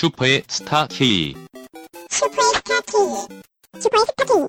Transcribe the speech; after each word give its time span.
슈퍼의 0.00 0.44
스타 0.48 0.86
K. 0.86 1.34
슈퍼의 2.08 2.54
스타 2.54 2.80
K. 2.80 3.38
슈퍼의 3.78 4.00
스타 4.06 4.24
K. 4.24 4.48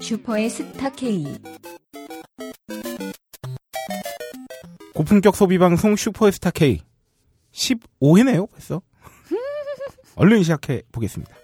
슈퍼의 0.00 0.50
스타 0.50 0.90
K. 0.90 1.24
고품격 4.92 5.36
소비 5.36 5.58
방송 5.58 5.94
슈퍼스타 5.94 6.50
K 6.50 6.80
15회네요, 7.52 8.50
벌써. 8.50 8.82
얼른 10.16 10.42
시작해 10.42 10.82
보겠습니다. 10.90 11.36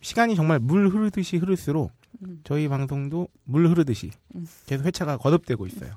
시간이 0.00 0.34
정말 0.36 0.58
물 0.58 0.88
흐르듯이 0.88 1.36
흐를수록 1.36 1.90
음. 1.90 2.03
저희 2.44 2.68
방송도 2.68 3.28
물 3.44 3.68
흐르듯이 3.68 4.10
음. 4.34 4.46
계속 4.66 4.84
회차가 4.84 5.16
거듭되고 5.16 5.66
있어요. 5.66 5.92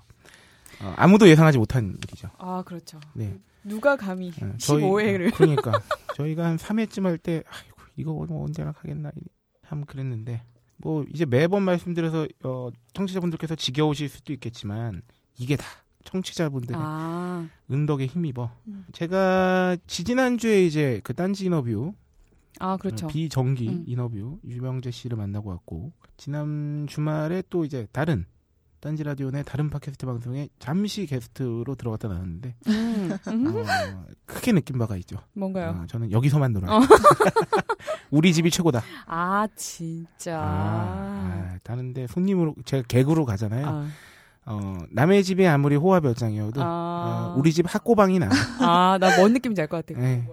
어, 0.81 0.93
아무도 0.97 1.27
예상하지 1.27 1.57
못한 1.57 1.97
일이죠. 2.03 2.29
아, 2.37 2.63
그렇죠. 2.65 2.99
네. 3.13 3.37
누가 3.63 3.95
감히 3.95 4.29
어, 4.41 4.53
저희- 4.57 4.81
15회를. 4.83 5.33
그러니까 5.33 5.73
저희가 6.15 6.45
한 6.45 6.55
3회쯤 6.57 7.03
할 7.03 7.17
때 7.17 7.43
아이고 7.47 7.77
이거 7.97 8.13
뭐 8.13 8.45
언제나 8.45 8.71
가겠나 8.71 9.11
참 9.67 9.83
그랬는데 9.85 10.43
뭐 10.77 11.03
이제 11.13 11.25
매번 11.25 11.63
말씀드려서 11.63 12.27
어, 12.43 12.69
청취자분들께서 12.93 13.55
지겨우실 13.55 14.07
수도 14.07 14.31
있겠지만 14.33 15.01
이게 15.37 15.55
다 15.57 15.65
청취자분들의 16.05 16.79
아, 16.81 17.47
은덕에 17.69 18.05
힘입어. 18.05 18.49
음. 18.67 18.85
제가 18.93 19.75
지지난주에 19.87 20.65
이제 20.65 21.01
그 21.03 21.13
딴지 21.13 21.45
인터뷰 21.45 21.93
아, 22.59 22.77
그렇죠. 22.77 23.05
어, 23.05 23.09
비정기 23.09 23.67
음. 23.69 23.83
인터뷰 23.87 24.39
유명재 24.45 24.91
씨를 24.91 25.17
만나고 25.17 25.49
왔고 25.49 25.91
지난 26.17 26.85
주말에 26.89 27.43
또 27.49 27.65
이제 27.65 27.87
다른 27.91 28.25
딴지 28.79 29.03
라디오 29.03 29.31
내 29.31 29.41
다른 29.43 29.69
팟캐스트 29.71 30.05
방송에 30.05 30.49
잠시 30.59 31.05
게스트로 31.07 31.73
들어갔다 31.75 32.07
나왔는데 32.09 32.55
음, 32.67 33.09
음. 33.27 33.47
어, 33.57 34.05
크게 34.25 34.51
느낀 34.51 34.77
바가 34.77 34.95
있죠. 34.97 35.17
뭔가요? 35.33 35.81
어, 35.81 35.87
저는 35.87 36.11
여기서만 36.11 36.53
놀아요. 36.53 36.77
어. 36.77 36.81
우리 38.11 38.33
집이 38.33 38.51
최고다. 38.51 38.81
아, 39.07 39.47
진짜. 39.55 40.39
아, 40.39 41.53
아, 41.53 41.57
다른데 41.63 42.07
손님으로 42.07 42.55
제가 42.65 42.83
개구로 42.87 43.25
가잖아요. 43.25 43.67
아, 43.67 43.87
어, 44.45 44.77
남의 44.91 45.23
집이 45.23 45.45
아무리 45.47 45.75
호화 45.75 45.99
별장이어도 45.99 46.61
아. 46.63 47.33
어, 47.35 47.39
우리 47.39 47.51
집 47.51 47.65
학고방이 47.67 48.19
나. 48.19 48.29
아, 48.59 48.97
나 48.99 49.17
뭔 49.17 49.33
느낌인지 49.33 49.61
알 49.61 49.67
것 49.67 49.85
같아. 49.85 49.99
네. 49.99 50.27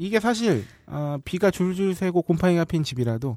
이게 0.00 0.18
사실 0.18 0.64
어, 0.86 1.18
비가 1.26 1.50
줄줄 1.50 1.94
새고 1.94 2.22
곰팡이가 2.22 2.64
핀 2.64 2.82
집이라도 2.82 3.36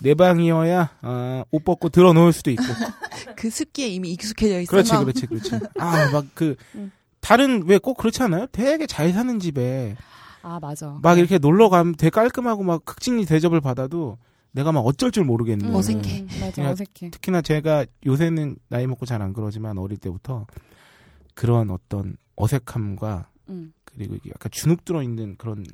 내 0.00 0.14
방이어야 0.14 0.96
어, 1.02 1.42
옷 1.50 1.62
벗고 1.64 1.90
들어 1.90 2.14
놓을 2.14 2.32
수도 2.32 2.50
있고. 2.50 2.62
그 3.36 3.50
습기에 3.50 3.88
이미 3.88 4.12
익숙해져 4.12 4.60
있어. 4.62 4.70
그렇지, 4.70 4.92
그렇지, 4.96 5.26
그렇지. 5.26 5.50
아, 5.78 6.10
막그 6.10 6.56
음. 6.76 6.90
다른 7.20 7.62
왜 7.66 7.78
꼭 7.78 7.98
그렇지 7.98 8.22
않아요? 8.22 8.46
되게 8.52 8.86
잘 8.86 9.12
사는 9.12 9.38
집에 9.38 9.96
아, 10.40 10.58
맞아. 10.58 10.98
막 11.02 11.18
이렇게 11.18 11.36
놀러 11.36 11.68
가면 11.68 11.96
되게 11.96 12.08
깔끔하고 12.08 12.62
막 12.62 12.86
극진히 12.86 13.26
대접을 13.26 13.60
받아도 13.60 14.16
내가 14.52 14.72
막 14.72 14.80
어쩔 14.80 15.10
줄 15.10 15.24
모르겠는. 15.24 15.68
음, 15.68 15.74
어색해. 15.74 16.20
음, 16.22 16.28
맞아, 16.40 16.52
그냥 16.52 16.72
어색해. 16.72 17.10
특히나 17.10 17.42
제가 17.42 17.84
요새는 18.06 18.56
나이 18.68 18.86
먹고 18.86 19.04
잘 19.04 19.20
안 19.20 19.34
그러지만 19.34 19.76
어릴 19.76 19.98
때부터 19.98 20.46
그런 21.34 21.68
어떤 21.70 22.16
어색함과 22.36 23.28
음. 23.50 23.74
그리고 23.84 24.14
이게 24.14 24.30
약간 24.30 24.48
주눅 24.50 24.86
들어 24.86 25.02
있는 25.02 25.34
그런 25.36 25.64
나, 25.64 25.66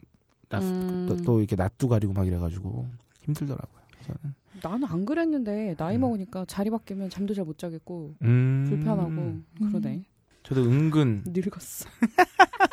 음. 0.63 1.07
또, 1.09 1.17
또 1.23 1.39
이렇게 1.41 1.57
낯도 1.57 1.89
가리고 1.89 2.13
막 2.13 2.27
이래가지고 2.27 2.89
힘들더라고요. 3.23 3.83
저는. 4.07 4.35
나는 4.63 4.89
안 4.89 5.05
그랬는데, 5.05 5.75
나이 5.77 5.97
음. 5.97 6.03
먹으니까 6.03 6.45
자리 6.47 6.71
바뀌면 6.71 7.11
잠도 7.11 7.35
잘 7.35 7.45
못 7.45 7.59
자겠고, 7.59 8.15
음. 8.23 8.67
불편하고, 8.69 9.69
그러네. 9.71 10.05
저도 10.43 10.63
은근 10.65 11.23
늙었어. 11.27 11.89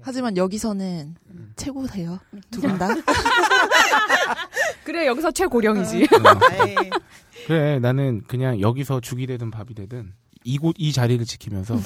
하지만 0.00 0.36
여기서는 0.36 1.14
음. 1.30 1.52
최고세요. 1.56 2.18
두 2.50 2.60
분 2.60 2.78
다. 2.78 2.88
그래, 4.84 5.06
여기서 5.06 5.30
최고령이지. 5.32 6.04
어, 6.04 6.08
그래 7.46 7.78
나는 7.78 8.22
그냥 8.26 8.60
여기서 8.60 9.00
죽이 9.00 9.26
되든 9.26 9.50
밥이 9.50 9.74
되든 9.74 10.12
이곳 10.44 10.74
이 10.78 10.92
자리를 10.92 11.24
지키면서 11.24 11.76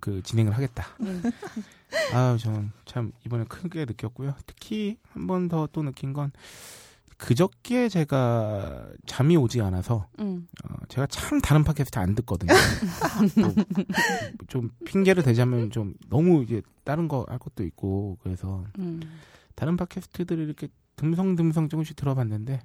그 0.00 0.22
진행을 0.22 0.52
하겠다. 0.52 0.86
음. 1.92 2.16
아 2.16 2.36
저는 2.38 2.70
참 2.84 3.12
이번에 3.24 3.44
크게 3.44 3.84
느꼈고요. 3.84 4.34
특히 4.46 4.98
한 5.12 5.26
번 5.26 5.48
더 5.48 5.66
또 5.72 5.82
느낀 5.82 6.12
건 6.12 6.32
그저께 7.16 7.88
제가 7.88 8.86
잠이 9.06 9.36
오지 9.36 9.60
않아서 9.60 10.06
음. 10.20 10.46
어, 10.64 10.74
제가 10.88 11.06
참 11.08 11.40
다른 11.40 11.64
팟캐스트 11.64 11.98
안 11.98 12.14
듣거든요. 12.14 12.52
뭐좀 14.38 14.70
핑계를 14.84 15.22
대자면 15.22 15.70
좀 15.70 15.94
너무 16.08 16.42
이게 16.42 16.62
다른 16.84 17.08
거 17.08 17.24
할 17.28 17.38
것도 17.38 17.64
있고 17.64 18.18
그래서 18.22 18.64
음. 18.78 19.00
다른 19.54 19.76
팟캐스트들을 19.76 20.44
이렇게 20.44 20.68
듬성듬성 20.96 21.68
조금씩 21.68 21.96
들어봤는데 21.96 22.60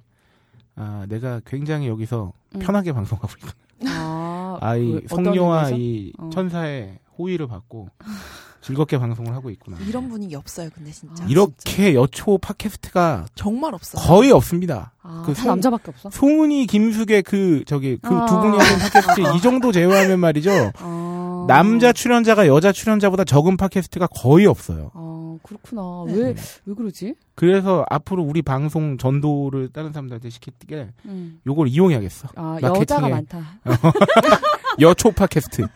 아 0.76 1.06
내가 1.08 1.40
굉장히 1.44 1.88
여기서 1.88 2.32
음. 2.54 2.58
편하게 2.60 2.92
방송하고 2.92 3.28
있구나. 3.38 3.54
아, 3.92 4.58
아이 4.60 5.00
성녀와? 5.08 5.70
이 5.70 6.12
어. 6.18 6.30
천사의 6.32 6.98
호의를 7.18 7.48
받고 7.48 7.88
즐겁게 8.64 8.98
방송을 8.98 9.34
하고 9.34 9.50
있구나. 9.50 9.76
이런 9.86 10.08
분위기 10.08 10.34
없어요, 10.34 10.70
근데 10.74 10.90
진짜. 10.90 11.22
아, 11.22 11.26
이렇게 11.28 11.94
여초 11.94 12.38
팟캐스트가 12.38 13.26
정말 13.34 13.74
없어. 13.74 13.98
거의 13.98 14.30
없습니다. 14.32 14.92
아, 15.02 15.22
그다 15.26 15.42
송- 15.42 15.50
남자밖에 15.50 15.90
없어? 15.90 16.08
송은이 16.10 16.66
김숙의 16.66 17.22
그 17.24 17.62
저기 17.66 17.96
그두 17.96 18.16
아. 18.16 18.26
분이 18.40 18.56
하는 18.56 18.78
팟캐스트 18.78 19.36
이 19.36 19.40
정도 19.42 19.70
제외하면 19.70 20.18
말이죠. 20.18 20.72
아. 20.78 21.44
남자 21.46 21.92
출연자가 21.92 22.46
여자 22.46 22.72
출연자보다 22.72 23.24
적은 23.24 23.58
팟캐스트가 23.58 24.06
거의 24.06 24.46
없어요. 24.46 24.90
아, 24.94 25.36
그렇구나. 25.42 25.82
네. 26.06 26.14
왜, 26.14 26.34
왜 26.64 26.74
그러지? 26.74 27.14
그래서 27.34 27.84
앞으로 27.90 28.22
우리 28.22 28.40
방송 28.40 28.96
전도를 28.96 29.68
다른 29.74 29.92
사람들한테 29.92 30.30
시키게 30.30 30.88
음. 31.04 31.40
요걸 31.46 31.68
이용해야겠어. 31.68 32.28
아, 32.36 32.52
마케팅에. 32.62 32.80
여자가 32.80 33.08
많다. 33.10 33.60
여초 34.80 35.10
팟캐스트. 35.12 35.66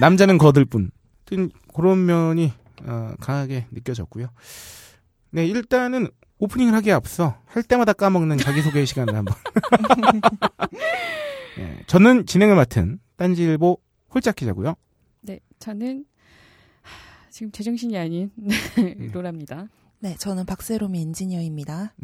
남자는 0.00 0.36
거들 0.38 0.64
뿐. 0.66 0.90
하여튼 1.30 1.50
그런 1.72 2.04
면이 2.06 2.52
어, 2.84 3.14
강하게 3.20 3.66
느껴졌고요. 3.70 4.28
네, 5.30 5.46
일단은 5.46 6.08
오프닝을 6.38 6.74
하기에 6.74 6.92
앞서 6.92 7.38
할 7.46 7.62
때마다 7.62 7.92
까먹는 7.92 8.38
자기소개 8.38 8.84
시간을 8.84 9.14
한번. 9.14 9.34
네, 11.56 11.82
저는 11.86 12.26
진행을 12.26 12.56
맡은 12.56 12.98
딴지일보 13.16 13.78
홀짝 14.14 14.34
기자고요. 14.36 14.74
네, 15.20 15.40
저는 15.58 16.04
하, 16.82 17.30
지금 17.30 17.52
제정신이 17.52 17.96
아닌 17.98 18.30
음. 18.38 19.10
로라입니다. 19.12 19.68
네, 20.00 20.16
저는 20.18 20.46
박세롬이 20.46 20.98
엔지니어입니다. 21.00 21.94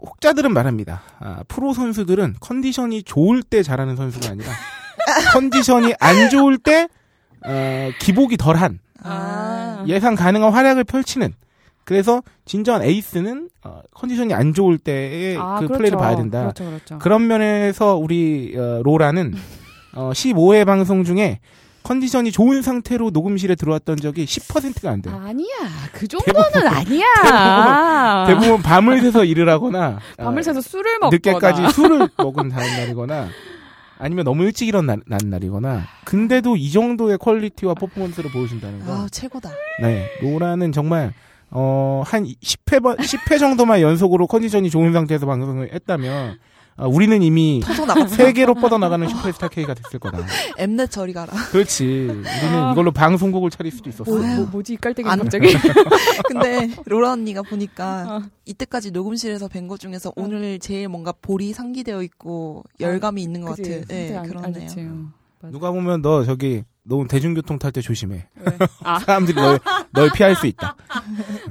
혹자들은 0.00 0.54
말합니다. 0.54 1.02
아, 1.18 1.42
프로 1.48 1.74
선수들은 1.74 2.36
컨디션이 2.40 3.02
좋을 3.02 3.42
때 3.42 3.64
잘하는 3.64 3.96
선수가 3.96 4.30
아니라 4.30 4.52
컨디션이 5.34 5.94
안 5.98 6.30
좋을 6.30 6.58
때 6.58 6.88
어, 7.44 7.90
기복이 8.00 8.36
덜한 8.36 8.78
아. 9.02 9.84
예상 9.86 10.14
가능한 10.14 10.52
활약을 10.52 10.84
펼치는 10.84 11.32
그래서 11.84 12.22
진정한 12.44 12.82
에이스는 12.82 13.48
어, 13.64 13.80
컨디션이 13.94 14.34
안 14.34 14.52
좋을 14.52 14.76
때의 14.78 15.36
아, 15.38 15.54
그 15.60 15.66
그렇죠. 15.66 15.78
플레이를 15.78 15.98
봐야 15.98 16.16
된다. 16.16 16.40
그렇죠, 16.42 16.64
그렇죠. 16.66 16.98
그런 16.98 17.26
면에서 17.26 17.96
우리 17.96 18.54
어, 18.56 18.82
로라는 18.84 19.34
어, 19.94 20.10
15회 20.12 20.66
방송 20.66 21.04
중에 21.04 21.40
컨디션이 21.84 22.30
좋은 22.32 22.60
상태로 22.60 23.10
녹음실에 23.10 23.54
들어왔던 23.54 23.96
적이 23.96 24.26
10%가 24.26 24.90
안 24.90 25.00
돼요. 25.00 25.18
아니야. 25.24 25.46
그 25.92 26.06
정도는 26.06 26.68
아니야. 26.68 28.26
대부분 28.26 28.60
밤을 28.60 29.00
새서 29.00 29.24
일을 29.24 29.48
하거나 29.48 29.98
밤을 30.18 30.40
어, 30.40 30.42
새서 30.42 30.60
술을 30.60 30.98
먹거나. 31.00 31.10
늦게까지 31.16 31.72
술을 31.72 32.08
먹은 32.18 32.50
다음 32.50 32.66
날이거나 32.66 33.28
아니면 33.98 34.24
너무 34.24 34.44
일찍 34.44 34.68
일어난 34.68 35.02
날이거나 35.06 35.82
근데도 36.04 36.56
이 36.56 36.70
정도의 36.70 37.18
퀄리티와 37.18 37.74
퍼포먼스를 37.74 38.30
보여준다는 38.30 38.84
거. 38.84 38.92
아, 38.92 39.08
최고다. 39.10 39.50
네, 39.82 40.06
로라는 40.22 40.72
정말 40.72 41.12
어, 41.50 42.02
한 42.06 42.24
10회 42.24 42.82
번 42.82 42.96
10회 42.96 43.38
정도만 43.38 43.80
연속으로 43.80 44.26
컨디션이 44.26 44.70
좋은 44.70 44.92
상태에서 44.92 45.26
방송을 45.26 45.72
했다면 45.72 46.38
어, 46.78 46.86
우리는 46.88 47.20
이미. 47.22 47.60
세계로 48.08 48.54
뻗어나가는 48.54 49.08
슈퍼스타 49.08 49.48
K가 49.48 49.74
됐을 49.74 49.98
거다. 49.98 50.18
엠넷 50.58 50.90
저리 50.90 51.12
가라. 51.12 51.32
그렇지. 51.50 51.84
우리는 51.84 52.24
아. 52.54 52.72
이걸로 52.72 52.92
방송국을 52.92 53.50
차릴 53.50 53.72
수도 53.72 53.90
있었어. 53.90 54.04
뭐. 54.10 54.46
뭐, 54.50 54.62
이 54.68 54.76
깔때기 54.76 55.08
안- 55.08 55.18
갑자기. 55.18 55.48
근데 56.28 56.70
로라 56.86 57.12
언니가 57.12 57.42
보니까 57.42 58.06
어. 58.08 58.22
이때까지 58.44 58.92
녹음실에서 58.92 59.48
뵌 59.48 59.66
것 59.68 59.80
중에서 59.80 60.12
오늘 60.16 60.58
제일 60.60 60.88
뭔가 60.88 61.12
볼이 61.12 61.52
상기되어 61.52 62.02
있고 62.04 62.62
열감이 62.80 63.22
있는 63.22 63.40
것 63.42 63.56
그치? 63.56 63.70
같아. 63.80 63.86
네, 63.88 64.08
상태 64.12 64.16
안- 64.16 64.24
안 64.24 64.52
그러네요. 64.52 64.68
좋지. 64.68 64.80
어. 64.88 65.48
누가 65.50 65.70
보면 65.72 66.02
너 66.02 66.24
저기 66.24 66.62
너 66.84 67.04
대중교통 67.06 67.58
탈 67.58 67.70
때 67.72 67.80
조심해. 67.80 68.26
왜? 68.36 68.52
아, 68.84 68.98
사람들이 69.00 69.34
널, 69.40 69.58
널 69.92 70.10
피할 70.10 70.34
수 70.36 70.46
있다. 70.46 70.74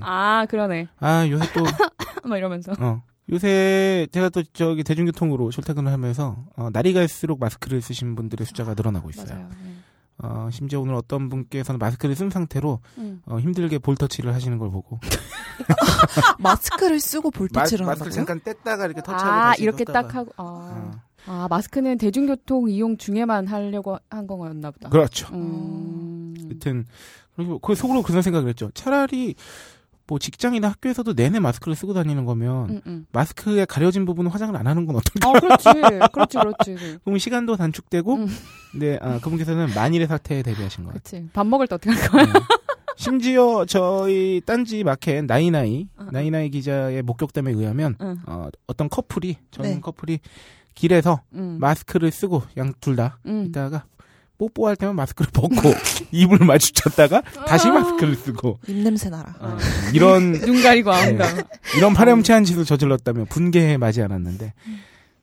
아, 0.01 0.45
그러네. 0.49 0.87
아 0.99 1.27
요새 1.27 1.45
또 1.53 1.63
막 2.27 2.37
이러면서. 2.37 2.73
어. 2.79 3.01
요새 3.29 4.07
제가 4.11 4.29
또 4.29 4.41
저기 4.53 4.83
대중교통으로 4.83 5.51
출퇴근을 5.51 5.91
하면서 5.91 6.45
어, 6.55 6.69
날이 6.71 6.93
갈수록 6.93 7.39
마스크를 7.39 7.81
쓰신 7.81 8.15
분들의 8.15 8.45
숫자가 8.45 8.73
늘어나고 8.73 9.09
있어요. 9.09 9.27
맞아요. 9.27 9.49
네. 9.63 9.73
어, 10.19 10.49
심지어 10.51 10.79
오늘 10.79 10.95
어떤 10.95 11.29
분께서는 11.29 11.77
마스크를 11.77 12.15
쓴 12.15 12.29
상태로 12.29 12.79
음. 12.97 13.21
어, 13.25 13.39
힘들게 13.39 13.77
볼터치를 13.77 14.33
하시는 14.33 14.57
걸 14.57 14.71
보고 14.71 14.99
마스크를 16.39 16.99
쓰고 16.99 17.29
볼터치를 17.31 17.85
마, 17.85 17.93
스크를 17.93 18.11
한다고요? 18.17 18.25
잠깐 18.25 18.39
뗐다가 18.39 18.85
이렇게 18.85 19.01
터치하고 19.01 19.29
아 19.29 19.53
이렇게 19.59 19.83
떴다가. 19.85 20.07
딱 20.07 20.15
하고 20.15 20.31
아, 20.37 20.43
어, 20.43 20.91
아 21.27 21.47
마스크는 21.49 21.97
대중교통 21.97 22.69
이용 22.69 22.97
중에만 22.97 23.45
하려고 23.47 23.97
한 24.09 24.25
거였나 24.25 24.71
보다. 24.71 24.89
그렇죠. 24.89 25.27
음. 25.33 26.33
여튼 26.49 26.85
그리고 27.35 27.59
그 27.59 27.75
속으로 27.75 28.01
그런 28.01 28.21
생각을 28.23 28.49
했죠. 28.49 28.71
차라리 28.73 29.35
뭐 30.07 30.19
직장이나 30.19 30.69
학교에서도 30.69 31.13
내내 31.13 31.39
마스크를 31.39 31.75
쓰고 31.75 31.93
다니는 31.93 32.25
거면 32.25 32.69
음, 32.69 32.81
음. 32.87 33.05
마스크에 33.11 33.65
가려진 33.65 34.05
부분은 34.05 34.31
화장을 34.31 34.55
안 34.55 34.65
하는 34.65 34.85
건 34.85 34.95
어떨까? 34.95 35.29
어, 35.29 35.33
그렇지, 35.33 35.69
그렇지, 36.11 36.37
그렇지. 36.37 36.99
그럼 37.03 37.17
시간도 37.17 37.57
단축되고, 37.57 38.15
음. 38.15 38.27
네, 38.79 38.97
아, 39.01 39.19
그분께서는 39.19 39.73
만일의 39.75 40.07
사태에 40.07 40.43
대비하신 40.43 40.85
것 40.85 40.93
같아요. 40.93 41.01
그렇지. 41.21 41.29
밥 41.33 41.45
먹을 41.45 41.67
때 41.67 41.75
어떻게 41.75 41.91
할? 41.91 42.25
네. 42.25 42.31
심지어 42.95 43.63
저희 43.65 44.41
딴지 44.43 44.83
마켓 44.83 45.25
나이나이 45.25 45.87
어, 45.97 46.03
어. 46.03 46.07
나이나이 46.11 46.49
기자의 46.49 47.03
목격담에 47.03 47.51
의하면 47.51 47.95
응. 48.01 48.17
어, 48.25 48.47
어떤 48.65 48.89
커플이 48.89 49.37
전 49.51 49.63
네. 49.65 49.79
커플이 49.79 50.19
길에서 50.73 51.21
음. 51.33 51.57
마스크를 51.59 52.11
쓰고 52.11 52.41
양 52.57 52.73
둘다 52.81 53.19
음. 53.27 53.45
있다가 53.47 53.85
뽀뽀할 54.37 54.75
때만 54.75 54.95
마스크를 54.95 55.31
벗고 55.31 55.55
입을 56.11 56.39
마주쳤다가 56.45 57.21
다시 57.21 57.69
마스크를 57.69 58.15
쓰고 58.15 58.59
입 58.67 58.75
냄새 58.77 59.09
나라. 59.09 59.35
어, 59.39 59.57
이런 59.93 60.33
눈 60.41 60.61
가리고 60.61 60.91
네. 60.91 60.97
아무다. 61.09 61.25
이런 61.77 61.93
파렴치한 61.93 62.43
짓을 62.43 62.65
저질렀다며 62.65 63.25
분개에 63.25 63.77
맞이 63.77 64.01
않았는데 64.01 64.53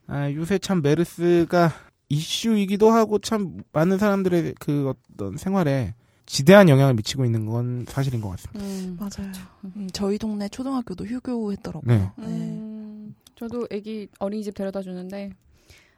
아, 0.09 0.31
요새 0.33 0.59
참 0.59 0.83
메르스가 0.83 1.73
이슈이기도 2.09 2.91
하고 2.91 3.19
참 3.19 3.63
많은 3.73 3.99
사람들의 3.99 4.55
그 4.59 4.93
어떤 5.15 5.37
생활에 5.37 5.95
지대한 6.27 6.69
영향을 6.69 6.95
미치고 6.95 7.25
있는 7.25 7.47
건 7.47 7.85
사실인 7.89 8.21
것 8.21 8.31
같습니다. 8.31 8.61
음. 8.65 8.97
맞아요. 8.99 9.33
음, 9.77 9.89
저희 9.93 10.19
동네 10.19 10.49
초등학교도 10.49 11.05
휴교했더라고요. 11.07 11.95
네. 11.97 12.11
네. 12.17 12.27
음, 12.27 13.15
저도 13.37 13.67
애기 13.71 14.09
어린이집 14.19 14.55
데려다 14.55 14.81
주는데 14.83 15.31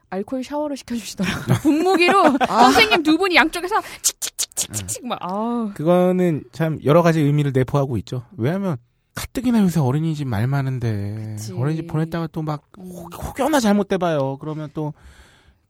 알코올 0.09 0.43
샤워를 0.43 0.77
시켜주시더라고요. 0.77 1.57
분무기로 1.61 2.37
선생님 2.47 3.03
두 3.03 3.17
분이 3.17 3.35
양쪽에서 3.35 3.81
칙칙칙칙칙칙 4.01 5.07
막 5.07 5.19
아우. 5.21 5.71
그거는 5.73 6.43
참 6.51 6.79
여러 6.83 7.01
가지 7.01 7.21
의미를 7.21 7.51
내포하고 7.53 7.97
있죠. 7.97 8.23
왜냐하면 8.37 8.77
가뜩이나 9.15 9.61
요새 9.61 9.79
어린이집 9.79 10.27
말 10.27 10.47
많은데 10.47 11.35
그치. 11.37 11.53
어린이집 11.53 11.87
보냈다가 11.87 12.27
또막 12.27 12.63
음. 12.79 12.91
혹여나 13.13 13.59
잘못돼봐요. 13.59 14.37
그러면 14.37 14.69
또 14.73 14.93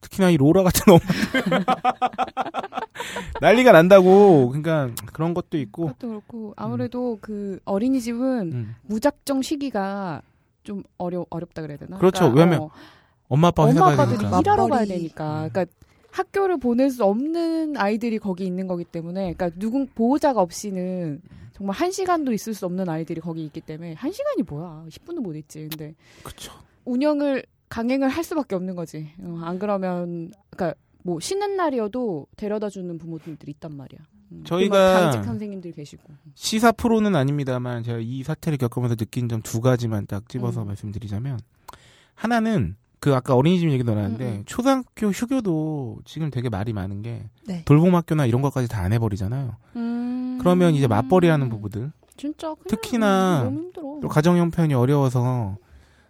특히나 0.01 0.29
이 0.29 0.37
로라 0.37 0.63
같은 0.63 0.81
엄마 0.93 1.01
난리가 3.41 3.71
난다고. 3.71 4.49
그러니까 4.49 4.89
그런 5.13 5.33
것도 5.33 5.57
있고. 5.57 5.87
그것도 5.87 6.07
그렇고 6.09 6.53
아무래도 6.57 7.17
그 7.21 7.59
어린이집은 7.65 8.51
음. 8.53 8.75
무작정 8.83 9.41
쉬기가 9.41 10.21
좀 10.63 10.83
어려 10.97 11.25
어렵다 11.29 11.61
그래야 11.61 11.77
되나? 11.77 11.97
그렇죠. 11.97 12.31
그러니까, 12.31 12.39
왜냐면 12.41 12.59
어, 12.63 12.69
엄마 13.29 13.49
아빠가 13.49 13.69
엄마 13.69 13.93
아빠들이 13.93 14.17
되니까. 14.19 14.39
일하러 14.39 14.67
가야. 14.67 14.85
되니까. 14.85 15.45
음. 15.45 15.49
그러니까 15.51 15.65
학교를 16.11 16.57
보낼 16.59 16.89
수 16.89 17.03
없는 17.03 17.77
아이들이 17.77 18.17
거기 18.19 18.45
있는 18.45 18.67
거기 18.67 18.83
때문에, 18.83 19.33
그러니까 19.33 19.49
누군 19.59 19.87
보호자가 19.93 20.41
없이는 20.41 21.21
정말 21.53 21.75
한 21.75 21.91
시간도 21.91 22.33
있을 22.33 22.53
수 22.53 22.65
없는 22.65 22.87
아이들이 22.89 23.19
거기 23.21 23.43
있기 23.45 23.61
때문에 23.61 23.93
한 23.93 24.11
시간이 24.11 24.43
뭐야? 24.47 24.85
10분도 24.89 25.19
못 25.21 25.35
있지. 25.35 25.67
근데 25.69 25.93
그렇죠. 26.23 26.51
운영을 26.85 27.43
강행을 27.69 28.09
할 28.09 28.23
수밖에 28.23 28.55
없는 28.55 28.75
거지. 28.75 29.09
어, 29.21 29.39
안 29.43 29.59
그러면 29.59 30.31
그러니까 30.49 30.79
뭐 31.03 31.19
쉬는 31.19 31.55
날이어도 31.57 32.27
데려다 32.37 32.69
주는 32.69 32.97
부모님들이 32.97 33.51
있단 33.51 33.75
말이야. 33.75 33.99
음, 34.31 34.43
저희가- 34.45 34.71
당직 34.71 35.23
선생님들 35.23 35.71
계시고. 35.73 36.03
시사 36.35 36.71
프로는 36.71 37.15
아닙니다만 37.15 37.83
제가 37.83 37.99
이 38.01 38.23
사태를 38.23 38.57
겪으면서 38.57 38.95
느낀 38.95 39.27
점 39.29 39.41
두 39.41 39.61
가지만 39.61 40.05
딱 40.07 40.27
집어서 40.29 40.61
음. 40.63 40.67
말씀드리자면 40.67 41.39
하나는 42.15 42.75
그 42.99 43.13
아까 43.13 43.35
어린이집 43.35 43.69
얘기도 43.71 43.93
나왔는데 43.93 44.25
음, 44.25 44.31
음. 44.39 44.43
초등학교 44.45 45.07
휴교도 45.09 45.99
지금 46.05 46.31
되게 46.31 46.49
말이 46.49 46.73
많은 46.73 47.01
게 47.03 47.29
네. 47.45 47.63
돌봄학교나 47.65 48.25
이런 48.25 48.41
것까지 48.41 48.67
다 48.67 48.81
안 48.81 48.93
해버리잖아요. 48.93 49.55
음. 49.75 50.37
그러면 50.39 50.73
이제 50.75 50.87
맞벌이하는 50.87 51.49
부부들 51.49 51.91
진짜 52.15 52.55
특히나 52.67 53.51
가정 54.09 54.37
형편이 54.37 54.73
어려워서 54.73 55.57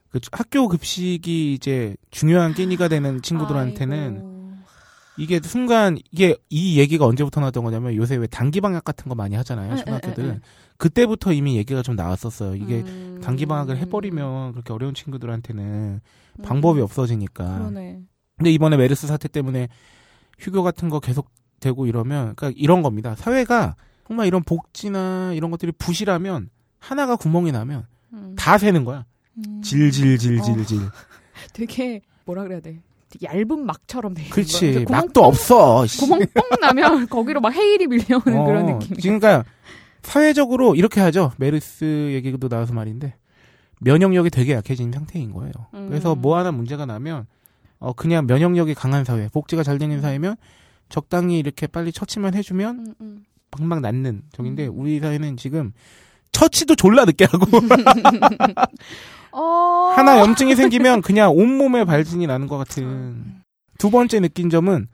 그 0.10 0.20
학교 0.32 0.68
급식이 0.70 1.54
이제 1.54 1.96
중요한 2.12 2.54
끼니가 2.54 2.88
되는 2.88 3.22
친구들한테는 3.22 4.16
아이고. 4.16 4.37
이게 5.18 5.40
순간 5.44 5.98
이게 6.12 6.36
이 6.50 6.80
얘기가 6.80 7.06
언제부터 7.06 7.40
나왔던 7.40 7.64
거냐면 7.64 7.96
요새 7.96 8.16
왜 8.16 8.28
단기 8.28 8.62
방학 8.62 8.84
같은 8.84 9.10
거 9.10 9.16
많이 9.16 9.36
하잖아요 9.36 9.72
에, 9.72 9.74
에, 9.74 9.78
초등학교들 9.78 10.26
에, 10.26 10.30
에. 10.30 10.40
그때부터 10.78 11.34
이미 11.34 11.58
얘기가 11.58 11.82
좀 11.82 11.96
나왔었어요 11.96 12.56
이게 12.56 12.82
음. 12.82 13.20
단기 13.24 13.46
방학을 13.46 13.78
해버리면 13.78 14.54
그렇게 14.54 14.74
어려운 14.74 14.94
친구들한테는 14.94 16.02
방법이 16.44 16.80
음. 16.80 16.84
없어지니까 16.84 17.58
그러네. 17.58 18.02
근데 18.38 18.52
이번에 18.52 18.78
메르스 18.78 19.08
사태 19.08 19.28
때문에 19.28 19.70
휴교 20.40 20.62
같은 20.64 20.90
거 20.90 21.00
계속 21.00 21.30
되고 21.60 21.88
이러면 21.88 22.36
그러니까 22.36 22.60
이런 22.62 22.84
겁니다 22.84 23.16
사회가 23.16 23.76
정말 24.08 24.28
이런 24.28 24.44
복지나 24.44 25.34
이런 25.34 25.52
것들이 25.52 25.72
부실하면 25.72 26.50
하나가 26.80 27.16
구멍이 27.16 27.52
나면 27.52 27.86
음. 28.14 28.36
다 28.38 28.58
새는 28.58 28.86
거야 28.86 29.06
음. 29.38 29.62
질질질질질 29.62 30.80
되게 31.54 32.02
뭐라 32.26 32.44
그래야 32.44 32.60
돼. 32.60 32.82
얇은 33.24 33.66
막처럼 33.66 34.14
돼. 34.14 34.22
있는 34.24 34.34
그렇지. 34.34 34.86
구멍 34.86 35.02
막도 35.06 35.24
없어 35.24 35.86
씨. 35.88 36.00
구멍 36.02 36.20
뻥 36.34 36.44
나면 36.62 37.08
거기로 37.10 37.40
막 37.40 37.54
해일이 37.54 37.88
밀려오는 37.88 38.38
어, 38.38 38.46
그런 38.46 38.66
느낌. 38.66 38.98
그러니까 38.98 39.44
사회적으로 40.04 40.76
이렇게 40.76 41.00
하죠. 41.02 41.32
메르스 41.38 42.12
얘기도 42.14 42.50
나와서 42.50 42.74
말인데 42.74 43.16
면역력이 43.80 44.30
되게 44.30 44.54
약해진 44.54 44.92
상태인 44.92 45.32
거예요. 45.32 45.52
음. 45.74 45.88
그래서 45.90 46.16
뭐 46.16 46.38
하나 46.38 46.52
문제가 46.52 46.86
나면 46.86 47.28
어 47.80 47.94
그냥 47.94 48.26
면역력이 48.26 48.74
강한 48.74 49.04
사회, 49.06 49.28
복지가 49.30 49.64
잘 49.64 49.78
되는 49.78 50.02
사회면 50.02 50.36
적당히 50.90 51.38
이렇게 51.40 51.68
빨리 51.68 51.92
처치만 51.92 52.34
해주면 52.34 52.80
음, 52.80 52.94
음. 53.02 53.26
방방 53.52 53.82
낫는 53.82 54.24
적인데 54.34 54.68
음. 54.68 54.74
우리 54.80 55.00
사회는 55.00 55.38
지금 55.38 55.74
처치도 56.32 56.76
졸라 56.76 57.06
늦게 57.06 57.26
하고 57.26 57.46
어. 59.38 59.94
하나 59.96 60.20
염증이 60.20 60.56
생기면 60.56 61.02
그냥 61.02 61.32
온몸에 61.36 61.86
발진이 61.86 62.26
나는 62.28 62.48
것 62.48 62.58
같은 62.58 63.36
두 63.78 63.92
번째 63.92 64.20
느낀 64.20 64.50
점은 64.50 64.88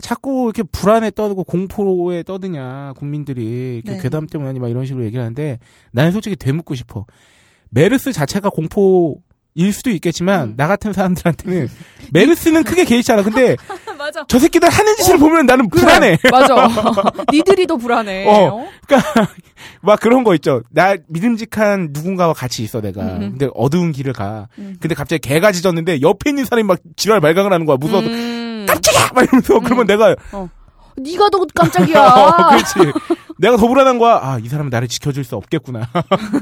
자꾸 0.00 0.44
이렇게 0.46 0.62
불안에 0.62 1.10
떠들고 1.10 1.44
공포에 1.44 2.22
떠드냐 2.22 2.94
국민들이 2.96 3.76
이렇게 3.84 3.96
네. 3.96 4.02
괴담 4.02 4.26
때문에 4.26 4.58
막 4.58 4.68
이런 4.68 4.86
식으로 4.86 5.04
얘기를 5.04 5.22
하는데 5.22 5.58
나는 5.92 6.12
솔직히 6.12 6.34
되묻고 6.34 6.74
싶어 6.74 7.06
메르스 7.70 8.12
자체가 8.12 8.50
공포 8.50 9.20
일 9.56 9.72
수도 9.72 9.90
있겠지만 9.90 10.48
음. 10.50 10.54
나 10.56 10.66
같은 10.66 10.92
사람들한테는 10.92 11.68
메르스는 12.12 12.64
크게 12.64 12.84
개의치 12.84 13.12
않아 13.12 13.22
근데. 13.22 13.56
저 14.28 14.38
새끼들 14.38 14.68
하는 14.68 14.96
짓을 14.96 15.16
보면 15.16 15.46
나는 15.46 15.68
불안해 15.70 16.18
맞아. 16.30 16.68
니들이 17.32 17.66
더 17.66 17.76
불안해. 17.76 18.26
어. 18.26 18.54
어? 18.54 18.68
막 19.82 20.00
그런 20.00 20.24
거 20.24 20.34
있죠 20.34 20.62
나 20.70 20.96
믿음직한 21.08 21.90
누군가와 21.92 22.32
같이 22.32 22.62
있어 22.62 22.80
내가 22.80 23.02
음. 23.02 23.30
근데 23.32 23.48
어두운 23.54 23.92
길을 23.92 24.12
가 24.12 24.48
음. 24.58 24.76
근데 24.80 24.94
갑자기 24.94 25.20
개가 25.20 25.52
짖었는데 25.52 26.00
옆에 26.00 26.30
있는 26.30 26.44
사람이 26.44 26.66
막 26.66 26.78
지랄 26.96 27.20
말강을 27.20 27.52
하는 27.52 27.66
거야 27.66 27.76
무서워서 27.76 28.08
음. 28.08 28.66
깜짝이야! 28.66 29.10
막 29.14 29.22
이러면서 29.24 29.60
그러면 29.60 29.86
내가 29.86 30.16
네가 30.96 31.28
더 31.30 31.44
깜짝이야. 31.54 31.98
어, 32.06 32.48
그렇지. 32.50 32.92
내가 33.38 33.56
더 33.56 33.66
불안한 33.66 33.98
거야. 33.98 34.20
아, 34.22 34.38
이 34.38 34.48
사람은 34.48 34.70
나를 34.70 34.88
지켜줄 34.88 35.24
수 35.24 35.36
없겠구나. 35.36 35.88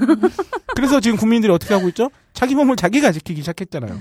그래서 0.76 1.00
지금 1.00 1.16
국민들이 1.16 1.52
어떻게 1.52 1.74
하고 1.74 1.88
있죠? 1.88 2.10
자기 2.32 2.54
몸을 2.54 2.76
자기가 2.76 3.12
지키기 3.12 3.40
시작했잖아요. 3.40 3.98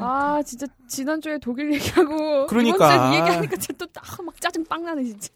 아 0.00 0.42
진짜 0.44 0.66
지난주에 0.88 1.38
독일 1.40 1.72
얘기하고 1.74 2.46
그러니까. 2.46 2.86
이번 2.94 3.10
주에 3.10 3.16
이 3.16 3.20
얘기하니까 3.20 3.56
진짜 3.56 3.86
또막 3.86 4.40
짜증 4.40 4.64
빵 4.64 4.84
나네 4.84 5.04
진짜. 5.04 5.28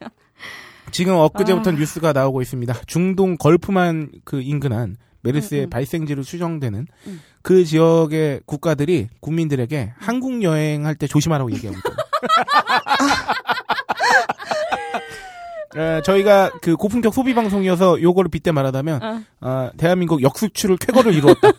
지금 0.93 1.15
엊그제부터 1.15 1.71
아. 1.71 1.73
뉴스가 1.75 2.13
나오고 2.13 2.43
있습니다. 2.43 2.75
중동 2.87 3.37
걸프만 3.37 4.11
그 4.25 4.41
인근한 4.41 4.97
메르스의 5.23 5.63
음, 5.63 5.65
음. 5.65 5.71
발생지로 5.71 6.23
추정되는 6.23 6.87
음. 7.07 7.21
그 7.43 7.65
지역의 7.65 8.43
국가들이 8.47 9.09
국민들에게 9.21 9.93
한국 9.97 10.43
여행할 10.43 10.95
때 10.95 11.07
조심하라고 11.07 11.51
얘기하고 11.53 11.79
있다. 11.79 11.91
어, 15.77 16.01
저희가 16.03 16.51
그 16.63 16.77
고품격 16.77 17.15
소비 17.15 17.35
방송이어서 17.35 18.01
요거를 18.01 18.31
빗대 18.31 18.53
말하자면 18.53 19.03
아, 19.03 19.23
아, 19.41 19.71
대한민국 19.77 20.23
역수출을 20.23 20.77
쾌거를 20.79 21.15
이루었다. 21.15 21.51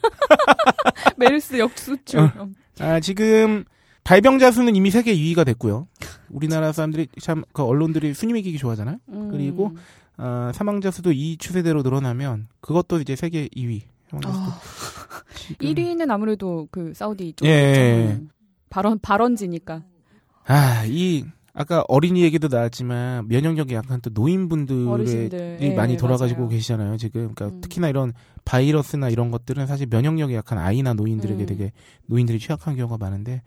메르스 1.18 1.60
역수출. 1.60 2.20
어. 2.20 2.48
아, 2.80 3.00
지금 3.00 3.66
발병자 4.10 4.50
수는 4.52 4.76
이미 4.76 4.90
세계 4.90 5.14
2위가 5.16 5.46
됐고요. 5.46 5.88
우리나라 6.32 6.72
사람들이 6.72 7.08
참 7.22 7.44
그 7.54 7.62
언론들이 7.64 8.16
순위 8.16 8.34
매기기 8.34 8.58
좋아하잖아요. 8.58 8.98
음. 9.10 9.30
그리고 9.32 9.76
아, 10.18 10.52
사망자 10.56 10.90
수도 10.90 11.12
이 11.12 11.38
추세대로 11.38 11.84
늘어나면 11.84 12.48
그것도 12.60 13.02
이제 13.02 13.16
세계 13.16 13.48
2위 13.50 13.82
해방 14.08 14.22
게스트. 14.22 14.38
아, 14.38 14.60
지금- 15.36 15.68
1위는 15.76 16.10
아무래도 16.10 16.68
그 16.72 16.92
사우디 16.96 17.34
쪽 17.36 17.46
예, 17.46 17.52
예. 17.52 18.22
발언 18.72 18.98
발언지니까. 19.00 19.84
아, 20.48 20.84
이 20.88 21.24
아까 21.54 21.84
어린이 21.88 22.24
얘기도 22.24 22.48
나왔지만 22.48 23.28
면역력이 23.28 23.76
약한 23.76 24.02
또 24.02 24.10
노인분들이 24.12 25.30
예, 25.62 25.74
많이 25.76 25.98
돌아가시고 25.98 26.40
맞아요. 26.40 26.50
계시잖아요. 26.50 26.98
지금 26.98 27.34
그러니까 27.36 27.58
음. 27.58 27.62
특히나 27.62 27.90
이런 27.90 28.14
바이러스나 28.44 29.10
이런 29.10 29.30
것들은 29.30 29.68
사실 29.68 29.86
면역력이 29.88 30.34
약한 30.34 30.58
아이나 30.58 30.94
노인들에게 30.96 31.44
음. 31.44 31.46
되게 31.46 31.72
노인들이 32.08 32.40
취약한 32.40 32.76
경우가 32.76 32.98
많은데 32.98 33.44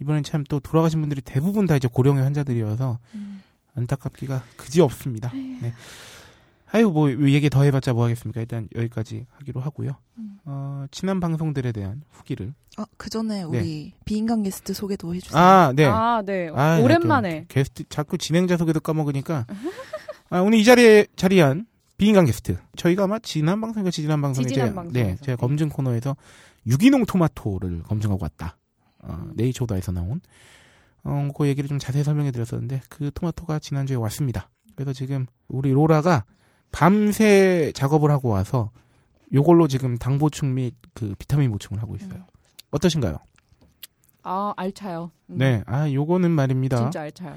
이번엔 0.00 0.22
참 0.22 0.44
또 0.48 0.58
돌아가신 0.60 1.00
분들이 1.00 1.20
대부분 1.20 1.66
다 1.66 1.76
이제 1.76 1.88
고령의 1.90 2.22
환자들이어서 2.24 2.98
음. 3.14 3.42
안타깝기가 3.76 4.42
그지 4.56 4.80
없습니다. 4.80 5.30
네. 5.34 5.72
아유 6.72 6.88
뭐 6.90 7.10
얘기 7.10 7.50
더 7.50 7.62
해봤자 7.64 7.92
뭐 7.92 8.04
하겠습니까? 8.04 8.40
일단 8.40 8.68
여기까지 8.74 9.26
하기로 9.38 9.60
하고요. 9.60 9.96
음. 10.18 10.38
어, 10.44 10.86
지난 10.90 11.20
방송들에 11.20 11.72
대한 11.72 12.02
후기를 12.10 12.54
아, 12.76 12.84
그 12.96 13.10
전에 13.10 13.42
우리 13.42 13.92
비인간 14.04 14.42
게스트 14.42 14.72
소개도 14.72 15.14
해주세요. 15.14 15.38
아 15.40 15.72
네. 15.74 15.84
아, 15.84 16.22
네. 16.24 16.48
아, 16.54 16.76
나 16.78 16.80
오랜만에. 16.80 17.40
또 17.42 17.46
게스트 17.48 17.84
자꾸 17.88 18.16
진행자 18.18 18.56
소개도 18.56 18.80
까먹으니까 18.80 19.46
아, 20.30 20.40
오늘 20.40 20.58
이 20.58 20.64
자리에 20.64 21.06
자리한 21.16 21.66
비인간 21.98 22.24
게스트 22.24 22.56
저희가 22.76 23.04
아마 23.04 23.18
지난 23.18 23.60
방송인가 23.60 23.90
지지난 23.90 24.22
방송에 24.22 24.46
지지난 24.46 24.68
제가, 24.68 24.74
방송에서. 24.82 25.08
네, 25.10 25.16
제가 25.20 25.36
검증 25.36 25.68
코너에서 25.68 26.16
유기농 26.66 27.04
토마토를 27.06 27.82
검증하고 27.82 28.22
왔다. 28.22 28.56
어, 29.02 29.12
음. 29.12 29.32
네이처다에서 29.36 29.92
나온 29.92 30.20
어, 31.02 31.28
그 31.36 31.46
얘기를 31.46 31.68
좀 31.68 31.78
자세히 31.78 32.04
설명해 32.04 32.30
드렸었는데 32.30 32.82
그 32.88 33.10
토마토가 33.14 33.58
지난주에 33.58 33.96
왔습니다. 33.96 34.50
그래서 34.74 34.92
지금 34.92 35.26
우리 35.48 35.70
로라가 35.72 36.24
밤새 36.72 37.72
작업을 37.74 38.10
하고 38.10 38.28
와서 38.28 38.70
요걸로 39.32 39.68
지금 39.68 39.96
당 39.96 40.18
보충 40.18 40.54
및 40.54 40.74
그 40.94 41.14
비타민 41.18 41.50
보충을 41.50 41.82
하고 41.82 41.96
있어요. 41.96 42.14
음. 42.14 42.24
어떠신가요? 42.70 43.18
아, 44.22 44.52
알차요. 44.56 45.10
음. 45.30 45.38
네, 45.38 45.62
아 45.66 45.90
요거는 45.90 46.30
말입니다. 46.30 46.76
진짜 46.76 47.02
알차요. 47.02 47.36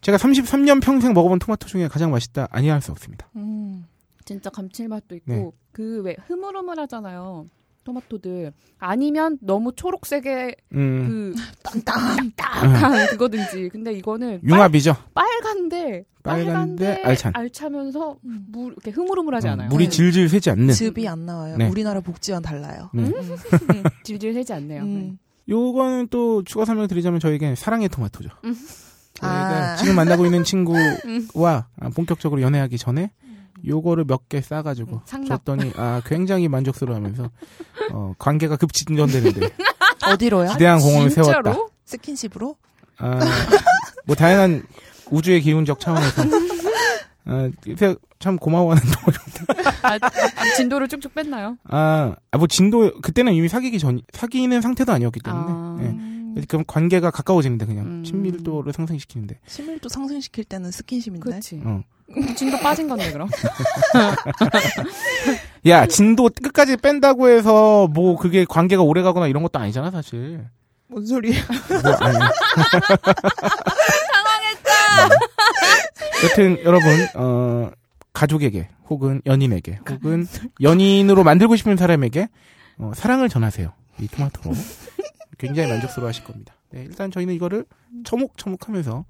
제가 0.00 0.18
33년 0.18 0.82
평생 0.82 1.14
먹어본 1.14 1.38
토마토 1.38 1.66
중에 1.66 1.88
가장 1.88 2.10
맛있다 2.10 2.48
아니할 2.50 2.82
수 2.82 2.92
없습니다. 2.92 3.28
음. 3.36 3.86
진짜 4.24 4.50
감칠맛도 4.50 5.14
있고 5.16 5.32
네. 5.32 5.50
그왜 5.72 6.16
흐물흐물하잖아요. 6.26 7.48
토마토들 7.84 8.52
아니면 8.78 9.38
너무 9.40 9.72
초록색의 9.74 10.56
음, 10.74 11.34
그 11.34 11.42
땅땅땅한 11.62 13.06
그거든지. 13.10 13.68
근데 13.70 13.92
이거는 13.92 14.40
융합이죠. 14.44 14.96
빨간데 15.14 16.04
빨간데 16.22 17.02
알찬. 17.04 17.32
알차면서 17.34 18.16
물 18.22 18.72
이렇게 18.72 18.90
흐물흐물하지 18.90 19.46
음, 19.48 19.52
않아요. 19.52 19.68
물이 19.68 19.84
네. 19.84 19.90
질질 19.90 20.28
새지 20.28 20.50
않는. 20.50 20.72
즙이 20.72 21.06
안 21.06 21.26
나와요. 21.26 21.56
네. 21.58 21.68
우리나라 21.68 22.00
복지와는 22.00 22.42
달라요. 22.42 22.90
네. 22.94 23.02
음, 23.04 23.12
질질 24.04 24.32
새지 24.34 24.52
않네요. 24.54 24.82
음. 24.82 25.18
요거는 25.48 26.08
또 26.10 26.42
추가 26.42 26.64
설명 26.64 26.86
드리자면 26.88 27.20
저에겐 27.20 27.54
사랑의 27.54 27.90
토마토죠. 27.90 28.30
음. 28.44 28.56
저희가 29.14 29.72
아. 29.72 29.76
지금 29.76 29.94
만나고 29.94 30.24
있는 30.24 30.42
친구와 30.44 31.66
아, 31.78 31.88
본격적으로 31.94 32.40
연애하기 32.40 32.78
전에 32.78 33.12
요거를 33.66 34.04
몇 34.04 34.28
개 34.28 34.40
싸가지고 34.40 34.96
음, 34.96 35.00
상납. 35.04 35.44
줬더니 35.44 35.72
아 35.76 36.00
굉장히 36.06 36.48
만족스러워하면서 36.48 37.30
어, 37.92 38.14
관계가 38.18 38.56
급진전되는데 38.56 39.48
어디로요? 40.06 40.50
지대한 40.52 40.78
공을 40.80 41.10
진짜로? 41.10 41.52
세웠다. 41.52 41.68
스킨십으로? 41.84 42.56
아, 42.98 43.20
뭐 44.06 44.14
다양한 44.16 44.62
우주의 45.10 45.40
기운적 45.40 45.80
차원에서 45.80 46.22
아, 47.26 47.50
참 48.18 48.36
고마워하는 48.38 48.82
토마토. 48.82 49.72
아, 49.82 49.94
아, 49.94 50.54
진도를 50.56 50.88
쭉쭉 50.88 51.14
뺐나요? 51.14 51.56
아, 51.64 52.14
아, 52.30 52.38
뭐 52.38 52.46
진도 52.46 52.92
그때는 53.00 53.32
이미 53.34 53.48
사귀기 53.48 53.78
전 53.78 54.00
사귀는 54.12 54.60
상태도 54.60 54.92
아니었기 54.92 55.20
때문에 55.20 55.44
아. 55.48 55.78
예. 55.80 55.84
음. 55.86 56.42
그럼 56.48 56.64
관계가 56.66 57.10
가까워지는데 57.10 57.64
그냥 57.66 57.86
음. 57.86 58.04
친밀도를 58.04 58.72
상승시키는데. 58.72 59.38
친밀도 59.46 59.88
상승시킬 59.88 60.44
때는 60.44 60.70
스킨십인데. 60.70 61.20
그렇지. 61.20 61.60
어. 61.64 61.82
진도 62.36 62.58
빠진 62.58 62.88
건데 62.88 63.10
그럼. 63.12 63.28
야 65.66 65.86
진도 65.86 66.28
끝까지 66.30 66.76
뺀다고 66.76 67.28
해서 67.28 67.88
뭐 67.88 68.16
그게 68.16 68.44
관계가 68.44 68.82
오래가거나 68.82 69.26
이런 69.28 69.42
것도 69.42 69.58
아니잖아 69.58 69.90
사실. 69.90 70.46
뭔 70.86 71.06
소리예요? 71.06 71.42
뭐 71.82 71.92
아니. 72.00 72.18
당황했다. 74.12 75.08
여튼 76.24 76.58
여러분 76.64 77.06
어 77.14 77.70
가족에게 78.12 78.68
혹은 78.90 79.22
연인에게 79.26 79.80
혹은 79.90 80.26
연인으로 80.60 81.24
만들고 81.24 81.56
싶은 81.56 81.76
사람에게 81.76 82.28
어, 82.78 82.92
사랑을 82.94 83.28
전하세요. 83.28 83.72
이 84.00 84.08
토마토로 84.08 84.54
굉장히 85.38 85.68
만족스러워하실 85.70 86.24
겁니다. 86.24 86.54
네, 86.70 86.82
일단 86.82 87.10
저희는 87.10 87.34
이거를 87.34 87.64
처묵처묵하면서 88.04 89.04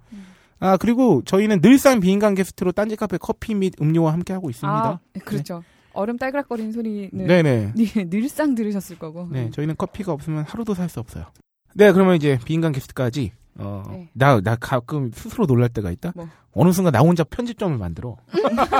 아 0.61 0.77
그리고 0.77 1.23
저희는 1.25 1.61
늘상 1.61 2.01
비인간 2.01 2.35
게스트로 2.35 2.73
딴지 2.73 2.97
카페 2.97 3.19
커피 3.19 3.55
및 3.55 3.75
음료와 3.81 4.13
함께 4.13 4.33
하고 4.33 4.51
있습니다. 4.51 4.77
아, 4.77 4.99
그렇죠. 5.25 5.63
얼음 5.93 6.17
딸그락거리는 6.19 6.73
소리는 6.73 7.11
네네. 7.13 7.73
네, 7.77 8.05
늘상 8.11 8.55
들으셨을 8.55 8.99
거고. 8.99 9.29
네, 9.31 9.51
저희는 9.51 9.77
커피가 9.77 10.13
없으면 10.13 10.45
하루도 10.49 10.75
살 10.75 10.89
수 10.89 11.01
없어요. 11.01 11.27
네, 11.75 11.93
그러면 11.93 12.17
이제 12.17 12.39
비인간 12.45 12.73
게스트까지 12.73 13.33
어, 13.59 13.83
네. 13.91 14.09
나, 14.15 14.41
나 14.41 14.57
가끔 14.57 15.11
스스로 15.15 15.47
놀랄 15.47 15.69
때가 15.69 15.91
있다. 15.93 16.13
뭐? 16.17 16.29
어느 16.53 16.73
순간 16.73 16.93
나 16.93 17.01
혼자 17.01 17.23
편집점을 17.25 17.77
만들어. 17.79 18.17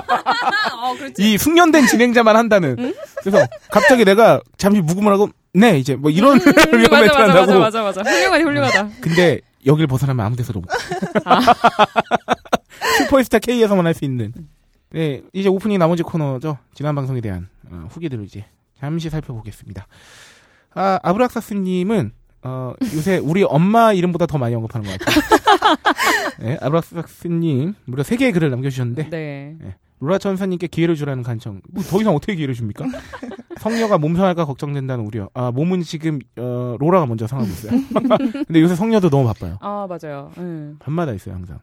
어. 0.07 0.95
이 1.19 1.39
숙련된 1.39 1.87
진행자만 1.87 2.37
한다는. 2.37 2.95
그래서 3.21 3.47
갑자기 3.71 4.05
내가 4.05 4.41
잠시 4.57 4.81
묵음을 4.81 5.13
하고, 5.13 5.29
네, 5.53 5.79
이제 5.79 5.95
뭐 5.97 6.11
이런 6.11 6.37
음, 6.39 6.41
맞아, 6.91 7.01
멘트 7.01 7.13
맞아, 7.13 7.27
맞아, 7.27 7.41
한다고. 7.41 7.59
맞아, 7.61 7.83
맞아. 7.83 8.03
훌륭하다, 8.03 8.45
훌륭하다. 8.45 8.89
근데 9.01 9.41
여길 9.67 9.87
벗어나면 9.87 10.25
아무 10.27 10.37
데서도 10.37 10.61
못. 10.61 10.69
아. 11.25 11.41
슈퍼스타 12.99 13.39
K에서만 13.39 13.87
할 13.87 13.95
수 13.95 14.05
있는. 14.05 14.33
네, 14.91 15.23
이제 15.33 15.49
오프닝 15.49 15.79
나머지 15.79 16.03
코너죠. 16.03 16.59
지난 16.75 16.95
방송에 16.95 17.21
대한 17.21 17.49
어, 17.71 17.89
후기들을 17.91 18.25
이제 18.25 18.45
잠시 18.79 19.11
살펴보겠습니다. 19.11 19.87
아, 20.75 21.01
아브락사스님은 21.03 22.13
어, 22.43 22.75
요새 22.95 23.17
우리 23.19 23.43
엄마 23.43 23.93
이름보다 23.93 24.27
더 24.27 24.39
많이 24.39 24.55
언급하는 24.55 24.87
것 24.89 24.99
같아요. 24.99 25.25
네, 26.41 26.59
아브락사스님 26.61 27.75
무려 27.87 28.03
3개의 28.03 28.33
글을 28.33 28.51
남겨주셨는데 28.51 29.11
네. 29.11 29.57
로라 30.01 30.19
천사님께 30.19 30.67
기회를 30.67 30.97
주라는 30.97 31.23
간청. 31.23 31.61
뭐 31.71 31.83
더 31.85 32.01
이상 32.01 32.15
어떻게 32.15 32.35
기회를 32.35 32.55
줍니까? 32.55 32.85
성녀가 33.61 33.97
몸 33.99 34.15
상할까 34.17 34.45
걱정된다는 34.45 35.07
우려. 35.07 35.31
아 35.35 35.51
몸은 35.51 35.83
지금 35.83 36.19
어, 36.37 36.77
로라가 36.79 37.07
먼저 37.07 37.27
상하고 37.27 37.49
있어요. 37.51 37.73
근데 38.47 38.61
요새 38.61 38.75
성녀도 38.75 39.09
너무 39.09 39.27
바빠요. 39.27 39.59
아, 39.61 39.87
맞아요. 39.89 40.33
음. 40.39 40.77
밤마다 40.81 41.13
있어요 41.13 41.35
항상. 41.37 41.61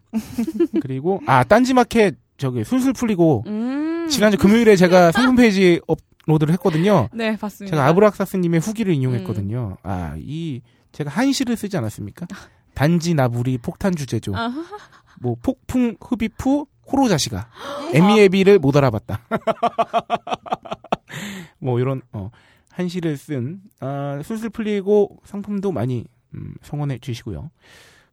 그리고 0.82 1.22
아 1.28 1.44
딴지마켓 1.44 2.16
저기 2.38 2.64
술술 2.64 2.94
풀리고 2.94 3.44
음. 3.48 4.08
지난주 4.10 4.38
금요일에 4.38 4.76
제가 4.76 5.12
상품 5.14 5.36
페이지 5.36 5.80
업로드를 6.26 6.54
했거든요. 6.54 7.08
네, 7.14 7.36
봤습니다. 7.38 7.76
제가 7.76 7.88
아브락사스님의 7.90 8.60
후기를 8.62 8.94
인용했거든요. 8.94 9.78
아이 9.84 10.62
제가 10.94 11.10
한시를 11.12 11.56
쓰지 11.58 11.78
않았습니까? 11.78 12.26
단지 12.74 13.14
나부리 13.14 13.58
폭탄 13.60 13.96
주제죠. 13.96 14.34
아. 14.36 14.52
뭐 15.20 15.36
폭풍 15.44 15.98
흡입 16.02 16.34
후 16.40 16.66
호로 16.86 17.08
자식아 17.08 17.48
에미에비를 17.94 18.60
못 18.60 18.76
알아봤다. 18.76 19.22
뭐 21.60 21.80
이런 21.80 22.02
어 22.12 22.30
한시를 22.72 23.18
쓴 23.18 23.62
아, 23.80 24.22
술술 24.24 24.50
풀리고 24.50 25.20
상품도 25.24 25.72
많이 25.72 26.06
음, 26.34 26.56
성원해 26.62 26.98
주시고요. 27.00 27.52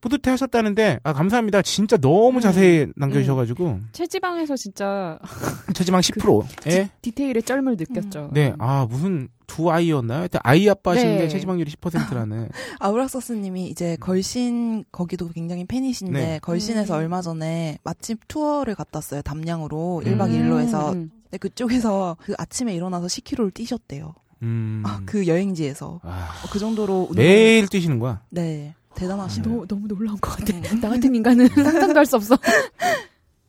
뿌듯해 0.01 0.31
하셨다는데 0.31 1.01
아 1.03 1.13
감사합니다. 1.13 1.63
진짜 1.63 1.97
너무 1.97 2.39
음. 2.39 2.41
자세히 2.41 2.87
남겨주셔가지고 2.97 3.81
체지방에서 3.93 4.57
진짜 4.57 5.19
체지방 5.75 6.01
10%에 6.01 6.91
디테일의 7.03 7.43
쩔물 7.43 7.77
느꼈죠. 7.77 8.31
네, 8.33 8.55
아, 8.59 8.87
무슨 8.89 9.29
두 9.47 9.71
아이였나요? 9.71 10.21
하여튼 10.21 10.41
아이 10.45 10.69
아빠신데 10.69 11.19
네. 11.19 11.29
체지방률이 11.29 11.73
10%라는. 11.73 12.49
아우락서스님이 12.79 13.69
이제 13.69 13.97
걸신 13.99 14.85
거기도 14.93 15.29
굉장히 15.31 15.65
팬이신데 15.65 16.13
네. 16.13 16.39
걸신에서 16.41 16.95
음. 16.95 16.99
얼마 16.99 17.21
전에 17.23 17.79
맛집 17.83 18.29
투어를 18.29 18.75
갔다 18.75 18.99
왔어요 18.99 19.23
담양으로 19.23 20.03
음. 20.05 20.19
1박 20.19 20.31
2일로 20.33 20.61
해서 20.61 20.93
음. 20.93 21.11
근데 21.25 21.39
그쪽에서 21.39 22.17
그 22.21 22.35
아침에 22.39 22.75
일어나서 22.75 23.07
10km를 23.07 23.53
뛰셨대요. 23.53 24.15
음. 24.43 24.83
아, 24.87 25.01
그 25.05 25.27
여행지에서 25.27 26.01
아, 26.05 26.29
어, 26.45 26.49
그 26.53 26.59
정도로 26.61 27.09
운동- 27.11 27.17
매일 27.17 27.67
뛰시는 27.67 27.99
거야? 27.99 28.23
네 28.31 28.75
대단하시네요. 28.99 29.49
너무, 29.55 29.67
너무 29.67 29.89
놀라운 29.89 30.19
것 30.21 30.31
같아. 30.37 30.57
음. 30.57 30.63
나 30.81 30.89
같은 30.91 31.15
인간은 31.15 31.49
상상도 31.55 31.99
할 31.99 32.07
수 32.07 32.17
없어. 32.17 32.37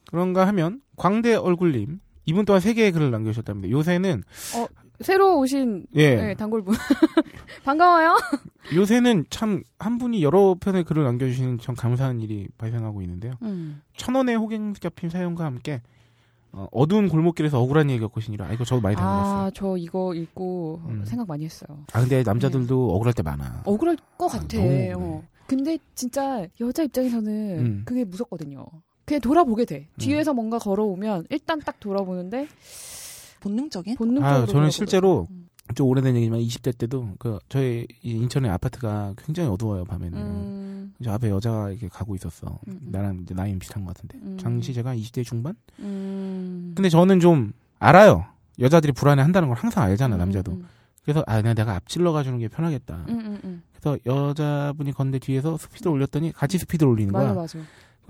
그런가 0.08 0.48
하면, 0.48 0.82
광대 0.96 1.36
얼굴님, 1.36 2.00
이분 2.26 2.46
또한 2.46 2.60
세 2.62 2.74
개의 2.74 2.92
글을 2.92 3.12
남겨주셨답니다. 3.12 3.70
요새는, 3.70 4.24
새로 5.02 5.40
오신 5.40 5.86
예, 5.96 6.16
네, 6.16 6.34
단골분. 6.36 6.76
반가워요. 7.64 8.18
요새는 8.76 9.26
참, 9.30 9.64
한 9.80 9.98
분이 9.98 10.22
여러 10.24 10.56
편의 10.60 10.84
글을 10.84 11.04
남겨주시는 11.06 11.60
참 11.60 11.74
감사한 11.76 12.20
일이 12.22 12.48
발생하고 12.58 13.02
있는데요. 13.04 13.34
음. 13.44 13.82
천 13.96 14.16
원의 14.16 14.36
호갱 14.36 14.74
잡힌 14.74 15.10
사연과 15.10 15.46
함께, 15.46 15.82
어, 16.52 16.68
어두운 16.72 17.08
골목길에서 17.08 17.62
억울한 17.62 17.90
얘기 17.92 18.00
겪으시니라. 18.02 18.48
아, 18.48 18.52
이거 18.54 18.66
저도 18.66 18.82
많이 18.82 18.96
당해봤어요. 18.96 19.38
아, 19.46 19.52
저 19.54 19.78
이거 19.78 20.14
읽고 20.16 20.82
음. 20.88 21.06
생각 21.06 21.28
많이 21.28 21.46
했어요. 21.46 21.78
아, 21.94 22.02
근데 22.02 22.24
남자들도 22.24 22.96
억울할 22.96 23.14
때 23.14 23.22
많아. 23.24 23.62
억울할 23.66 23.96
것 24.18 24.34
아, 24.36 24.40
같아. 24.40 24.58
너무 24.58 24.68
억울해. 24.68 24.94
어. 24.98 25.24
근데 25.50 25.80
진짜 25.96 26.46
여자 26.62 26.84
입장에서는 26.84 27.60
음. 27.60 27.82
그게 27.84 28.04
무섭거든요. 28.04 28.68
그냥 29.04 29.20
돌아보게 29.22 29.66
돼. 29.66 29.88
음. 29.90 29.98
뒤에서 29.98 30.32
뭔가 30.32 30.60
걸어오면 30.60 31.26
일단 31.32 31.60
딱 31.60 31.80
돌아보는데 31.80 32.48
본능적인? 33.40 33.96
본능적으로. 33.96 34.28
아, 34.28 34.32
저는 34.32 34.46
돌아보더라고요. 34.46 34.70
실제로 34.70 35.28
음. 35.32 35.50
좀 35.74 35.88
오래된 35.88 36.16
얘기지만 36.16 36.40
20대 36.40 36.78
때도 36.78 37.16
그 37.18 37.40
저희 37.50 37.88
이 38.04 38.12
인천의 38.12 38.52
아파트가 38.52 39.16
굉장히 39.18 39.50
어두워요 39.50 39.86
밤에는. 39.86 40.18
음, 40.20 40.94
저 41.04 41.14
앞에 41.14 41.32
여자가 41.32 41.72
이렇게 41.72 41.88
가고 41.88 42.16
있었어. 42.16 42.60
음, 42.68 42.80
음. 42.84 42.92
나랑 42.92 43.22
이제 43.24 43.34
나이는 43.34 43.58
비슷한 43.58 43.84
것 43.86 43.96
같은데. 43.96 44.20
음. 44.24 44.38
당시 44.40 44.72
제가 44.72 44.96
20대 44.96 45.26
중반? 45.26 45.56
음. 45.80 46.74
근데 46.76 46.90
저는 46.90 47.20
좀 47.20 47.54
알아요. 47.80 48.26
여자들이 48.60 48.94
불안해 48.94 49.24
한다는 49.24 49.48
걸 49.48 49.58
항상 49.58 49.84
알잖아, 49.84 50.16
음, 50.16 50.20
남자도. 50.20 50.62
음, 51.10 51.14
그래서 51.14 51.24
아, 51.28 51.42
그냥 51.42 51.56
내가 51.56 51.76
앞질러 51.76 52.12
가주는 52.12 52.38
게 52.40 52.48
편하겠다. 52.48 53.06
음, 53.10 53.20
음, 53.20 53.40
음. 53.44 53.64
그래서 53.80 53.98
여자분이 54.06 54.94
걷는데 54.94 55.20
뒤에서 55.20 55.58
스피드를 55.58 55.92
올렸더니 55.92 56.32
같이 56.32 56.58
스피드를 56.58 56.92
올리는 56.92 57.12
맞아, 57.12 57.26
거야. 57.34 57.36
맞아. 57.36 57.60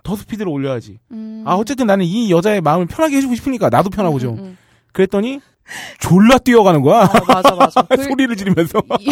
더 0.03 0.15
스피드를 0.15 0.51
올려야지. 0.51 0.99
음. 1.11 1.43
아, 1.45 1.55
어쨌든 1.55 1.87
나는 1.87 2.05
이 2.05 2.31
여자의 2.31 2.61
마음을 2.61 2.87
편하게 2.87 3.17
해주고 3.17 3.35
싶으니까 3.35 3.69
나도 3.69 3.89
편하고 3.89 4.19
좀. 4.19 4.33
음, 4.35 4.39
음, 4.39 4.43
음. 4.45 4.57
그랬더니 4.91 5.39
졸라 5.99 6.37
뛰어가는 6.37 6.81
거야. 6.81 7.03
아, 7.03 7.11
맞아, 7.27 7.55
맞아. 7.55 7.81
그, 7.89 8.03
소리를 8.03 8.35
지르면서. 8.35 8.81
이, 8.99 9.09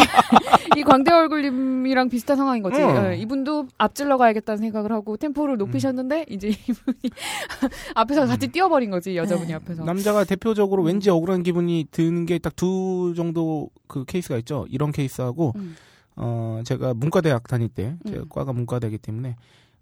이 0.76 0.82
광대 0.82 1.12
얼굴님이랑 1.12 2.08
비슷한 2.08 2.36
상황인 2.36 2.62
거지. 2.62 2.80
어. 2.82 3.10
예, 3.12 3.16
이분도 3.16 3.68
앞질러 3.78 4.16
가야겠다는 4.18 4.58
생각을 4.58 4.92
하고 4.92 5.16
템포를 5.16 5.54
음. 5.54 5.58
높이셨는데 5.58 6.26
이제 6.28 6.48
이분이 6.48 6.98
앞에서 7.94 8.26
같이 8.26 8.48
뛰어버린 8.48 8.90
거지 8.90 9.16
여자분이 9.16 9.48
네. 9.48 9.54
앞에서. 9.54 9.84
남자가 9.84 10.24
대표적으로 10.24 10.82
음. 10.82 10.86
왠지 10.88 11.10
억울한 11.10 11.42
기분이 11.42 11.86
드는 11.90 12.26
게 12.26 12.38
딱 12.38 12.54
두 12.56 13.12
정도 13.16 13.70
그 13.86 14.04
케이스가 14.04 14.36
있죠. 14.38 14.66
이런 14.68 14.90
케이스하고 14.90 15.52
음. 15.56 15.76
어 16.16 16.60
제가 16.64 16.94
문과대학 16.94 17.46
다닐 17.46 17.68
때 17.68 17.94
제가 18.06 18.22
음. 18.22 18.26
과가 18.28 18.52
문과대이기 18.52 18.98
때문에 18.98 19.36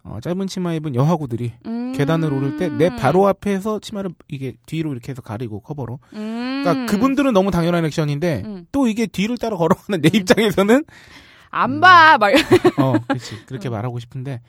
어 0.08 0.18
짧은 0.22 0.46
치마 0.46 0.72
입은 0.74 0.94
여하구들이 0.94 1.52
음. 1.66 1.92
계단을 1.92 2.32
오를 2.32 2.56
때 2.58 2.68
내 2.68 2.94
바로 2.94 3.26
앞에서 3.26 3.80
치마를 3.80 4.10
이게 4.28 4.54
뒤로 4.66 4.92
이렇게 4.92 5.10
해서 5.10 5.22
가리고 5.22 5.60
커버로. 5.60 5.98
음. 6.14 6.62
그러니까 6.64 6.92
그분들은 6.92 7.32
너무 7.32 7.50
당연한 7.50 7.84
액션인데 7.84 8.42
음. 8.44 8.66
또 8.72 8.86
이게 8.86 9.06
뒤를 9.06 9.38
따라 9.38 9.56
걸어가는 9.56 10.00
내 10.02 10.10
입장에서는 10.12 10.84
안 11.50 11.80
봐. 11.80 12.18
막. 12.18 12.32
어 12.78 12.94
그렇지 13.08 13.46
그렇게 13.46 13.68
음. 13.68 13.72
말하고 13.72 13.98
싶은데 13.98 14.40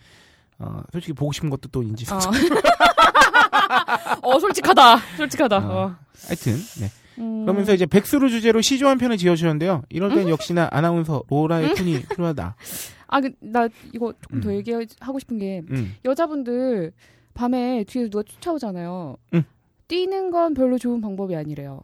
어 0.60 0.82
솔직히 0.92 1.14
보고 1.14 1.32
싶은 1.32 1.50
것도 1.50 1.70
또 1.72 1.82
인지. 1.84 2.06
어. 2.12 2.18
어, 4.22 4.40
솔직하다. 4.40 4.98
솔직하다. 5.18 5.58
어. 5.58 5.86
어. 5.86 5.96
하여튼 6.28 6.56
네. 6.80 6.92
음. 7.20 7.42
그러면서 7.46 7.74
이제 7.74 7.86
백수를 7.86 8.30
주제로 8.30 8.62
시조 8.62 8.88
한 8.88 8.98
편을 8.98 9.18
지어주셨는데요. 9.18 9.84
이럴 9.90 10.14
땐 10.14 10.30
역시나 10.30 10.70
아나운서 10.72 11.24
로라의 11.30 11.76
톤이 11.76 12.04
필요하다. 12.10 12.56
아, 13.08 13.22
그, 13.22 13.32
나 13.40 13.68
이거 13.94 14.14
조금 14.22 14.42
더 14.42 14.50
음. 14.50 14.56
얘기하고 14.56 15.20
싶은 15.20 15.38
게 15.38 15.64
음. 15.72 15.96
여자분들 16.06 16.92
밤에 17.34 17.84
뒤에서 17.88 18.10
누가 18.10 18.24
쫓아오잖아요. 18.24 19.18
음. 19.34 19.44
뛰는 19.88 20.32
건 20.32 20.54
별로 20.54 20.78
좋은 20.78 21.00
방법이 21.02 21.36
아니래요. 21.36 21.82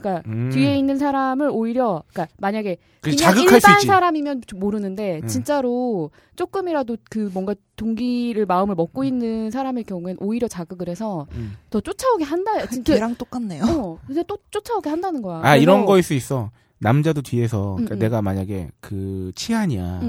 그러니까 0.00 0.22
음. 0.28 0.50
뒤에 0.52 0.76
있는 0.78 0.98
사람을 0.98 1.50
오히려 1.52 2.02
그러니까 2.12 2.34
만약에 2.38 2.78
그냥 3.00 3.38
일반 3.38 3.76
있지. 3.76 3.86
사람이면 3.86 4.42
좀 4.46 4.60
모르는데 4.60 5.20
음. 5.22 5.26
진짜로 5.26 6.10
조금이라도 6.36 6.96
그 7.10 7.30
뭔가 7.32 7.54
동기를 7.76 8.46
마음을 8.46 8.74
먹고 8.74 9.04
있는 9.04 9.50
사람의 9.50 9.84
경우엔 9.84 10.16
오히려 10.20 10.48
자극을 10.48 10.88
해서 10.88 11.26
음. 11.34 11.54
더 11.70 11.80
쫓아오게 11.80 12.24
한다. 12.24 12.66
진짜 12.66 12.94
걔랑 12.94 13.16
똑같네요. 13.16 13.62
어, 13.64 13.98
근데 14.06 14.22
또 14.26 14.38
쫓아오게 14.50 14.88
한다는 14.88 15.20
거야. 15.22 15.40
아 15.42 15.56
이런 15.56 15.84
거일 15.84 16.02
수 16.02 16.14
있어. 16.14 16.50
남자도 16.78 17.22
뒤에서 17.22 17.74
그러니까 17.74 17.94
음, 17.94 17.96
음. 17.96 18.00
내가 18.00 18.22
만약에 18.22 18.70
그 18.80 19.30
치안이야. 19.34 20.00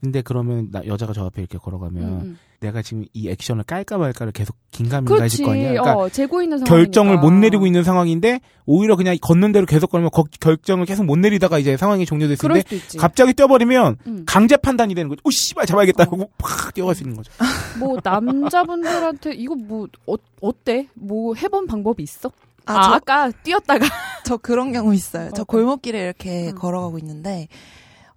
근데 0.00 0.22
그러면 0.22 0.68
나, 0.70 0.84
여자가 0.86 1.12
저 1.12 1.24
앞에 1.26 1.42
이렇게 1.42 1.58
걸어가면. 1.58 2.38
내가 2.60 2.82
지금 2.82 3.04
이 3.12 3.28
액션을 3.28 3.62
깔까 3.64 3.98
말까를 3.98 4.32
계속 4.32 4.56
긴가민가해질. 4.72 5.44
거 5.44 5.52
아니야. 5.52 5.70
그러니까 5.70 5.96
어, 5.96 6.08
재고 6.08 6.42
있는 6.42 6.58
상황. 6.58 6.68
결정을 6.68 7.18
못 7.18 7.30
내리고 7.32 7.66
있는 7.66 7.84
상황인데 7.84 8.40
오히려 8.66 8.96
그냥 8.96 9.16
걷는 9.20 9.52
대로 9.52 9.64
계속 9.64 9.90
걸으면 9.90 10.10
거- 10.10 10.24
결정을 10.40 10.84
계속 10.84 11.04
못 11.04 11.16
내리다가 11.18 11.58
이제 11.60 11.76
상황이 11.76 12.04
종료됐을 12.04 12.38
그럴 12.38 12.56
때 12.56 12.62
수도 12.62 12.74
있지. 12.76 12.98
갑자기 12.98 13.32
뛰어버리면 13.34 13.96
응. 14.08 14.24
강제 14.26 14.56
판단이 14.56 14.94
되는 14.96 15.08
거죠. 15.08 15.20
오 15.24 15.30
씨발 15.30 15.66
잡아야겠다 15.66 16.02
어. 16.02 16.06
하고 16.06 16.30
팍 16.38 16.74
뛰어갈 16.74 16.94
수 16.96 17.04
있는 17.04 17.16
거죠. 17.16 17.30
뭐 17.78 17.96
남자분들한테 18.02 19.34
이거 19.34 19.54
뭐 19.54 19.86
어, 20.06 20.14
어때? 20.40 20.88
뭐 20.94 21.34
해본 21.34 21.66
방법이 21.68 22.02
있어? 22.02 22.30
아, 22.66 22.72
아, 22.78 22.82
저, 22.82 22.90
아, 22.94 22.98
까 22.98 23.30
뛰었다가 23.44 23.86
저 24.24 24.36
그런 24.36 24.72
경우 24.72 24.92
있어요. 24.94 25.30
저 25.34 25.42
어. 25.42 25.44
골목길에 25.44 26.00
이렇게 26.02 26.48
음. 26.50 26.54
걸어가고 26.54 26.98
있는데, 26.98 27.48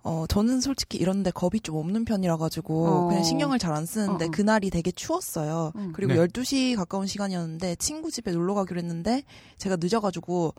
어, 0.03 0.25
저는 0.27 0.61
솔직히 0.61 0.97
이런데 0.97 1.29
겁이 1.31 1.59
좀 1.61 1.75
없는 1.75 2.05
편이라 2.05 2.37
가지고 2.37 2.87
어. 2.87 3.07
그냥 3.07 3.23
신경을 3.23 3.59
잘 3.59 3.71
안 3.71 3.85
쓰는데 3.85 4.25
어, 4.25 4.27
어. 4.27 4.31
그날이 4.31 4.69
되게 4.69 4.91
추웠어요. 4.91 5.71
음. 5.75 5.91
그리고 5.95 6.13
네. 6.13 6.19
12시 6.27 6.75
가까운 6.75 7.07
시간이었는데 7.07 7.75
친구 7.75 8.11
집에 8.11 8.31
놀러 8.31 8.53
가기로 8.53 8.79
했는데 8.79 9.23
제가 9.57 9.77
늦어 9.79 10.01
가지고 10.01 10.53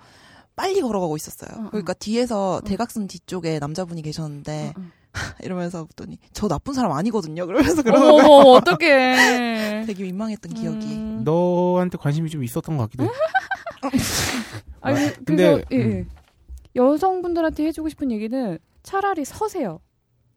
빨리 0.57 0.81
걸어가고 0.81 1.17
있었어요. 1.17 1.51
어, 1.59 1.67
어. 1.67 1.71
그러니까 1.71 1.93
뒤에서 1.95 2.57
어. 2.57 2.61
대각선 2.63 3.07
뒤쪽에 3.09 3.59
남자분이 3.59 4.03
계셨는데. 4.03 4.73
이러면서 5.43 5.85
봤더니 5.85 6.17
저 6.33 6.49
나쁜 6.49 6.73
사람 6.73 6.93
아니거든요. 6.93 7.47
그러면서 7.47 7.83
그러는 7.83 8.13
거예요. 8.13 8.25
어머 8.25 8.51
어떡해. 8.53 9.85
되게 9.87 10.05
민망했던 10.05 10.55
기억이. 10.55 10.87
음. 10.87 11.21
너한테 11.23 11.99
관심이 11.99 12.31
좀 12.31 12.43
있었던 12.43 12.79
것 12.79 12.85
같기도 12.85 13.05
해. 13.05 13.09
아니 14.81 14.99
아, 15.05 15.13
근데 15.25 15.25
근데, 15.27 15.65
예, 15.73 15.77
예. 15.77 15.85
음. 15.85 16.09
여성분들한테 16.75 17.67
해주고 17.67 17.91
싶은 17.91 18.11
얘기는 18.11 18.59
차라리 18.83 19.25
서세요. 19.25 19.81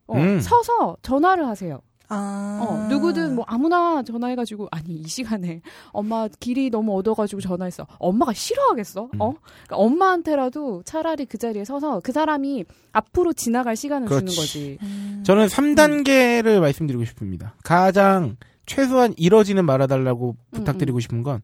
어, 0.08 0.17
음. 0.17 0.39
서서 0.39 0.97
전화를 1.01 1.47
하세요. 1.47 1.81
아. 2.08 2.60
어, 2.62 2.88
누구든 2.88 3.34
뭐 3.34 3.45
아무나 3.47 4.03
전화해가지고 4.03 4.67
아니 4.71 4.93
이 4.93 5.08
시간에 5.08 5.62
엄마 5.91 6.27
길이 6.39 6.69
너무 6.69 6.95
어두워가지고 6.97 7.41
전화했어. 7.41 7.88
엄마가 7.97 8.34
싫어하겠어? 8.34 9.10
음. 9.15 9.21
어? 9.21 9.34
그러니까 9.65 9.75
엄마한테라도 9.77 10.84
차라리 10.86 11.25
그 11.25 11.39
자리에 11.39 11.65
서서 11.65 12.01
그 12.03 12.12
사람이 12.12 12.65
앞으로 12.91 13.34
지나갈 13.34 13.75
시간을 13.75 14.08
그렇지. 14.08 14.25
주는 14.27 14.41
거지. 14.41 14.77
음. 14.84 15.23
저는 15.25 15.47
3단계를 15.47 16.60
말씀드리고 16.60 17.05
싶습니다. 17.05 17.55
가장 17.63 18.38
최소한 18.67 19.13
이뤄지는 19.17 19.65
말아달라고 19.65 20.29
음, 20.29 20.58
부탁드리고 20.58 20.99
싶은 20.99 21.23
건 21.23 21.41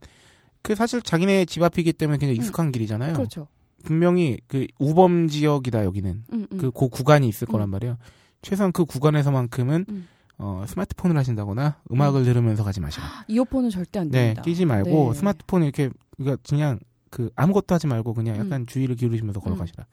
그 0.61 0.75
사실 0.75 1.01
자기네 1.01 1.45
집 1.45 1.63
앞이기 1.63 1.93
때문에 1.93 2.17
굉장히 2.17 2.37
익숙한 2.37 2.71
길이잖아요. 2.71 3.13
그렇죠. 3.13 3.47
분명히 3.83 4.39
그 4.47 4.67
우범 4.79 5.27
지역이다 5.27 5.83
여기는 5.85 6.23
음, 6.33 6.47
음. 6.51 6.57
그고 6.57 6.89
구간이 6.89 7.27
있을 7.27 7.47
음. 7.49 7.51
거란 7.51 7.69
말이에요. 7.69 7.97
최소한 8.41 8.71
그 8.71 8.85
구간에서만큼은 8.85 9.85
음. 9.89 10.07
어, 10.37 10.65
스마트폰을 10.67 11.15
하신다거나 11.17 11.81
음악을 11.91 12.23
들으면서 12.23 12.63
가지 12.63 12.79
마시라. 12.79 13.05
이어폰은 13.27 13.69
절대 13.69 13.99
안 13.99 14.09
네, 14.09 14.19
됩니다. 14.19 14.41
끼지 14.41 14.65
말고 14.65 15.13
네. 15.13 15.19
스마트폰 15.19 15.63
이렇게 15.63 15.89
그러니까 16.17 16.41
그냥 16.47 16.79
그 17.11 17.29
아무것도 17.35 17.75
하지 17.75 17.85
말고 17.87 18.13
그냥 18.13 18.37
약간 18.37 18.65
주의를 18.65 18.95
기울이시면서 18.95 19.39
걸어가시라. 19.39 19.85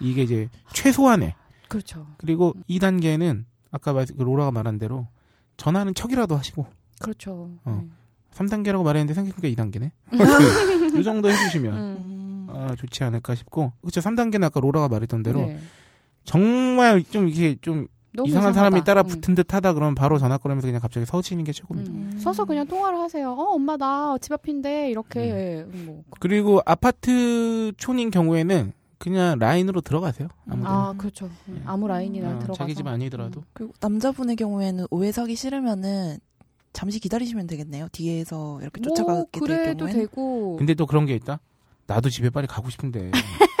이게 0.00 0.22
이제 0.22 0.48
최소한의 0.74 1.34
그렇죠. 1.68 2.06
그리고 2.18 2.54
2단계는 2.68 3.44
아까 3.70 3.92
말, 3.92 4.06
그 4.06 4.22
로라가 4.22 4.50
말한 4.50 4.78
대로 4.78 5.08
전화는 5.56 5.94
척이라도 5.94 6.36
하시고 6.36 6.66
그렇죠. 7.00 7.50
어. 7.64 7.82
네. 7.82 7.88
3단계라고 8.34 8.84
말했는데 8.84 9.14
생각해보니까 9.14 9.62
2단계네. 9.64 9.90
이 11.00 11.04
정도 11.04 11.30
해주시면 11.30 11.74
음. 11.74 12.06
음. 12.56 12.68
아, 12.70 12.74
좋지 12.74 13.04
않을까 13.04 13.34
싶고 13.34 13.72
그렇죠. 13.80 14.00
3단계는 14.00 14.44
아까 14.44 14.60
로라가 14.60 14.88
말했던 14.88 15.22
대로 15.22 15.40
네. 15.40 15.58
정말 16.24 17.02
좀 17.04 17.28
이게 17.28 17.56
좀 17.60 17.86
이상한 18.24 18.28
이상하다. 18.28 18.52
사람이 18.54 18.84
따라 18.84 19.02
음. 19.02 19.06
붙은 19.06 19.34
듯 19.34 19.52
하다 19.52 19.74
그러면 19.74 19.94
바로 19.94 20.18
전화 20.18 20.38
걸으면서 20.38 20.66
그냥 20.66 20.80
갑자기 20.80 21.04
서치는 21.06 21.44
게 21.44 21.52
최고입니다. 21.52 21.92
음. 21.92 22.10
음. 22.14 22.18
서서 22.18 22.44
그냥 22.46 22.66
통화를 22.66 22.98
하세요. 22.98 23.30
어, 23.32 23.54
엄마 23.54 23.76
나 23.76 24.16
집 24.20 24.32
앞인데 24.32 24.90
이렇게 24.90 25.66
뭐. 25.84 26.02
그리고 26.20 26.60
아파트 26.64 27.72
촌인 27.76 28.10
경우에는 28.10 28.72
그냥 28.98 29.38
라인으로 29.38 29.82
들어가세요. 29.82 30.28
아무데나. 30.48 30.70
아, 30.70 30.94
그렇죠. 30.96 31.28
음, 31.48 31.62
아무 31.66 31.86
라인이나 31.86 32.28
어, 32.28 32.38
들어가서. 32.38 32.54
자기 32.54 32.74
집 32.74 32.86
아니더라도. 32.86 33.42
그리고 33.52 33.74
남자분의 33.80 34.36
경우에는 34.36 34.86
오해 34.90 35.12
사기 35.12 35.36
싫으면은 35.36 36.16
잠시 36.72 36.98
기다리시면 36.98 37.46
되겠네요. 37.46 37.88
뒤에서 37.92 38.58
이렇게 38.62 38.80
뭐 38.80 38.94
쫓아가게 38.94 39.30
될 39.32 39.40
그래도 39.40 39.78
경우에는. 39.84 40.00
되고. 40.00 40.56
근데 40.56 40.72
또 40.74 40.86
그런 40.86 41.04
게 41.04 41.14
있다. 41.14 41.40
나도 41.86 42.10
집에 42.10 42.30
빨리 42.30 42.46
가고 42.46 42.68
싶은데 42.70 43.10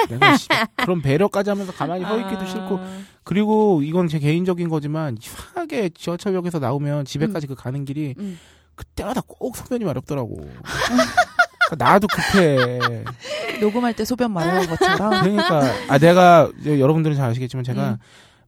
내가 0.08 0.36
씨, 0.36 0.48
그런 0.76 1.02
배려까지 1.02 1.50
하면서 1.50 1.72
가만히 1.72 2.04
서 2.04 2.18
있기도 2.20 2.40
아. 2.40 2.46
싫고 2.46 2.80
그리고 3.24 3.82
이건 3.82 4.08
제 4.08 4.18
개인적인 4.18 4.68
거지만 4.68 5.16
이상하게 5.20 5.90
지하철역에서 5.90 6.58
나오면 6.58 7.04
집에까지 7.04 7.46
그 7.46 7.54
가는 7.54 7.84
길이 7.84 8.14
음. 8.18 8.38
그때마다 8.74 9.22
꼭 9.26 9.56
소변이 9.56 9.84
마렵더라고. 9.84 10.36
그러니까 10.36 11.76
나도 11.78 12.06
급해. 12.08 13.04
녹음할 13.60 13.94
때 13.94 14.04
소변 14.04 14.32
마려운 14.32 14.66
것처럼. 14.66 15.22
그러니까 15.22 15.62
아 15.88 15.98
내가 15.98 16.50
여러분들은 16.64 17.16
잘 17.16 17.30
아시겠지만 17.30 17.64
제가 17.64 17.90
음. 17.90 17.96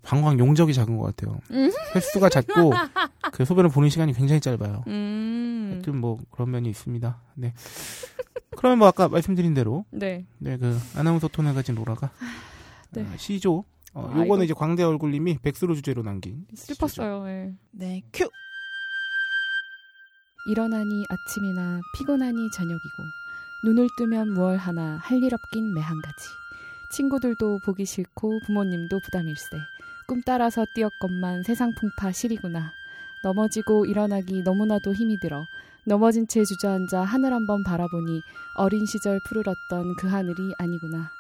방광 0.03 0.39
용적이 0.39 0.75
작은 0.75 0.97
것 0.97 1.07
같아요. 1.07 1.39
음. 1.51 1.73
횟수가 1.95 2.29
작고 2.29 2.73
그 3.33 3.45
소변을 3.45 3.71
보는 3.71 3.89
시간이 3.89 4.13
굉장히 4.13 4.41
짧아요. 4.41 4.85
음. 5.69 5.73
하여튼 5.75 5.97
뭐 5.97 6.19
그런 6.31 6.51
면이 6.51 6.69
있습니다. 6.71 7.21
네. 7.35 7.55
그러면 8.57 8.79
뭐 8.79 8.89
아까 8.89 9.09
말씀드린 9.09 9.55
대로 9.55 9.85
네. 9.91 10.27
네, 10.39 10.57
그 10.57 10.77
아나운서 10.97 11.29
톤을 11.29 11.55
가진 11.55 11.75
로라가 11.75 12.11
네. 12.91 13.07
아, 13.07 13.17
시조. 13.17 13.65
어, 13.95 14.11
아, 14.13 14.19
요거는 14.19 14.45
이제 14.45 14.55
광대 14.55 14.83
얼굴님이 14.83 15.39
백수로 15.39 15.75
주제로 15.75 16.03
남긴 16.03 16.47
슬펐어요. 16.55 17.29
예. 17.29 17.55
네, 17.73 18.03
큐. 18.13 18.29
일어나니 20.47 21.05
아침이나 21.09 21.81
피곤하니 21.97 22.51
저녁이고 22.51 23.03
눈을 23.65 23.89
뜨면 23.99 24.33
무얼 24.33 24.57
하나 24.57 24.99
할 25.03 25.23
일 25.23 25.35
없긴 25.35 25.75
매한가지 25.75 26.25
친구들도 26.93 27.61
보기 27.65 27.85
싫고 27.85 28.41
부모님도 28.47 29.01
부담일세 29.05 29.59
꿈 30.07 30.23
따라서 30.25 30.65
뛰었건만 30.75 31.43
세상 31.43 31.75
풍파 31.75 32.13
시리구나 32.13 32.73
넘어지고 33.23 33.87
일어나기 33.87 34.43
너무나도 34.43 34.95
힘이 34.95 35.19
들어 35.19 35.45
넘어진 35.85 36.27
채 36.29 36.45
주저앉아 36.45 37.03
하늘 37.05 37.33
한번 37.33 37.63
바라보니 37.65 38.21
어린 38.57 38.85
시절 38.87 39.21
푸르렀던 39.27 39.97
그 39.99 40.07
하늘이 40.09 40.53
아니구나 40.59 41.11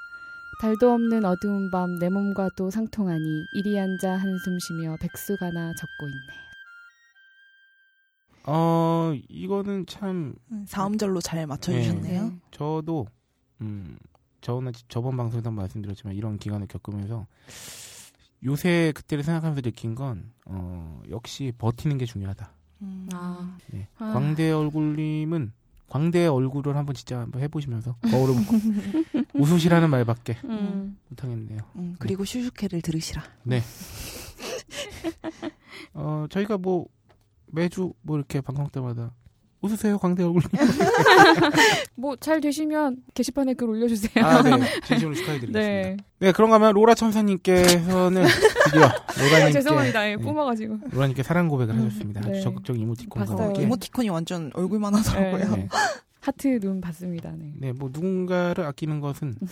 달도 0.60 0.92
없는 0.92 1.24
어두운 1.24 1.70
밤 1.70 1.98
내 1.98 2.08
몸과도 2.08 2.70
상통하니 2.70 3.46
이리 3.54 3.78
앉아 3.78 4.16
한숨 4.16 4.58
쉬며 4.58 4.96
백수가나 5.00 5.74
적고 5.74 6.08
있네 6.08 6.48
어, 8.50 9.12
이거는 9.28 9.86
참 9.86 10.34
사음절로 10.66 11.20
잘 11.20 11.46
맞춰주셨네요. 11.46 12.22
네. 12.28 12.36
저도 12.50 13.06
음 13.60 13.98
저는 14.40 14.72
저번 14.88 15.16
방송에서 15.16 15.48
한번 15.48 15.64
말씀드렸지만 15.64 16.14
이런 16.14 16.38
기간을 16.38 16.66
겪으면서 16.68 17.26
요새 18.44 18.92
그때를 18.94 19.24
생각하면서 19.24 19.62
느낀 19.62 19.94
건 19.94 20.32
어, 20.44 21.02
역시 21.10 21.52
버티는 21.58 21.98
게 21.98 22.04
중요하다. 22.06 22.52
음. 22.82 23.08
아. 23.12 23.56
네. 23.70 23.88
아. 23.98 24.12
광대 24.12 24.50
얼굴님은 24.50 25.52
광대 25.88 26.26
얼굴을 26.26 26.76
한번 26.76 26.94
진짜 26.94 27.20
한번 27.20 27.42
해보시면서 27.42 27.96
거울을 28.10 28.34
보고 28.34 28.56
웃으시라는 29.34 29.88
말밖에 29.90 30.36
음. 30.44 30.98
못하겠네요. 31.08 31.58
음, 31.76 31.96
그리고 31.98 32.24
슈슈케를 32.24 32.82
들으시라. 32.82 33.22
어 35.94 36.26
저희가 36.30 36.58
뭐 36.58 36.86
매주 37.46 37.94
뭐 38.02 38.18
이렇게 38.18 38.40
방송 38.40 38.68
때마다 38.68 39.12
웃으세요 39.60 39.98
광대 39.98 40.22
얼굴님. 40.22 40.48
뭐 41.96 42.16
잘 42.20 42.40
되시면 42.40 42.98
게시판에 43.14 43.54
글 43.54 43.70
올려주세요. 43.70 44.24
아, 44.24 44.42
네. 44.42 44.50
진심으로 44.86 45.14
축하해드리겠습니다. 45.16 45.58
네. 45.58 45.96
네. 46.20 46.32
그런가 46.32 46.56
하면 46.56 46.74
로라 46.74 46.94
천사님께서는 46.94 48.24
드디어 48.64 48.80
로라님께 49.16 49.42
아, 49.44 49.50
죄송합니다. 49.50 50.10
예, 50.10 50.16
네. 50.16 50.22
뽑아가지고. 50.22 50.78
로라님께 50.90 51.22
사랑 51.22 51.48
고백을 51.48 51.74
음, 51.74 51.86
하셨습니다. 51.86 52.20
아주 52.20 52.30
네. 52.30 52.40
적극적인 52.40 52.80
이모티콘과 52.82 53.26
봤어요. 53.26 53.46
함께. 53.48 53.62
이모티콘이 53.62 54.08
완전 54.10 54.50
얼굴만 54.54 54.94
하더라고요. 54.94 55.56
네. 55.56 55.68
하트 56.20 56.60
눈 56.60 56.80
봤습니다. 56.80 57.32
네. 57.36 57.52
네, 57.56 57.72
뭐 57.72 57.88
누군가를 57.92 58.64
아끼는 58.66 59.00
것은 59.00 59.34
어, 59.40 59.46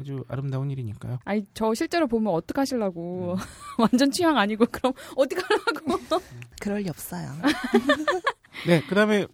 아주 0.00 0.24
아름다운 0.28 0.70
일이니까요. 0.70 1.18
아니 1.24 1.44
저 1.54 1.72
실제로 1.74 2.06
보면 2.08 2.32
어떡 2.32 2.58
하실라고 2.58 3.36
완전 3.78 4.10
취향 4.10 4.36
아니고 4.38 4.66
그럼 4.70 4.92
어떡 5.16 5.38
하려고 5.38 6.20
그럴 6.60 6.80
리 6.80 6.88
없어요. 6.88 7.28
네, 8.66 8.82
그 8.88 8.94
다음에는 8.94 9.26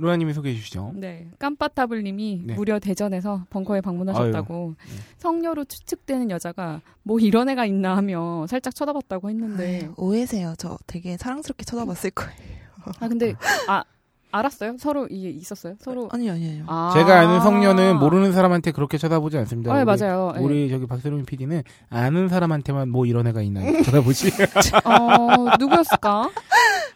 로라님이 0.00 0.32
소개해 0.32 0.54
주시죠. 0.54 0.92
네 0.94 1.30
깜빠타블님이 1.38 2.42
네. 2.46 2.54
무려 2.54 2.78
대전에서 2.78 3.46
벙커에 3.50 3.80
방문하셨다고 3.80 4.74
성녀로 5.18 5.64
추측되는 5.64 6.30
여자가 6.30 6.80
뭐 7.02 7.18
이런 7.20 7.48
애가 7.48 7.66
있나 7.66 7.96
하며 7.96 8.46
살짝 8.48 8.74
쳐다봤다고 8.74 9.30
했는데 9.30 9.82
아유, 9.84 9.94
오해세요. 9.96 10.54
저 10.58 10.78
되게 10.86 11.16
사랑스럽게 11.16 11.64
쳐다봤을 11.64 12.10
거예요. 12.12 12.58
아 13.00 13.08
근데 13.08 13.34
아 13.68 13.84
알았어요 14.30 14.76
서로 14.78 15.06
이게 15.10 15.30
있었어요 15.30 15.74
서로 15.80 16.08
아니요, 16.12 16.32
아니요. 16.32 16.64
아. 16.66 16.90
제가 16.94 17.20
아는 17.20 17.40
성녀는 17.40 17.98
모르는 17.98 18.32
사람한테 18.32 18.72
그렇게 18.72 18.98
쳐다보지 18.98 19.38
않습니다. 19.38 19.72
아, 19.72 19.76
우리- 19.76 19.84
맞아요. 19.84 20.32
예. 20.36 20.40
우리 20.40 20.68
저기 20.70 20.86
박세롬 20.86 21.24
PD는 21.24 21.62
아는 21.90 22.28
사람한테만 22.28 22.90
뭐 22.90 23.06
이런 23.06 23.26
애가 23.26 23.40
있나 23.42 23.60
쳐다보지. 23.84 24.30
어 24.84 25.56
누구였을까 25.58 26.30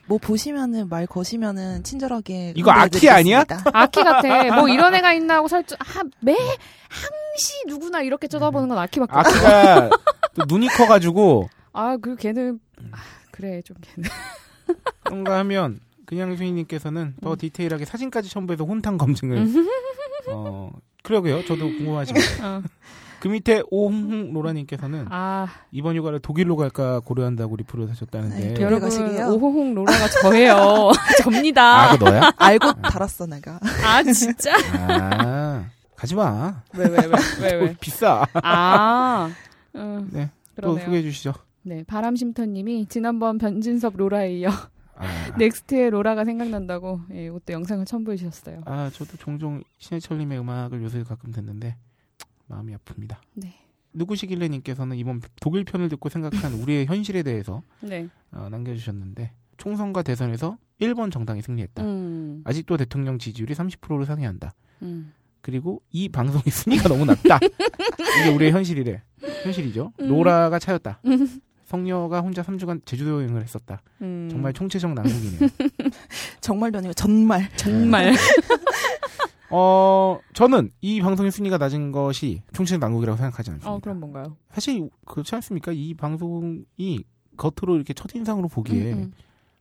뭐 0.07 0.19
보시면은 0.19 0.89
말 0.89 1.07
거시면은 1.07 1.85
친절하게 1.85 2.53
이거 2.57 2.71
아키 2.71 3.09
아니야? 3.09 3.45
아키 3.73 4.03
같아. 4.03 4.55
뭐 4.57 4.69
이런 4.69 4.95
애가 4.97 5.13
있나 5.15 5.37
하고 5.37 5.49
살짝 5.49 5.79
아, 5.81 6.03
매 6.21 6.33
항시 6.35 7.65
누구나 7.67 8.03
이렇게 8.03 8.29
쳐다보는 8.29 8.69
건 8.69 8.79
아키밖에 8.79 9.13
없어. 9.19 9.31
아키가 9.31 9.91
또 10.35 10.45
눈이 10.49 10.69
커가지고 10.69 11.49
아, 11.73 11.97
그 11.97 12.17
걔는 12.17 12.61
아, 12.91 12.97
그래 13.31 13.63
좀 13.63 13.77
걔는. 13.81 14.11
그런가 15.05 15.39
하면 15.39 15.81
그냥 16.13 16.37
수인님께서는 16.37 17.01
음. 17.03 17.17
더 17.23 17.35
디테일하게 17.39 17.87
사진까지 17.87 18.29
첨부해서 18.29 18.65
혼탕 18.65 18.99
검증을 18.99 19.47
어 20.29 20.71
그러게요. 21.03 21.43
저도 21.47 21.69
궁금하십니다. 21.69 22.27
어. 22.59 22.63
그 23.19 23.29
밑에 23.29 23.63
오홍홍 23.71 24.35
로라님께서는 24.35 25.07
아, 25.09 25.47
이번 25.71 25.97
휴가를 25.97 26.21
독일로 26.21 26.57
갈까 26.57 27.01
고려한다고 27.01 27.57
리플을 27.57 27.89
하셨다는데 27.89 28.55
네, 28.55 28.61
여러분? 28.61 28.91
오호홍 28.91 29.75
로라가 29.75 30.09
저예요. 30.21 30.91
접니다. 31.23 31.93
아, 31.93 31.97
그 31.97 32.05
너야? 32.05 32.31
알고 32.37 32.73
달았어 32.83 33.25
내가. 33.27 33.59
아, 33.83 34.03
진짜? 34.03 34.53
아, 34.77 35.65
가지 35.97 36.15
마. 36.15 36.63
왜 36.77 36.85
왜 36.89 36.99
왜왜 37.41 37.55
왜? 37.65 37.77
비싸. 37.81 38.27
아, 38.35 39.31
음, 39.77 40.09
네, 40.13 40.31
또 40.57 40.63
그러네요. 40.73 40.85
소개해 40.85 41.03
주시죠. 41.05 41.33
네, 41.63 41.85
바람쉼터님이 41.87 42.85
지난번 42.91 43.39
변진섭 43.39 43.97
로라에 43.97 44.35
이어 44.41 44.51
아, 44.51 44.69
넥스트의 45.39 45.91
로라가 45.91 46.25
생각난다고 46.25 47.01
예, 47.13 47.27
이것도 47.27 47.53
영상을 47.53 47.85
첨부해 47.85 48.17
주셨어요. 48.17 48.63
아, 48.67 48.91
저도 48.93 49.17
종종 49.17 49.63
신해철님의 49.79 50.39
음악을 50.39 50.83
요새 50.83 51.03
가끔 51.03 51.31
듣는데 51.33 51.77
마음이 52.47 52.75
아픕니다. 52.77 53.17
네. 53.35 53.55
누구시길래님께서는 53.95 54.97
이번 54.97 55.21
독일 55.41 55.65
편을 55.65 55.89
듣고 55.89 56.09
생각한 56.09 56.55
우리의 56.55 56.87
현실에 56.87 57.23
대해서 57.23 57.63
네. 57.81 58.09
어, 58.31 58.49
남겨주셨는데 58.51 59.33
총선과 59.59 60.03
대선에서 60.03 60.59
1번 60.81 61.13
정당이 61.13 61.43
승리했다. 61.43 61.83
음, 61.85 62.43
아직도 62.45 62.77
대통령 62.77 63.19
지지율이 63.19 63.55
30%를 63.55 64.05
상회한다. 64.07 64.53
음. 64.83 65.13
그리고 65.41 65.83
이 65.91 66.09
방송의 66.09 66.45
순위가 66.51 66.89
너무 66.89 67.05
낮다. 67.05 67.39
이게 68.23 68.35
우리의 68.35 68.53
현실이래. 68.53 69.03
현실이죠. 69.45 69.93
음. 70.01 70.09
로라가 70.09 70.59
차였다. 70.59 71.01
성녀가 71.73 72.21
혼자 72.21 72.43
3주간 72.43 72.85
제주도 72.85 73.23
여행을 73.23 73.41
했었다. 73.41 73.81
음. 74.03 74.29
정말 74.31 74.53
총체적 74.53 74.93
난국이네요. 74.93 75.49
정말도 76.43 76.79
아니고 76.79 76.93
정말. 76.93 77.49
정말. 77.57 78.13
어, 79.49 80.19
저는 80.35 80.71
이 80.83 81.01
방송의 81.01 81.33
순위가 81.33 81.57
낮은 81.57 81.91
것이 81.93 82.43
총체적 82.53 82.79
난국이라고 82.79 83.17
생각하지 83.17 83.53
않습니다. 83.53 83.73
어, 83.73 83.79
그럼 83.79 84.01
뭔가요? 84.01 84.37
사실 84.51 84.91
그렇지 85.07 85.35
않습니까? 85.35 85.73
이 85.73 85.95
방송이 85.95 87.05
겉으로 87.39 87.77
이렇게 87.77 87.95
첫 87.95 88.15
인상으로 88.15 88.49
보기에 88.49 88.93
음, 88.93 88.99
음. 88.99 89.13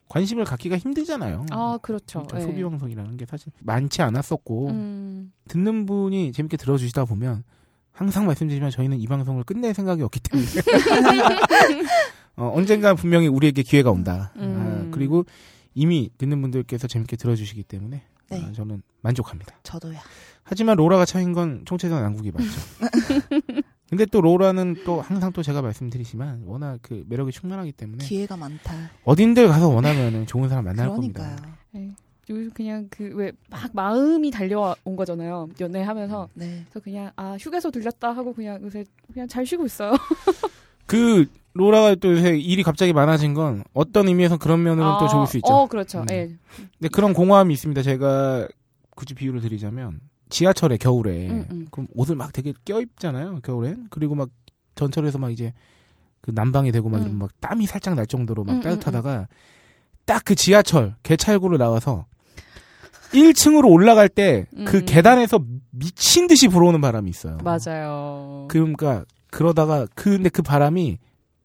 관심을 0.10 0.43
갖기가 0.43 0.78
힘들잖아요. 0.78 1.45
아, 1.52 1.80
그렇죠. 1.82 2.28
좀 2.28 2.39
예. 2.39 2.43
소비 2.43 2.62
방송이라는 2.62 3.15
게 3.15 3.26
사실 3.26 3.54
많지 3.62 4.02
않았었고 4.02 4.67
음. 4.67 5.32
듣는 5.47 5.86
분이 5.86 6.34
재밌게 6.34 6.58
들어주시다 6.58 7.06
보면 7.06 7.45
항상 7.91 8.25
말씀드리지만 8.25 8.71
저희는 8.71 8.99
이 8.99 9.08
방송을 9.08 9.43
끝낼 9.43 9.73
생각이 9.73 10.01
없기 10.01 10.19
때문에 10.21 10.47
어, 12.38 12.51
언젠가 12.56 12.93
분명히 12.95 13.27
우리에게 13.27 13.63
기회가 13.63 13.91
온다. 13.91 14.32
음. 14.38 14.88
아, 14.89 14.91
그리고 14.91 15.25
이미 15.73 16.10
듣는 16.17 16.41
분들께서 16.41 16.88
재밌게 16.88 17.15
들어주시기 17.17 17.63
때문에 17.63 18.04
네. 18.30 18.43
아, 18.43 18.51
저는 18.54 18.82
만족합니다. 19.01 19.56
저도요. 19.63 19.97
하지만 20.43 20.77
로라가 20.77 21.06
차인 21.06 21.34
건 21.34 21.63
총체적 21.65 22.01
난국이 22.01 22.32
맞죠. 22.32 22.49
근데 23.89 24.06
또 24.06 24.21
로라는 24.21 24.77
또 24.86 25.01
항상 25.01 25.34
또 25.34 25.43
제가 25.43 25.62
말씀드리지만 25.62 26.43
워낙 26.45 26.80
그 26.82 27.04
매력이 27.08 27.32
충만하기 27.34 27.73
때문에 27.73 28.06
기회가 28.06 28.38
많다. 28.38 28.73
어딘들 29.04 29.49
가서 29.49 29.67
원하면은 29.67 30.25
좋은 30.27 30.47
사람 30.47 30.63
만날 30.65 30.88
그러니까요. 30.89 31.36
겁니다. 31.36 31.93
예. 32.32 32.36
요즘 32.36 32.52
그냥 32.52 32.88
그 32.89 33.04
왜 33.15 33.32
막 33.50 33.70
마음이 33.74 34.32
달려온 34.32 34.96
거잖아요. 34.98 35.50
연애하면서 35.60 36.30
네. 36.36 36.63
그래서 36.70 36.80
그냥 36.80 37.12
아 37.15 37.36
휴게소 37.39 37.72
들렸다 37.72 38.12
하고 38.12 38.34
그냥 38.34 38.62
요새 38.63 38.86
그냥 39.13 39.28
잘 39.28 39.46
쉬고 39.46 39.65
있어요. 39.65 39.91
그 40.86 41.26
로라가 41.54 41.96
또 41.96 42.12
요새 42.13 42.38
일이 42.38 42.63
갑자기 42.63 42.94
많아진 42.94 43.34
건 43.34 43.63
어떤 43.74 44.08
의미에서 44.08 44.38
그런 44.38 44.63
면으로는 44.63 45.00
또 45.00 45.08
좋을 45.08 45.28
수 45.28 45.38
있죠. 45.38 45.54
어, 45.54 45.67
그렇죠. 45.67 46.04
네. 46.06 46.13
예. 46.15 46.38
근데 46.80 46.89
그런 46.91 47.13
공허함이 47.13 47.54
있습니다. 47.54 47.82
제가 47.82 48.48
굳이 48.96 49.13
비유를 49.13 49.41
드리자면 49.41 50.00
지하철에 50.30 50.78
겨울에 50.78 51.30
음, 51.30 51.46
음. 51.52 51.67
그럼 51.72 51.88
옷을 51.94 52.15
막 52.15 52.32
되게 52.32 52.54
껴입잖아요. 52.65 53.39
겨울엔 53.44 53.88
그리고 53.89 54.15
막 54.15 54.30
전철에서 54.76 55.17
막 55.17 55.30
이제 55.32 55.54
그 56.22 56.32
난방이 56.34 56.72
되고 56.72 56.88
막 56.88 56.98
음. 57.00 57.02
이러면 57.02 57.20
막 57.20 57.32
땀이 57.41 57.65
살짝 57.65 57.96
날 57.96 58.06
정도로 58.08 58.44
막 58.46 58.54
음, 58.54 58.58
음, 58.58 58.62
따뜻하다가 58.62 59.28
딱 60.06 60.22
그 60.26 60.36
지하철 60.36 60.96
개찰구를 61.04 61.58
나와서 61.58 62.06
1층으로 63.13 63.69
올라갈 63.71 64.08
때그 64.10 64.78
음. 64.78 64.86
계단에서 64.86 65.39
미친 65.71 66.28
듯이 66.28 66.47
불어오는 66.47 66.80
바람이 66.82 67.10
있어요. 67.10 67.38
맞아요. 67.43 68.45
그러니까 68.50 69.04
그러다가 69.30 69.88
그 69.95 70.12
근데 70.12 70.30
그 70.30 70.41
바람이 70.41 70.97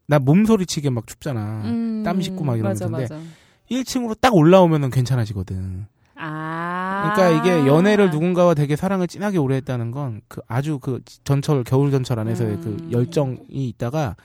나 0.06 0.18
몸소리치게 0.18 0.90
막 0.90 1.06
춥잖아. 1.06 1.62
음, 1.64 2.02
땀 2.04 2.20
씻고 2.20 2.44
막 2.44 2.56
이러면서. 2.58 2.88
맞아, 2.88 3.06
근데 3.08 3.14
맞아. 3.14 3.26
1층으로 3.70 4.16
딱 4.20 4.34
올라오면은 4.34 4.90
괜찮아지거든. 4.90 5.86
아. 6.18 7.12
그러니까 7.14 7.40
이게 7.40 7.66
연애를 7.66 8.10
누군가와 8.10 8.54
되게 8.54 8.74
사랑을 8.76 9.06
진하게 9.06 9.38
오래 9.38 9.56
했다는 9.56 9.90
건 9.90 10.20
그 10.28 10.40
아주 10.48 10.78
그 10.78 11.00
전철 11.24 11.62
겨울 11.64 11.90
전철 11.90 12.18
안에서의 12.20 12.56
그 12.60 12.68
음. 12.80 12.88
열정이 12.92 13.38
있다가 13.50 14.16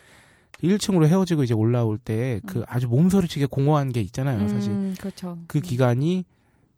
1층으로 0.63 1.07
헤어지고 1.07 1.43
이제 1.43 1.53
올라올 1.53 1.97
때 1.97 2.39
그 2.47 2.63
아주 2.67 2.87
몸서리치게 2.87 3.47
공허한 3.47 3.91
게 3.91 3.99
있잖아요. 4.01 4.47
사실 4.47 4.71
음, 4.71 4.95
그렇죠. 4.99 5.37
그 5.47 5.59
기간이 5.59 6.23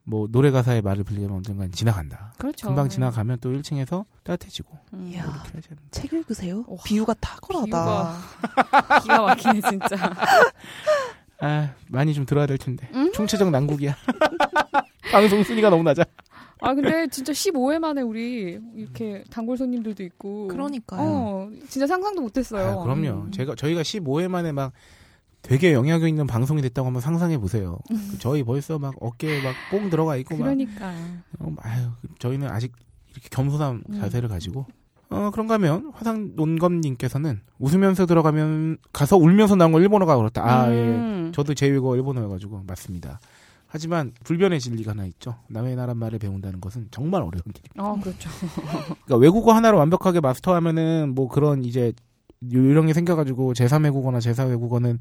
뭐 0.06 0.28
노래 0.30 0.52
가사의 0.52 0.82
말을 0.82 1.04
빌리면 1.06 1.32
언젠간 1.32 1.72
지나간다. 1.72 2.34
그렇죠. 2.38 2.68
금방 2.68 2.90
지나가면 2.90 3.38
또 3.40 3.52
1층에서 3.52 4.06
따뜻해지고 4.24 4.78
음. 4.94 5.10
이야. 5.14 5.44
책 5.92 6.12
읽으세요? 6.12 6.64
오, 6.68 6.78
비유가 6.84 7.14
탁월하다. 7.20 7.68
비유가 7.68 9.00
기가 9.02 9.22
막히네 9.22 9.62
진짜. 9.62 10.14
아 11.40 11.74
많이 11.90 12.14
좀 12.14 12.26
들어야 12.26 12.46
될 12.46 12.58
텐데 12.58 12.90
음? 12.94 13.12
총체적 13.14 13.50
난국이야. 13.50 13.96
방송 15.12 15.44
순위가 15.44 15.70
너무 15.70 15.84
낮아. 15.84 16.04
아 16.60 16.74
근데 16.74 17.08
진짜 17.08 17.32
15회 17.34 17.80
만에 17.80 18.02
우리 18.02 18.60
이렇게 18.76 19.24
단골 19.30 19.58
손님들도 19.58 20.04
있고. 20.04 20.48
그러니까요. 20.48 21.02
어, 21.02 21.50
진짜 21.70 21.88
상상도 21.88 22.22
못했어요. 22.22 22.80
아, 22.80 22.84
그럼요. 22.84 23.24
음. 23.26 23.32
제가 23.32 23.56
저희가 23.56 23.82
15회 23.82 24.28
만에 24.28 24.52
막 24.52 24.72
되게 25.44 25.74
영향력 25.74 26.08
있는 26.08 26.26
방송이 26.26 26.62
됐다고 26.62 26.88
한번 26.88 27.02
상상해 27.02 27.38
보세요. 27.38 27.78
저희 28.20 28.44
벌써 28.44 28.80
막 28.80 28.96
어깨에 29.00 29.42
막 29.44 29.54
뽕 29.70 29.90
들어가 29.90 30.16
있고 30.18 30.36
막 30.38 30.46
그러니까. 30.46 30.94
어, 31.40 31.54
아유, 31.60 31.90
저희는 32.20 32.48
아직 32.50 32.72
이렇게 33.12 33.28
겸손한 33.30 33.84
음. 33.90 34.00
자세를 34.00 34.30
가지고 34.30 34.66
어 35.10 35.30
그런가 35.32 35.56
하면 35.56 35.92
화상 35.94 36.32
논검님께서는 36.36 37.42
웃으면서 37.60 38.06
들어가면 38.08 38.78
가서 38.94 39.18
울면서 39.18 39.56
나온 39.56 39.72
거 39.74 39.80
일본어가 39.80 40.16
그렇다. 40.18 40.44
아 40.44 40.72
예. 40.74 40.76
음. 40.80 41.32
저도 41.36 41.54
제 41.54 41.68
외국어 41.68 41.96
일본어여가지고 41.96 42.64
맞습니다. 42.66 43.20
하지만 43.68 44.14
불변의 44.24 44.60
진리가 44.60 44.92
하나 44.92 45.06
있죠. 45.08 45.36
남의 45.50 45.76
나라 45.76 45.94
말을 45.94 46.20
배운다는 46.20 46.62
것은 46.62 46.88
정말 46.92 47.22
어려운 47.22 47.42
일입니다. 47.48 47.84
어 47.84 48.00
그렇죠. 48.00 48.30
그러니까 49.06 49.18
외국어 49.18 49.52
하나를 49.54 49.78
완벽하게 49.78 50.20
마스터하면은 50.22 51.14
뭐 51.16 51.28
그런 51.28 51.64
이제 51.66 51.92
요령이 52.52 52.94
생겨가지고 52.94 53.54
제3외국어나 53.54 54.18
제4외국어는 54.20 55.00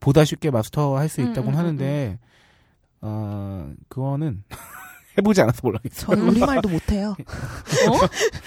보다 0.00 0.24
쉽게 0.24 0.50
마스터할 0.50 1.08
수 1.08 1.20
음, 1.20 1.30
있다고 1.30 1.48
음, 1.48 1.52
는 1.52 1.58
하는데 1.58 2.18
어 3.00 3.72
그거는 3.88 4.42
해보지 5.18 5.40
않아서 5.42 5.60
몰라겠어. 5.62 6.14
전 6.14 6.28
우리말도 6.28 6.68
못해요. 6.68 7.16
어? 7.88 7.92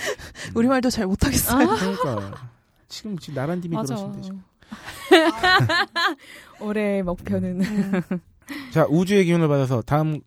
우리말도 0.53 0.89
잘 0.89 1.07
못하겠어요. 1.07 1.67
그러니까 1.67 2.49
지금 2.87 3.17
지금 3.17 3.35
나란님이. 3.35 3.75
그러신데 3.75 4.21
지금. 4.21 4.43
올해 6.61 7.01
목표는 7.01 7.61
음. 7.63 8.01
자 8.71 8.85
우주의 8.89 9.25
기운을 9.25 9.47
받아서 9.47 9.81
다음 9.81 10.21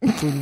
분 0.00 0.32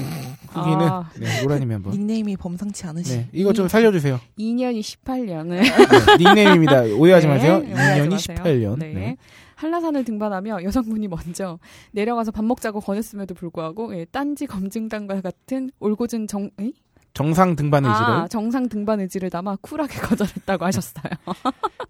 후기는 0.54 0.80
아. 0.88 1.10
네, 1.18 1.42
노라님이 1.42 1.72
한번. 1.74 1.92
닉네임이 1.92 2.36
범상치 2.36 2.86
않으시. 2.86 3.16
네 3.16 3.28
이거 3.32 3.52
좀 3.52 3.68
살려주세요. 3.68 4.20
2년이 4.38 4.80
18년을 4.80 5.48
네, 5.60 6.24
닉네임입니다. 6.24 6.82
오해하지 6.96 7.26
마세요. 7.26 7.58
네, 7.60 7.72
오해하지 7.72 8.00
2년이 8.00 8.10
마세요. 8.10 8.36
18년. 8.42 8.78
네. 8.78 8.92
네. 8.92 9.16
한라산을 9.56 10.04
등반하며 10.04 10.64
여성분이 10.64 11.08
먼저 11.08 11.58
내려가서 11.92 12.30
밥 12.32 12.44
먹자고 12.44 12.80
권했음에도 12.80 13.34
불구하고 13.34 13.96
예, 13.98 14.04
딴지 14.06 14.46
검증단과 14.46 15.20
같은 15.20 15.70
올곧은 15.80 16.26
정 16.28 16.50
에? 16.60 16.72
정상 17.14 17.54
등반 17.54 17.84
의지를 17.84 18.06
아, 18.08 18.26
정상 18.28 18.68
등반 18.68 18.98
의지를 19.00 19.30
담아 19.30 19.56
쿨하게 19.60 20.00
거절했다고 20.02 20.64
하셨어요. 20.64 21.04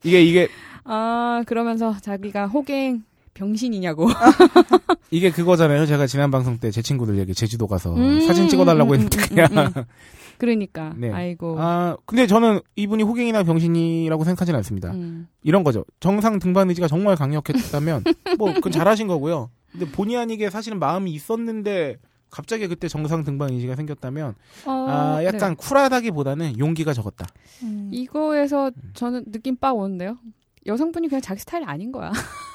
이게 0.02 0.22
이게 0.22 0.48
아 0.84 1.42
그러면서 1.46 1.96
자기가 2.02 2.46
호갱 2.48 3.02
병신이냐고. 3.34 4.08
이게 5.10 5.30
그거잖아요. 5.30 5.86
제가 5.86 6.06
지난 6.06 6.30
방송 6.30 6.58
때 6.58 6.70
제 6.70 6.82
친구들 6.82 7.18
얘기 7.18 7.34
제주도 7.34 7.66
가서 7.66 7.94
음, 7.94 8.20
사진 8.26 8.48
찍어달라고 8.48 8.92
음, 8.92 8.94
했는데 8.94 9.18
음, 9.18 9.28
그냥 9.28 9.48
음, 9.52 9.72
음. 9.76 9.84
그러니까 10.38 10.92
네. 10.96 11.10
아이고. 11.12 11.56
아 11.60 11.96
근데 12.06 12.26
저는 12.26 12.60
이분이 12.76 13.02
호갱이나 13.04 13.42
병신이라고 13.44 14.24
생각하지는 14.24 14.56
않습니다. 14.58 14.90
음. 14.92 15.28
이런 15.42 15.62
거죠. 15.62 15.84
정상 16.00 16.38
등반 16.38 16.68
의지가 16.70 16.88
정말 16.88 17.16
강력했다면 17.16 18.04
뭐 18.38 18.52
그건 18.54 18.72
잘하신 18.72 19.06
거고요. 19.06 19.50
근데 19.70 19.86
본의 19.90 20.16
아니게 20.16 20.50
사실은 20.50 20.78
마음이 20.78 21.12
있었는데 21.12 21.96
갑자기 22.30 22.66
그때 22.66 22.88
정상 22.88 23.22
등반 23.22 23.50
의지가 23.50 23.76
생겼다면 23.76 24.34
어, 24.66 24.70
아 24.88 25.24
약간 25.24 25.50
네. 25.50 25.54
쿨하다기보다는 25.56 26.58
용기가 26.58 26.92
적었다. 26.92 27.26
음. 27.62 27.90
이거에서 27.92 28.72
저는 28.94 29.26
느낌 29.30 29.56
빡 29.56 29.76
오는데요. 29.76 30.16
여성분이 30.66 31.08
그냥 31.08 31.20
자기 31.20 31.40
스타일 31.40 31.64
아닌 31.68 31.92
거야. 31.92 32.10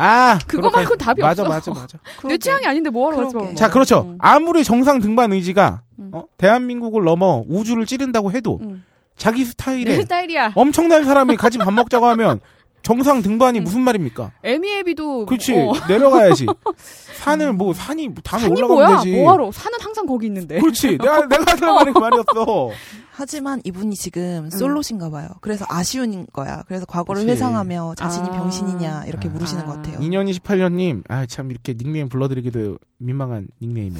아 0.00 0.38
그거 0.46 0.62
그렇게- 0.62 0.76
말고 0.76 0.96
답이 0.96 1.20
맞아, 1.22 1.42
없어. 1.42 1.52
맞아 1.72 1.72
맞아 1.72 1.98
내 2.28 2.38
취향이 2.38 2.64
아닌데 2.66 2.88
뭐 2.88 3.08
하러 3.08 3.16
그러게. 3.16 3.32
그래서 3.38 3.54
자 3.56 3.68
그렇죠. 3.68 4.02
음. 4.12 4.18
아무리 4.20 4.62
정상 4.62 5.00
등반 5.00 5.32
의지가 5.32 5.82
음. 5.98 6.10
어? 6.14 6.24
대한민국을 6.36 7.02
넘어 7.04 7.42
우주를 7.48 7.84
찌른다고 7.84 8.30
해도 8.30 8.60
음. 8.62 8.84
자기 9.16 9.40
내 9.42 9.44
스타일에 9.50 9.96
스타일이야. 9.96 10.52
엄청난 10.54 11.04
사람이 11.04 11.36
같이 11.36 11.58
밥 11.58 11.72
먹자고 11.72 12.06
하면 12.06 12.38
정상 12.82 13.20
등반이 13.22 13.58
음. 13.58 13.64
무슨 13.64 13.80
말입니까? 13.80 14.30
에미에비도 14.44 15.26
그렇지 15.26 15.52
어, 15.54 15.72
내려가야지. 15.88 16.46
산을 17.18 17.52
뭐 17.52 17.74
산이 17.74 18.10
단에 18.22 18.42
산이 18.42 18.52
올라가면 18.52 18.68
뭐야? 18.86 18.96
되지. 19.02 19.16
뭐하러? 19.16 19.50
산은 19.50 19.78
항상 19.80 20.06
거기 20.06 20.26
있는데. 20.28 20.60
그렇지. 20.60 20.96
내가 20.98 21.26
내가 21.26 21.76
하는 21.80 21.92
그 21.92 21.98
말이었어. 21.98 22.70
하지만 23.18 23.60
이분이 23.64 23.96
지금 23.96 24.48
솔로신가 24.48 25.10
봐요. 25.10 25.28
그래서 25.40 25.66
아쉬운 25.68 26.24
거야. 26.32 26.62
그래서 26.68 26.86
과거를 26.86 27.22
그치. 27.22 27.32
회상하며 27.32 27.96
자신이 27.96 28.28
아. 28.28 28.32
병신이냐 28.32 29.06
이렇게 29.06 29.28
아. 29.28 29.32
물으시는 29.32 29.66
것 29.66 29.72
같아요. 29.72 29.98
2년 29.98 30.30
28년님, 30.32 31.02
아 31.10 31.26
참 31.26 31.50
이렇게 31.50 31.74
닉네임 31.74 32.08
불러드리기도 32.08 32.78
민망한 32.98 33.48
닉네임에 33.60 33.98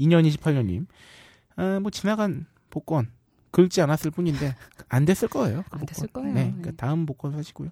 2년 0.00 0.28
28년님, 0.28 0.86
아 1.56 1.78
뭐 1.80 1.90
지나간 1.92 2.46
복권 2.70 3.10
긁지 3.52 3.80
않았을 3.82 4.10
뿐인데 4.10 4.56
안 4.88 5.04
됐을 5.04 5.28
거예요. 5.28 5.58
그 5.70 5.76
안 5.76 5.80
복권. 5.80 5.86
됐을 5.86 6.08
거예요. 6.08 6.34
네, 6.34 6.54
그러니까 6.58 6.72
다음 6.76 7.06
복권 7.06 7.32
사시고요. 7.32 7.70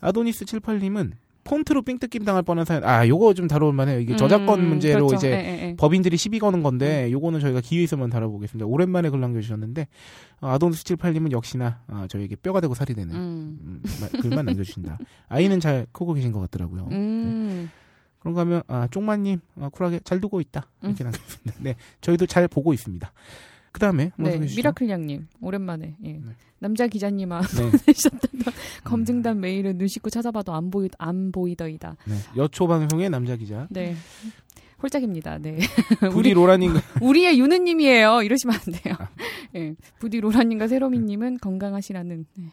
아도니스 0.00 0.44
78님은 0.44 1.12
폰트로 1.48 1.82
삥뜯김 1.82 2.24
당할 2.24 2.42
뻔한 2.42 2.64
사연. 2.64 2.84
아, 2.84 3.06
요거 3.08 3.34
좀 3.34 3.48
다뤄볼 3.48 3.74
만해요. 3.74 4.00
이게 4.00 4.14
저작권 4.16 4.60
음, 4.60 4.68
문제로 4.68 5.06
그렇죠. 5.06 5.16
이제 5.26 5.30
예, 5.30 5.34
예, 5.34 5.68
예. 5.70 5.76
법인들이 5.76 6.16
시비 6.16 6.38
거는 6.38 6.62
건데 6.62 7.10
요거는 7.10 7.40
저희가 7.40 7.60
기회 7.60 7.82
있으면 7.82 8.10
다뤄보겠습니다. 8.10 8.66
오랜만에 8.66 9.10
글 9.10 9.20
남겨주셨는데 9.20 9.86
어, 10.40 10.56
78님은 10.58 11.32
역시나 11.32 11.80
아, 11.88 12.06
저에게 12.08 12.36
뼈가 12.36 12.60
되고 12.60 12.74
살이 12.74 12.94
되는 12.94 13.14
음. 13.14 13.58
음, 13.62 13.82
마- 14.00 14.20
글만 14.20 14.44
남겨주신다. 14.46 14.98
아이는 15.28 15.58
잘 15.60 15.86
크고 15.92 16.12
계신 16.14 16.32
것 16.32 16.40
같더라고요. 16.40 16.88
음. 16.92 17.70
그런가 18.20 18.40
하면 18.42 18.62
아 18.66 18.86
쪽마님 18.90 19.40
아, 19.60 19.68
쿨하게 19.70 20.00
잘 20.04 20.20
두고 20.20 20.40
있다 20.40 20.66
이렇게 20.82 21.04
남겼습니다. 21.04 21.54
네, 21.60 21.76
저희도 22.00 22.26
잘 22.26 22.46
보고 22.48 22.72
있습니다. 22.74 23.10
그 23.72 23.80
다음에 23.80 24.10
네, 24.16 24.38
미라클량님 24.38 25.26
오랜만에 25.40 25.96
예. 26.04 26.12
네. 26.12 26.20
남자 26.58 26.86
기자님아 26.86 27.40
네, 27.40 27.70
하셨던 27.86 28.20
검증단 28.84 29.40
메일을 29.40 29.76
눈 29.78 29.86
씻고 29.86 30.10
찾아봐도 30.10 30.52
안 30.52 30.70
보이 30.70 30.88
안 30.98 31.30
보이더이다. 31.32 31.96
네. 32.06 32.14
여초 32.36 32.66
방송의 32.66 33.10
남자 33.10 33.36
기자 33.36 33.66
네. 33.70 33.94
홀짝입니다. 34.82 35.38
네. 35.38 35.58
부디 36.12 36.32
로라님 36.32 36.74
우리의 37.02 37.38
유느님이에요. 37.38 38.22
이러시면 38.22 38.56
안 38.56 38.72
돼요. 38.72 38.94
아. 38.98 39.08
예. 39.56 39.74
부디 39.98 40.20
로라님과 40.20 40.68
세로미님은 40.68 41.38
건강하시라는. 41.38 42.26
네. 42.34 42.44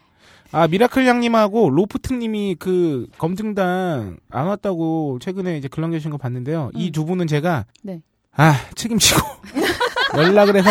아 0.51 0.67
미라클 0.67 1.05
양님하고 1.05 1.69
로프트님이 1.69 2.55
그 2.59 3.07
검증단 3.17 4.17
안 4.29 4.47
왔다고 4.47 5.19
최근에 5.19 5.57
이제 5.57 5.67
글 5.67 5.81
남겨주신 5.81 6.11
거 6.11 6.17
봤는데요. 6.17 6.71
이 6.73 6.87
음. 6.87 6.91
두 6.91 7.05
분은 7.05 7.27
제가 7.27 7.65
네. 7.83 8.01
아 8.31 8.53
책임지고 8.75 9.21
연락을 10.15 10.55
해서 10.57 10.69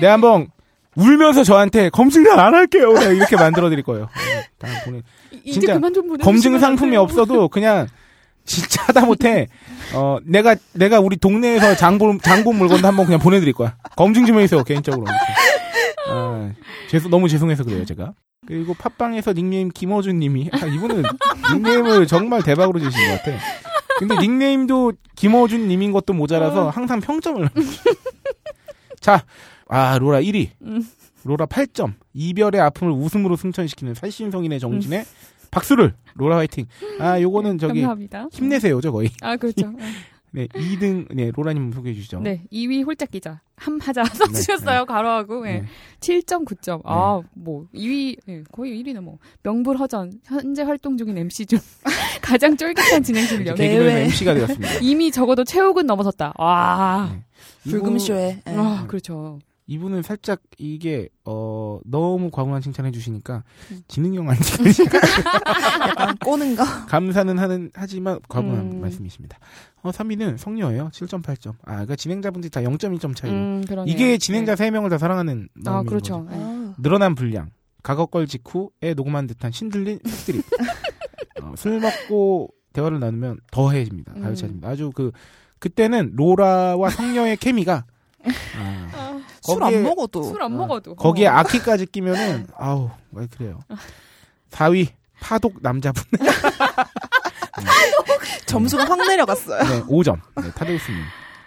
내가 0.00 0.14
한번 0.14 0.48
울면서 0.96 1.42
저한테 1.44 1.88
검증단 1.90 2.38
안 2.38 2.54
할게요. 2.54 2.92
이렇게 3.12 3.36
만들어 3.36 3.68
드릴 3.70 3.82
거예요. 3.84 4.08
보내 4.84 5.02
진짜. 5.50 5.78
검증 6.22 6.58
상품이 6.58 6.96
없어도 6.96 7.48
그냥 7.48 7.88
진짜 8.44 8.82
하다 8.84 9.06
못해 9.06 9.48
어 9.94 10.18
내가 10.24 10.54
내가 10.72 11.00
우리 11.00 11.16
동네에서 11.16 11.76
장본 11.76 12.20
장본 12.20 12.56
물건도 12.56 12.86
한번 12.86 13.06
그냥 13.06 13.20
보내드릴 13.20 13.54
거야. 13.54 13.76
검증 13.96 14.26
좀 14.26 14.38
해주세요 14.38 14.62
개인적으로. 14.64 15.06
아 16.08 16.50
죄송 16.88 17.10
너무 17.10 17.28
죄송해서 17.28 17.64
그래요 17.64 17.84
제가. 17.84 18.12
그리고 18.46 18.74
팟빵에서 18.74 19.32
닉네임 19.32 19.70
김어준님이 19.70 20.50
아 20.52 20.66
이분은 20.66 21.02
닉네임을 21.54 22.06
정말 22.06 22.42
대박으로 22.42 22.78
주신 22.78 23.08
것 23.08 23.22
같아. 23.22 23.38
근데 23.98 24.16
닉네임도 24.16 24.92
김어준 25.16 25.68
님인 25.68 25.92
것도 25.92 26.12
모자라서 26.12 26.66
어. 26.66 26.70
항상 26.70 27.00
평점을. 27.00 27.48
자, 29.00 29.24
아 29.68 29.98
로라 29.98 30.20
1위. 30.20 30.50
음. 30.62 30.84
로라 31.24 31.46
8점. 31.46 31.94
이별의 32.12 32.60
아픔을 32.60 32.92
웃음으로 32.92 33.36
승천시키는 33.36 33.94
살신성인의 33.94 34.60
정신에 34.60 35.04
박수를. 35.50 35.94
로라 36.14 36.36
화이팅. 36.36 36.66
아, 37.00 37.20
요거는 37.20 37.58
저기 37.58 37.80
감사합니다. 37.80 38.28
힘내세요죠, 38.32 38.92
거의. 38.92 39.10
아 39.22 39.36
그렇죠. 39.36 39.72
네, 40.34 40.48
2등 40.48 41.06
네, 41.14 41.30
로라님 41.32 41.70
소개해 41.72 41.94
주시죠. 41.94 42.18
네, 42.18 42.42
2위 42.52 42.84
홀짝 42.84 43.08
기자 43.12 43.40
함하자 43.56 44.02
써주셨어요. 44.12 44.84
가로하고 44.84 45.46
예. 45.46 45.60
네. 45.60 45.64
7.9점. 46.00 46.80
아, 46.84 47.20
뭐 47.34 47.66
2위 47.72 48.16
예, 48.28 48.42
거의 48.50 48.82
1위는 48.82 49.00
뭐 49.04 49.18
명불허전 49.44 50.12
현재 50.24 50.62
활동 50.62 50.96
중인 50.96 51.16
MC 51.16 51.46
중 51.46 51.60
가장 52.20 52.56
쫄깃한 52.56 53.04
진행 53.04 53.24
실력. 53.26 53.54
개그맨. 53.54 53.96
MC가 54.06 54.34
되었습니다. 54.34 54.74
이미 54.82 55.12
적어도 55.12 55.44
최욱은 55.44 55.86
넘어섰다. 55.86 56.32
와. 56.36 57.12
네. 57.14 57.70
불금쇼에. 57.70 58.42
예. 58.48 58.52
아, 58.56 58.86
그렇죠. 58.88 59.38
이분은 59.66 60.02
살짝 60.02 60.42
이게 60.58 61.08
어 61.24 61.80
너무 61.84 62.30
과분한 62.30 62.60
칭찬해 62.60 62.90
주시니까 62.90 63.44
음. 63.70 63.80
지능형 63.88 64.28
아니까 64.28 64.44
꼬는 66.24 66.56
거. 66.56 66.64
감사는 66.86 67.38
하는 67.38 67.70
하지만 67.74 68.18
과분한 68.28 68.72
음. 68.72 68.80
말씀이십니다. 68.80 69.38
어 69.82 69.90
3위는 69.90 70.36
성녀예요. 70.36 70.90
7.8점. 70.92 71.54
아, 71.62 71.72
그러니까 71.72 71.96
진행자분들이 71.96 72.50
다 72.50 72.60
0.1점 72.60 73.16
차이로. 73.16 73.36
음. 73.36 73.64
이게 73.86 74.18
진행자 74.18 74.54
네. 74.54 74.70
3명을 74.70 74.90
다 74.90 74.98
사랑하는 74.98 75.48
아, 75.66 75.82
그렇죠. 75.82 76.26
네. 76.30 76.72
늘어난 76.78 77.14
분량, 77.14 77.50
가거걸 77.82 78.26
직후에 78.26 78.94
녹음한 78.94 79.26
듯한 79.26 79.50
신들린 79.50 80.00
색드립. 80.04 80.44
어, 81.42 81.54
술 81.56 81.80
먹고 81.80 82.50
대화를 82.74 83.00
나누면 83.00 83.38
더해집니다. 83.50 84.12
음. 84.16 84.22
가르쳐집니다. 84.22 84.68
아주 84.68 84.90
그 84.94 85.10
그때는 85.58 86.12
로라와 86.16 86.90
성녀의 86.90 87.38
케미가 87.38 87.86
아, 88.58 89.13
술 89.46 89.62
안 89.62 89.82
먹어도. 89.82 90.22
술안 90.24 90.52
어, 90.52 90.56
먹어도. 90.56 90.94
거기에 90.96 91.28
어. 91.28 91.32
아키까지 91.32 91.86
끼면은 91.86 92.46
아우 92.56 92.90
왜 93.12 93.26
그래요. 93.26 93.60
4위 94.50 94.88
파독 95.20 95.56
남자분. 95.62 96.02
점수가 98.46 98.84
확 98.84 98.98
내려갔어요. 99.06 99.62
네, 99.62 99.80
5점. 99.82 100.20
네, 100.42 100.50
타데우스님. 100.52 100.98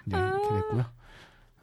네, 0.05 0.17
이렇게 0.17 0.55
됐고요. 0.55 0.85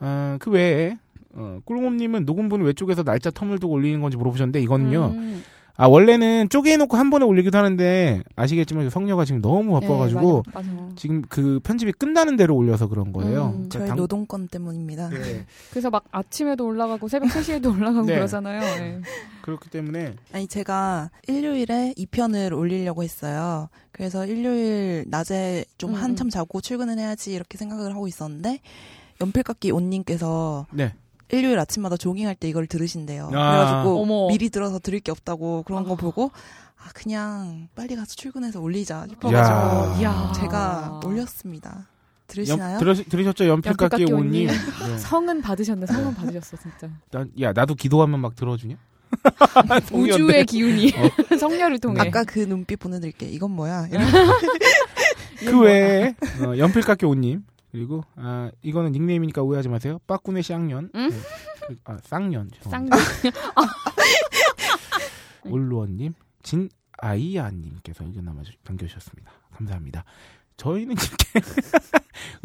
아, 0.01 0.37
그 0.40 0.51
외에 0.51 0.97
어, 1.35 1.59
꿀곰님은 1.64 2.25
녹음분 2.25 2.62
외쪽에서 2.62 3.03
날짜 3.03 3.31
텀을 3.31 3.61
두고 3.61 3.75
올리는 3.75 4.01
건지 4.01 4.16
물어보셨는데 4.16 4.61
이거는요. 4.61 5.07
음. 5.07 5.44
아 5.76 5.88
원래는 5.88 6.48
쪼개놓고 6.50 6.96
한 6.96 7.10
번에 7.10 7.24
올리기도 7.24 7.58
하는데 7.58 8.22
아시겠지만 8.37 8.90
성녀가 8.90 9.24
지금 9.24 9.40
너무 9.42 9.80
바빠가지고 9.80 10.42
네, 10.46 10.52
맞아, 10.54 10.70
맞아. 10.70 10.92
지금 10.94 11.22
그 11.28 11.58
편집이 11.64 11.92
끝나는 11.94 12.37
대로 12.37 12.54
올려서 12.54 12.87
그런 12.88 13.12
거예요. 13.12 13.46
음, 13.46 13.52
그러니까 13.52 13.78
저희 13.78 13.88
당- 13.88 13.96
노동권 13.96 14.46
때문입니다. 14.48 15.08
네, 15.08 15.44
그래서 15.70 15.90
막 15.90 16.04
아침에도 16.12 16.64
올라가고 16.66 17.08
새벽 17.08 17.28
3시에도 17.30 17.74
올라가고 17.74 18.06
네. 18.06 18.14
그러잖아요. 18.14 18.60
네. 18.60 19.00
그렇기 19.42 19.68
때문에 19.68 20.14
아니 20.32 20.46
제가 20.46 21.10
일요일에 21.26 21.92
2편을 21.98 22.56
올리려고 22.56 23.02
했어요. 23.02 23.68
그래서 23.90 24.26
일요일 24.26 25.04
낮에 25.08 25.64
좀 25.76 25.90
음, 25.90 25.94
한참 25.96 26.30
자고 26.30 26.60
출근을 26.60 26.98
해야지 26.98 27.32
이렇게 27.34 27.58
생각을 27.58 27.90
하고 27.94 28.06
있었는데 28.06 28.60
연필깎이 29.20 29.72
온님께서 29.72 30.66
네. 30.72 30.94
일요일 31.30 31.58
아침마다 31.58 31.96
조깅할 31.96 32.34
때 32.34 32.48
이걸 32.48 32.66
들으신대요. 32.66 33.26
아. 33.26 33.28
그래가지고 33.28 34.02
어머. 34.02 34.28
미리 34.28 34.50
들어서 34.50 34.78
들을 34.78 35.00
게 35.00 35.10
없다고 35.10 35.62
그런 35.64 35.84
거 35.84 35.94
아. 35.94 35.96
보고 35.96 36.30
아 36.76 36.88
그냥 36.94 37.68
빨리 37.74 37.96
가서 37.96 38.14
출근해서 38.14 38.60
올리자 38.60 38.94
야. 38.96 39.06
싶어가지고 39.08 40.00
이야. 40.00 40.32
제가 40.37 41.00
올렸습니다. 41.04 41.88
들으시나요? 42.26 42.74
연- 42.74 42.78
들으, 42.78 42.94
들으 43.04 43.24
셨죠? 43.24 43.46
연필깎이 43.48 44.04
온님. 44.12 44.46
네. 44.48 44.54
성은 44.98 45.42
받으셨네. 45.42 45.87
성은 45.87 46.14
받으셨어, 46.14 46.56
진짜. 46.56 46.88
난- 47.10 47.30
야 47.40 47.52
나도 47.52 47.74
기도하면 47.74 48.20
막 48.20 48.34
들어주냐? 48.34 48.76
우주의 49.92 50.44
기운이 50.46 50.92
어. 50.96 51.37
성녀를 51.37 51.78
통해. 51.78 52.00
아까 52.00 52.24
그 52.24 52.40
눈빛 52.40 52.76
보내드릴게. 52.78 53.26
이건 53.26 53.50
뭐야? 53.52 53.88
그 55.38 55.60
외에 55.60 56.14
어, 56.44 56.56
연필깎이 56.56 57.04
온님 57.06 57.44
그리고 57.74 58.04
아 58.14 58.52
이거는 58.62 58.92
닉네임이니까 58.92 59.42
오해하지 59.42 59.68
마세요. 59.68 59.98
빠꾸네 60.06 60.42
쌍년. 60.42 60.90
응? 60.94 61.08
네. 61.10 61.16
그- 61.66 61.76
아 61.82 61.96
쌍년. 62.04 62.48
쌍 62.62 62.88
죄송합니다. 62.88 62.96
올루원님, 65.46 66.12
진 66.44 66.68
아이야님께서 66.98 68.04
의견 68.04 68.26
남아 68.26 68.42
남겨주셨습니다. 68.64 69.28
감사합니다. 69.56 70.04
저희는 70.56 70.94
이렇게 70.94 71.40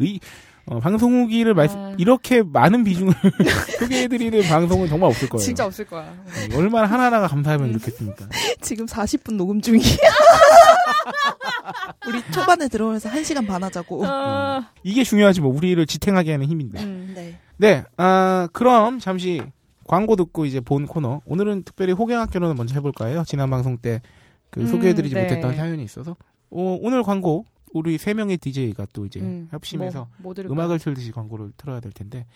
의, 0.00 0.18
어, 0.66 0.80
방송 0.80 1.14
후기를 1.22 1.54
말씀 1.54 1.78
아. 1.78 1.94
이렇게 1.96 2.42
많은 2.42 2.82
비중을 2.82 3.14
소개해드리는 3.78 4.42
방송은 4.48 4.88
정말 4.88 5.10
없을 5.10 5.28
거예요. 5.28 5.44
진짜 5.44 5.64
없을 5.64 5.84
거야. 5.86 6.02
어, 6.10 6.56
얼마나 6.56 6.88
하나하나가 6.88 7.28
감사하면 7.28 7.72
좋겠습니까. 7.74 8.28
지금 8.60 8.86
40분 8.86 9.36
녹음 9.36 9.60
중이야. 9.60 9.80
우리 12.08 12.22
초반에 12.32 12.68
들어오면서 12.68 13.10
1시간 13.10 13.46
반 13.46 13.62
하자고. 13.62 14.04
아, 14.06 14.70
이게 14.82 15.04
중요하지 15.04 15.40
뭐 15.40 15.54
우리를 15.54 15.84
지탱하게 15.86 16.32
하는 16.32 16.46
힘인데. 16.46 16.82
음. 16.82 17.12
네. 17.14 17.38
네, 17.56 17.84
아 17.96 18.48
그럼 18.52 18.98
잠시 18.98 19.42
광고 19.86 20.16
듣고 20.16 20.46
이제 20.46 20.60
본 20.60 20.86
코너. 20.86 21.20
오늘은 21.26 21.64
특별히 21.64 21.92
호갱학교론을 21.92 22.54
먼저 22.54 22.74
해볼까요? 22.74 23.24
지난 23.26 23.50
방송 23.50 23.76
때 23.78 24.00
그 24.50 24.60
음, 24.60 24.66
소개해드리지 24.66 25.14
네. 25.14 25.22
못했던 25.22 25.56
사연이 25.56 25.82
있어서 25.84 26.16
어, 26.50 26.78
오늘 26.80 27.02
광고 27.02 27.46
우리 27.72 27.98
세 27.98 28.14
명의 28.14 28.36
DJ가 28.36 28.86
또 28.92 29.06
이제 29.06 29.20
음, 29.20 29.48
협심해서 29.50 30.08
뭐, 30.18 30.34
뭐? 30.34 30.52
음악을 30.52 30.78
틀듯이 30.80 31.12
광고를 31.12 31.52
틀어야 31.56 31.80
될 31.80 31.92
텐데 31.92 32.26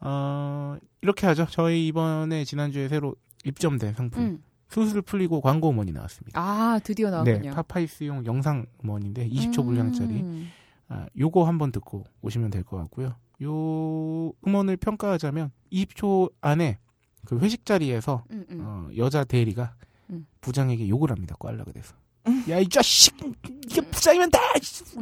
어, 0.00 0.76
이렇게 1.02 1.26
하죠. 1.26 1.46
저희 1.50 1.86
이번에 1.86 2.44
지난주에 2.44 2.88
새로 2.88 3.14
입점된 3.44 3.94
상품 3.94 4.22
음. 4.22 4.42
수술 4.72 5.02
풀리고 5.02 5.40
광고 5.40 5.70
음원이 5.70 5.92
나왔습니다. 5.92 6.40
아, 6.40 6.78
드디어 6.82 7.08
네, 7.10 7.32
나왔군요. 7.32 7.54
파파이스용 7.54 8.24
영상 8.26 8.66
음원인데 8.84 9.28
20초 9.28 9.64
분량짜리. 9.64 10.14
음. 10.20 10.50
아, 10.88 11.06
요거 11.18 11.44
한번 11.44 11.72
듣고 11.72 12.04
오시면 12.22 12.50
될 12.50 12.64
것 12.64 12.76
같고요. 12.78 13.14
요 13.42 14.32
음원을 14.46 14.76
평가하자면 14.76 15.50
20초 15.72 16.30
안에 16.40 16.78
그 17.24 17.38
회식 17.38 17.64
자리에서 17.66 18.24
음, 18.30 18.44
음. 18.50 18.58
어, 18.62 18.88
여자 18.96 19.24
대리가 19.24 19.74
음. 20.10 20.26
부장에게 20.40 20.88
욕을 20.88 21.10
합니다. 21.10 21.34
꽐라가 21.38 21.72
돼서. 21.72 21.94
야 22.48 22.60
이 22.60 22.68
자식 22.68 23.16
이게 23.66 23.80
부장이면 23.80 24.30
다 24.30 24.38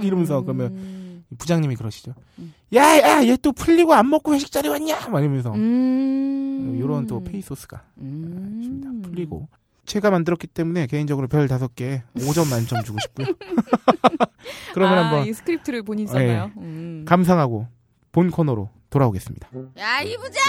이러면서 0.01 0.41
그러면 0.43 0.73
음. 0.73 1.25
부장님이 1.37 1.77
그러시죠. 1.77 2.15
음. 2.39 2.55
야야 2.75 3.27
얘 3.27 3.37
또 3.37 3.53
풀리고 3.53 3.93
안 3.93 4.09
먹고 4.09 4.33
회식 4.35 4.51
자리 4.51 4.69
왔냐? 4.69 5.09
막 5.09 5.21
이러면서 5.21 5.53
음. 5.55 6.79
요런 6.81 7.07
또 7.07 7.23
페이소스가 7.23 7.83
음. 7.99 8.59
있습니다. 8.63 9.09
풀리고 9.09 9.49
제가 9.91 10.13
만들었기 10.13 10.47
때문에 10.47 10.87
개인적으로 10.87 11.27
별 11.27 11.49
다섯 11.49 11.75
개 11.75 12.05
5점 12.17 12.49
만점 12.49 12.85
주고 12.85 12.99
싶고요. 13.01 13.27
그러면 14.73 14.99
아, 14.99 15.05
한번 15.05 15.27
이 15.27 15.33
스크립트를 15.33 15.83
본인 15.83 16.07
썼나요? 16.07 16.53
음. 16.59 17.05
감상하고 17.09 17.67
본 18.13 18.31
코너로 18.31 18.71
돌아오겠습니다. 18.89 19.49
야, 19.79 20.01
이 20.03 20.17
부장! 20.17 20.43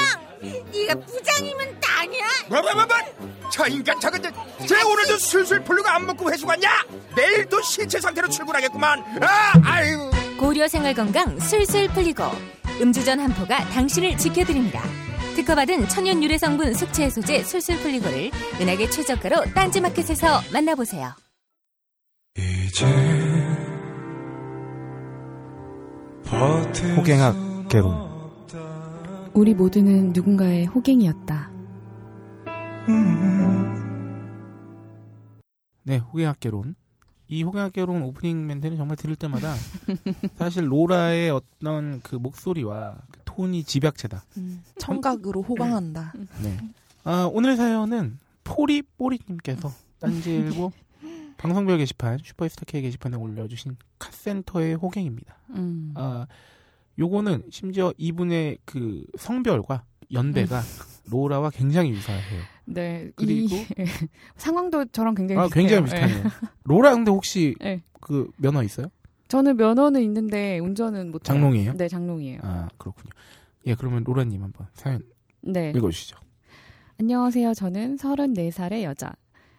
네가 0.71 0.93
부장이면 0.93 1.79
땅이야! 1.81 2.25
뭐뭐뭐뭐 2.49 3.49
저 3.51 3.67
인간 3.67 3.99
저건 3.99 4.21
쟤 4.21 4.79
오늘도 4.83 5.17
술술 5.17 5.63
풀리고 5.63 5.89
안 5.89 6.05
먹고 6.05 6.31
회수 6.31 6.45
갔냐 6.45 6.69
내일도 7.15 7.61
신체 7.63 7.99
상태로 7.99 8.29
출근하겠구만 8.29 8.99
아 9.23 9.53
아유 9.63 10.11
고려 10.39 10.67
생활 10.67 10.93
건강 10.93 11.39
술술 11.39 11.87
풀리고 11.89 12.23
음주전 12.79 13.19
한포가 13.19 13.69
당신을 13.69 14.17
지켜드립니다. 14.17 14.83
특허받은 15.35 15.87
천연 15.87 16.21
유래 16.23 16.37
성분 16.37 16.73
숙취 16.73 17.03
해소제 17.03 17.43
술술 17.43 17.77
풀리고를 17.77 18.31
은하계 18.59 18.89
최저가로 18.89 19.45
딴지마켓에서 19.53 20.41
만나보세요. 20.53 21.13
호갱학 26.97 27.67
개론 27.69 28.11
우리 29.33 29.53
모두는 29.53 30.13
누군가의 30.13 30.65
호갱이었다. 30.65 31.51
네 35.83 35.97
호갱학 35.97 36.39
개론 36.39 36.75
이 37.27 37.43
호갱학 37.43 37.73
개론 37.73 38.01
오프닝 38.03 38.45
멘트는 38.45 38.77
정말 38.77 38.97
들을 38.97 39.15
때마다 39.15 39.53
사실 40.35 40.69
로라의 40.69 41.29
어떤 41.29 42.01
그 42.01 42.15
목소리와 42.15 42.97
그 43.11 43.20
톤이 43.35 43.63
집약체다. 43.63 44.25
음, 44.37 44.61
청각으로 44.77 45.41
호강한다. 45.41 46.13
네. 46.43 46.57
아, 47.03 47.29
오늘 47.31 47.55
사연은 47.55 48.19
포리뽀리님께서 48.43 49.71
딴지일보 49.99 50.71
방송별 51.37 51.77
게시판 51.77 52.19
슈퍼스타 52.23 52.65
K 52.65 52.81
게시판에 52.81 53.15
올려주신 53.17 53.77
카센터의 53.99 54.75
호갱입니다. 54.75 55.35
음. 55.51 55.93
아, 55.95 56.27
요거는 56.99 57.43
심지어 57.51 57.93
이분의 57.97 58.59
그 58.65 59.05
성별과 59.17 59.85
연배가 60.11 60.61
로라와 61.09 61.51
굉장히 61.51 61.91
유사해요. 61.91 62.41
네. 62.65 63.11
그리고 63.15 63.55
이 63.55 63.65
상황도 64.35 64.85
저랑 64.85 65.15
굉장히 65.15 65.39
아, 65.39 65.43
비슷해요. 65.45 65.61
굉장히 65.67 65.89
네. 65.89 66.07
비슷하네요. 66.07 66.31
로라 66.65 66.93
근데 66.93 67.11
혹시 67.11 67.55
네. 67.59 67.81
그 68.01 68.29
면허 68.37 68.61
있어요? 68.61 68.87
저는 69.31 69.55
면허는 69.55 70.01
있는데 70.01 70.59
운전은 70.59 71.11
못. 71.11 71.23
장롱이에요? 71.23 71.77
네, 71.77 71.87
장롱이에요. 71.87 72.39
아 72.43 72.67
그렇군요. 72.77 73.11
예 73.65 73.75
그러면 73.75 74.03
로라님 74.03 74.43
한번 74.43 74.67
사연 74.73 75.01
네. 75.39 75.71
읽어주시죠. 75.73 76.17
안녕하세요. 76.99 77.53
저는 77.53 77.95
34살의 77.95 78.83
여자. 78.83 79.13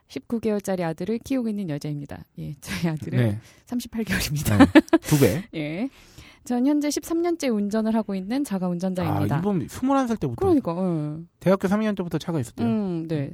19개월짜리 0.08 0.82
아들을 0.82 1.18
키우고 1.20 1.48
있는 1.48 1.70
여자입니다. 1.70 2.22
예, 2.38 2.52
저희 2.60 2.92
아들은 2.92 3.18
네, 3.18 3.38
38개월입니다. 3.64 4.58
네. 4.58 4.98
두 5.00 5.18
배. 5.18 5.42
예. 5.58 5.88
전 6.44 6.66
현재 6.66 6.88
13년째 6.88 7.54
운전을 7.54 7.94
하고 7.94 8.14
있는 8.14 8.44
자가 8.44 8.66
아, 8.66 8.68
운전자입니다. 8.68 9.38
이번 9.38 9.66
21살 9.66 10.20
때부터 10.20 10.40
그러니까, 10.40 10.78
응. 10.82 11.28
대학교 11.40 11.66
3학년 11.66 11.96
때부터 11.96 12.18
차가 12.18 12.40
있었대요. 12.40 12.66
음, 12.68 13.08
네. 13.08 13.32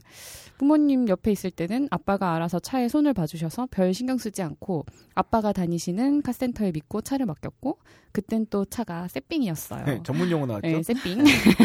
부모님 0.58 1.08
옆에 1.08 1.30
있을 1.30 1.50
때는 1.50 1.88
아빠가 1.90 2.34
알아서 2.34 2.58
차에 2.58 2.88
손을 2.88 3.14
봐주셔서 3.14 3.68
별 3.70 3.94
신경 3.94 4.18
쓰지 4.18 4.42
않고 4.42 4.84
아빠가 5.14 5.52
다니시는 5.52 6.22
카센터에 6.22 6.72
믿고 6.72 7.00
차를 7.00 7.26
맡겼고 7.26 7.78
그땐 8.10 8.46
또 8.50 8.64
차가 8.64 9.06
새삥이었어요. 9.06 9.84
네, 9.84 10.00
전문 10.02 10.30
용어 10.30 10.46
나왔죠. 10.46 10.66
네, 10.66 10.82
새삥. 10.82 11.18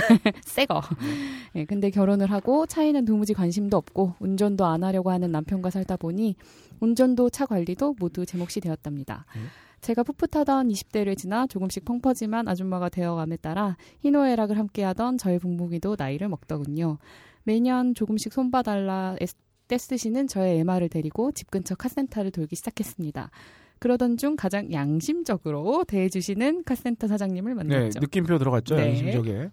새거. 0.45 0.81
네, 1.53 1.65
근데 1.65 1.89
결혼을 1.89 2.29
하고 2.31 2.67
차에는 2.67 3.05
도무지 3.05 3.33
관심도 3.33 3.75
없고 3.77 4.13
운전도 4.19 4.63
안 4.65 4.83
하려고 4.83 5.09
하는 5.09 5.31
남편과 5.31 5.71
살다 5.71 5.97
보니 5.97 6.35
운전도 6.79 7.31
차 7.31 7.47
관리도 7.47 7.95
모두 7.97 8.25
제 8.25 8.37
몫이 8.37 8.59
되었답니다. 8.59 9.25
음. 9.35 9.47
제가 9.81 10.03
풋풋하던 10.03 10.69
20대를 10.69 11.17
지나 11.17 11.47
조금씩 11.47 11.83
펑퍼짐한 11.83 12.47
아줌마가 12.47 12.89
되어감에 12.89 13.37
따라 13.37 13.75
희노애락을 13.99 14.57
함께하던 14.57 15.17
저의 15.17 15.39
부모기도 15.39 15.95
나이를 15.97 16.29
먹더군요. 16.29 16.99
매년 17.43 17.93
조금씩 17.93 18.33
손봐달라 18.33 19.15
떼쓰시는 19.67 20.27
저의 20.27 20.59
애마를 20.59 20.89
데리고 20.89 21.31
집 21.31 21.49
근처 21.49 21.75
카센터를 21.75 22.31
돌기 22.31 22.55
시작했습니다. 22.55 23.31
그러던 23.79 24.17
중 24.17 24.35
가장 24.35 24.71
양심적으로 24.71 25.83
대해주시는 25.85 26.63
카센터 26.63 27.07
사장님을 27.07 27.55
네, 27.55 27.63
만났죠. 27.63 27.99
느낌표 27.99 28.37
들어갔죠. 28.37 28.75
네. 28.75 28.89
양심적에. 28.89 29.49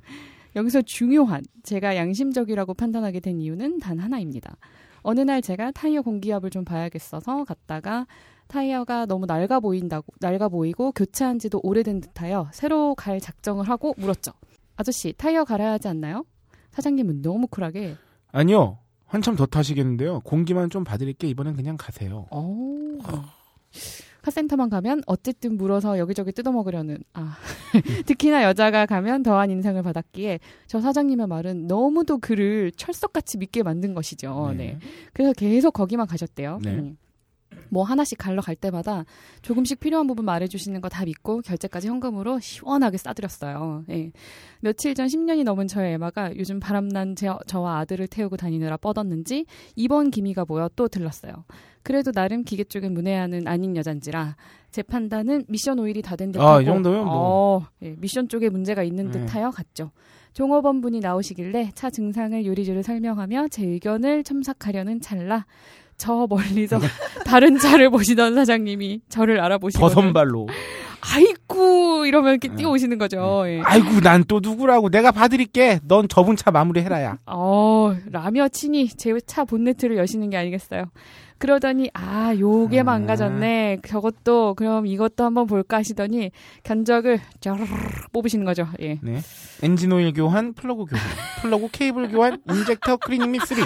여기서 0.57 0.83
중요한 0.83 1.43
제가 1.63 1.97
양심적이라고 1.97 2.75
판단하게 2.75 3.21
된 3.21 3.41
이유는 3.41 3.79
단 3.79 3.99
하나입니다. 3.99 4.57
어느 5.03 5.21
날 5.21 5.43
제가 5.43 5.71
타이어 5.71 6.03
공기압을 6.03 6.51
좀 6.51 6.65
봐야겠어서 6.65 7.45
갔다가 7.45 8.07
타이어가 8.49 9.07
너무 9.07 9.27
낡아 9.27 9.61
보인다고 9.61 10.13
낡아 10.21 10.49
보이고 10.49 10.93
교체한 10.93 11.39
지도 11.39 11.61
오래된 11.63 12.01
듯하여 12.01 12.51
새로 12.53 12.95
갈 12.95 13.21
작정을 13.21 13.69
하고 13.69 13.95
물었죠. 13.97 14.33
아저씨 14.77 15.13
타이어 15.17 15.45
갈아야 15.45 15.73
하지 15.73 15.89
않나요? 15.89 16.25
사장님은 16.71 17.23
너무 17.23 17.47
쿨하게 17.47 17.97
아니요. 18.33 18.79
한참 19.07 19.35
더 19.35 19.45
타시겠는데요. 19.47 20.21
공기만 20.21 20.71
좀 20.71 20.85
봐드릴게 20.85 21.29
이번엔 21.29 21.57
그냥 21.57 21.77
가세요. 21.77 22.27
어. 22.31 22.45
카센터만 24.23 24.69
가면 24.69 25.03
어쨌든 25.07 25.57
물어서 25.57 25.99
여기저기 25.99 26.33
뜯어먹으려는 26.33 26.99
아 27.15 27.37
특히나 28.07 28.45
여자가 28.45 28.87
가면 28.87 29.23
더한 29.23 29.51
인상을 29.51 29.83
받았기에 29.83 30.41
저 30.67 30.81
사장님의 30.81 31.27
말은 31.27 31.67
너무도 31.67 32.19
그를 32.19 32.71
철석같이 32.73 33.39
믿게 33.39 33.63
만든 33.63 33.95
것이죠. 33.95 34.53
네. 34.57 34.79
그래서 35.13 35.33
계속 35.33 35.73
거기만 35.73 36.07
가셨대요. 36.07 36.59
네. 36.63 36.71
음. 36.75 36.97
뭐 37.69 37.85
하나씩 37.85 38.19
갈러 38.19 38.41
갈 38.43 38.57
때마다 38.57 39.05
조금씩 39.43 39.81
필요한 39.81 40.07
부분 40.07 40.25
말해주시는 40.25 40.81
거 40.81 40.89
다 40.89 41.05
믿고 41.05 41.41
결제까지 41.43 41.89
현금으로 41.89 42.41
시원하게 42.41 42.97
싸드렸어요. 42.99 43.85
예. 43.91 44.11
며칠 44.61 44.95
전 44.95 45.07
10년이 45.07 45.45
넘은 45.45 45.69
저의 45.69 45.95
에마가 45.95 46.37
요즘 46.37 46.59
바람난 46.61 47.15
제, 47.17 47.29
저와 47.47 47.79
아들을 47.79 48.07
태우고 48.09 48.37
다니느라 48.37 48.77
뻗었는지 48.77 49.47
이번 49.77 50.11
기미가 50.11 50.45
모여 50.49 50.69
또 50.75 50.89
들렀어요. 50.89 51.33
그래도 51.83 52.13
나름 52.13 52.43
기계 52.45 52.65
쪽엔 52.65 52.93
문외한은 52.93 53.47
아닌 53.47 53.77
여잔지라 53.77 54.37
제 54.71 54.83
판단은 54.83 55.45
미션 55.49 55.79
오일이 55.79 56.03
다 56.03 56.17
된 56.17 56.31
듯하고 56.33 56.49
아, 56.51 56.61
이 56.61 56.65
정도면 56.65 57.05
뭐. 57.05 57.15
어, 57.15 57.67
예, 57.83 57.95
미션 57.99 58.29
쪽에 58.29 58.49
문제가 58.51 58.83
있는 58.83 59.11
네. 59.11 59.21
듯하여 59.21 59.51
갔죠. 59.51 59.91
종업원 60.33 60.81
분이 60.81 61.01
나오시길래 61.01 61.71
차 61.75 61.91
증상을 61.91 62.45
요리조리 62.47 62.83
설명하며 62.85 63.49
제 63.49 63.65
의견을 63.67 64.23
첨삭하려는 64.23 65.01
찰나 65.01 65.45
저 66.01 66.27
멀리서 66.31 66.81
다른 67.27 67.59
차를 67.59 67.91
보시던 67.91 68.35
사장님이 68.35 69.03
저를 69.11 69.39
알아보시고 69.39 69.81
버선발로. 69.81 70.49
아이쿠 71.03 72.05
이러면 72.07 72.33
이렇게 72.33 72.49
네. 72.49 72.57
뛰어오시는 72.57 72.97
거죠. 72.99 73.43
예. 73.47 73.61
아이고 73.65 74.01
난 74.01 74.25
또 74.29 74.41
누구라고 74.43 74.89
내가 74.91 75.13
봐드릴게. 75.13 75.81
넌 75.87 76.09
저분 76.09 76.37
차 76.37 76.51
마무리해라야. 76.51 77.19
어, 77.27 77.95
라며 78.11 78.49
친히 78.49 78.89
제 78.89 79.11
차 79.27 79.45
본네트를 79.45 79.97
여시는 79.99 80.31
게 80.31 80.37
아니겠어요. 80.39 80.85
그러더니 81.41 81.91
아 81.95 82.35
요게 82.39 82.81
아. 82.81 82.85
망가졌네. 82.85 83.79
저것도 83.87 84.55
그럼 84.57 84.87
이것도 84.87 85.25
한번 85.25 85.47
볼까 85.47 85.79
하시더니 85.79 86.33
견적을 86.65 87.19
쩌르르 87.41 87.65
뽑으시는 88.13 88.45
거죠. 88.45 88.69
예. 88.81 88.99
네. 89.03 89.21
엔진 89.63 89.91
오일 89.91 90.13
교환, 90.13 90.53
플러그 90.53 90.85
교환, 90.85 91.03
플러그 91.41 91.69
케이블 91.73 92.11
교환, 92.11 92.43
injector 92.47 92.99
클리닝 92.99 93.31
및 93.31 93.41
3, 93.47 93.59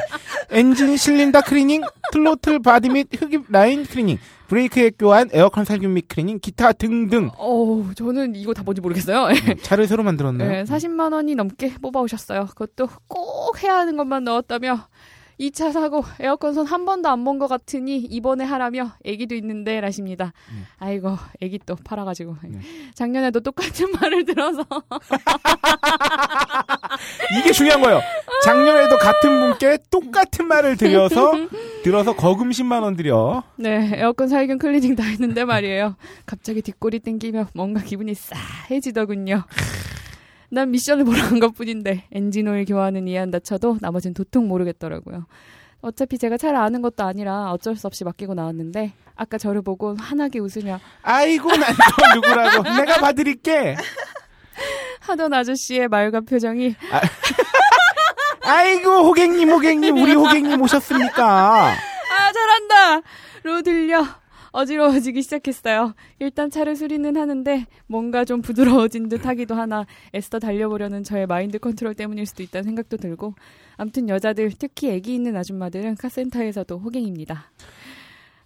엔진 0.51 0.97
실린더 0.97 1.43
클리닝, 1.43 1.83
throttle 2.13 2.61
body 2.61 2.91
및 2.91 3.09
흡입 3.21 3.47
라인 3.49 3.85
클리닝, 3.85 4.19
브레이크 4.47 4.79
액 4.79 4.95
교환, 4.97 5.29
에어컨 5.33 5.65
살균 5.65 5.95
및 5.95 6.07
클리닝, 6.07 6.39
기타 6.39 6.73
등등. 6.73 7.31
어, 7.37 7.91
저는 7.97 8.37
이거 8.37 8.55
다 8.55 8.63
뭔지 8.63 8.81
모르겠어요. 8.81 9.29
네, 9.29 9.55
차를 9.63 9.89
새로 9.89 10.05
만들었네요. 10.05 10.49
네, 10.49 10.65
40만 10.65 11.13
원이 11.13 11.35
넘게 11.35 11.75
뽑아오셨어요. 11.83 12.47
그것도 12.47 12.89
꼭 13.09 13.63
해야 13.65 13.79
하는 13.79 13.97
것만 13.97 14.23
넣었다며 14.23 14.87
이차 15.39 15.73
사고 15.73 16.05
에어컨 16.21 16.55
손 16.55 16.67
한 16.67 16.85
번도 16.85 17.09
안 17.09 17.25
본 17.25 17.39
것 17.39 17.49
같으니 17.49 17.99
이번에 17.99 18.45
하라며 18.45 18.93
애기도 19.05 19.35
있는데 19.35 19.81
라십니다. 19.81 20.33
음. 20.53 20.65
아이고 20.79 21.17
애기 21.41 21.59
또 21.67 21.75
팔아가지고 21.77 22.37
네. 22.45 22.61
작년에도 22.95 23.41
똑같은 23.41 23.91
말을 24.01 24.25
들어서 24.25 24.65
이게 27.39 27.53
중요한 27.53 27.81
거예요. 27.81 28.01
작년에도 28.45 28.97
같은 28.99 29.41
분께 29.41 29.79
똑같은 29.91 30.47
말을 30.47 30.77
드려서 30.77 31.33
들어서 31.83 32.15
거금 32.15 32.51
10만 32.51 32.83
원 32.83 32.97
들여. 32.97 33.43
네 33.57 33.91
에어컨 33.95 34.29
살균 34.29 34.59
클리닝 34.59 34.97
다 34.97 35.03
했는데 35.05 35.45
말이에요. 35.45 35.97
갑자기 36.27 36.63
뒷골이 36.63 37.01
땡기며 37.01 37.49
뭔가 37.55 37.81
기분이 37.83 38.15
싸해지더군요. 38.15 39.45
난 40.51 40.71
미션을 40.71 41.05
보러 41.05 41.21
간 41.23 41.41
것뿐인데 41.41 42.05
엔진오일 42.13 42.65
교환은 42.67 43.09
이해한다 43.09 43.41
쳐도 43.41 43.79
나머진 43.81 44.15
도통 44.15 44.47
모르겠더라고요. 44.49 45.27
어차피 45.81 46.17
제가 46.19 46.37
잘 46.39 46.57
아는 46.57 46.81
것도 46.81 47.05
아니라 47.05 47.51
어쩔 47.53 47.77
수 47.77 47.87
없이 47.87 48.05
맡기고 48.05 48.35
나왔는데 48.35 48.93
아까 49.17 49.37
저를 49.39 49.63
보고 49.63 49.95
환하게 49.97 50.39
웃으며 50.39 50.81
아이고 51.03 51.49
난 51.55 51.61
또 51.75 52.15
누구라고 52.15 52.63
내가 52.81 53.01
봐드릴게. 53.01 53.77
하던 55.01 55.35
아저씨의 55.35 55.89
말과 55.89 56.21
표정이 56.23 56.75
아 58.47 58.63
이고 58.65 58.91
호객님 59.09 59.51
호객님 59.51 59.97
우리 60.03 60.15
호객님 60.15 60.61
오셨습니까? 60.63 61.25
아 61.73 62.33
잘한다 62.33 63.07
로 63.43 63.61
들려 63.63 64.07
어지러워지기 64.55 65.21
시작했어요. 65.23 65.95
일단 66.21 66.49
차를 66.49 66.77
수리는 66.77 67.17
하는데 67.17 67.67
뭔가 67.89 68.25
좀 68.25 68.41
부드러워진 68.41 69.09
듯 69.09 69.27
하기도 69.27 69.57
하나 69.57 69.85
애써 70.15 70.39
달려보려는 70.39 71.03
저의 71.03 71.27
마인드 71.27 71.59
컨트롤 71.59 71.95
때문일 71.95 72.25
수도 72.25 72.45
있다는 72.45 72.63
생각도 72.63 72.97
들고 72.97 73.35
암튼 73.77 74.09
여자들 74.09 74.53
특히 74.57 74.91
애기 74.91 75.13
있는 75.13 75.37
아줌마들은 75.37 75.97
카센터에서도 75.97 76.79
호갱입니다. 76.79 77.51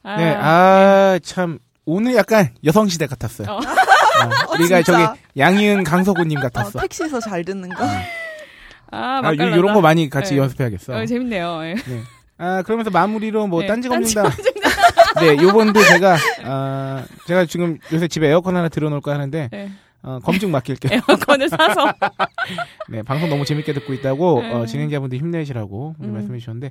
아, 0.03 0.17
네, 0.17 0.35
아, 0.35 1.19
참, 1.23 1.59
오늘 1.85 2.15
약간 2.15 2.55
여성시대 2.65 3.07
같았어요. 3.07 3.49
어. 3.51 3.57
어, 3.57 3.61
우리가 4.55 4.83
진짜. 4.83 5.09
저기 5.09 5.21
양희은 5.37 5.85
강서구님 5.85 6.39
어, 6.39 6.41
같았어. 6.41 6.81
택시에서 6.81 7.21
잘 7.21 7.45
듣는 7.45 7.69
거. 7.69 7.85
아, 7.85 8.01
아, 8.91 9.21
맛깔나다. 9.21 9.57
요, 9.59 9.63
런거 9.63 9.83
많이 9.83 10.09
같이 10.09 10.35
네. 10.35 10.41
연습해야겠어. 10.41 10.95
어, 10.95 11.05
재밌네요. 11.05 11.61
예. 11.65 11.75
네. 11.75 12.01
아, 12.39 12.63
그러면서 12.63 12.91
마무리로 12.91 13.47
뭐, 13.47 13.61
네, 13.61 13.67
딴지 13.67 13.91
딴지 13.91 14.15
겁니다. 14.15 14.37
네, 15.21 15.37
요번도 15.43 15.83
제가, 15.83 16.17
아, 16.45 17.05
제가 17.27 17.47
지금 17.47 17.79
요새 17.93 18.09
집에 18.09 18.29
에어컨 18.29 18.57
하나 18.57 18.69
들여놓을까 18.69 19.13
하는데, 19.13 19.49
네. 19.51 19.71
어, 20.03 20.19
검증 20.23 20.51
맡길게요. 20.51 21.01
에어컨을 21.09 21.49
사서 21.49 21.93
네, 22.89 23.03
방송 23.03 23.29
너무 23.29 23.45
재밌게 23.45 23.73
듣고 23.73 23.93
있다고, 23.95 24.39
어, 24.39 24.59
네. 24.61 24.67
진행자분들 24.67 25.19
힘내시라고 25.19 25.97
음. 26.01 26.13
말씀해 26.13 26.39
주셨는데, 26.39 26.71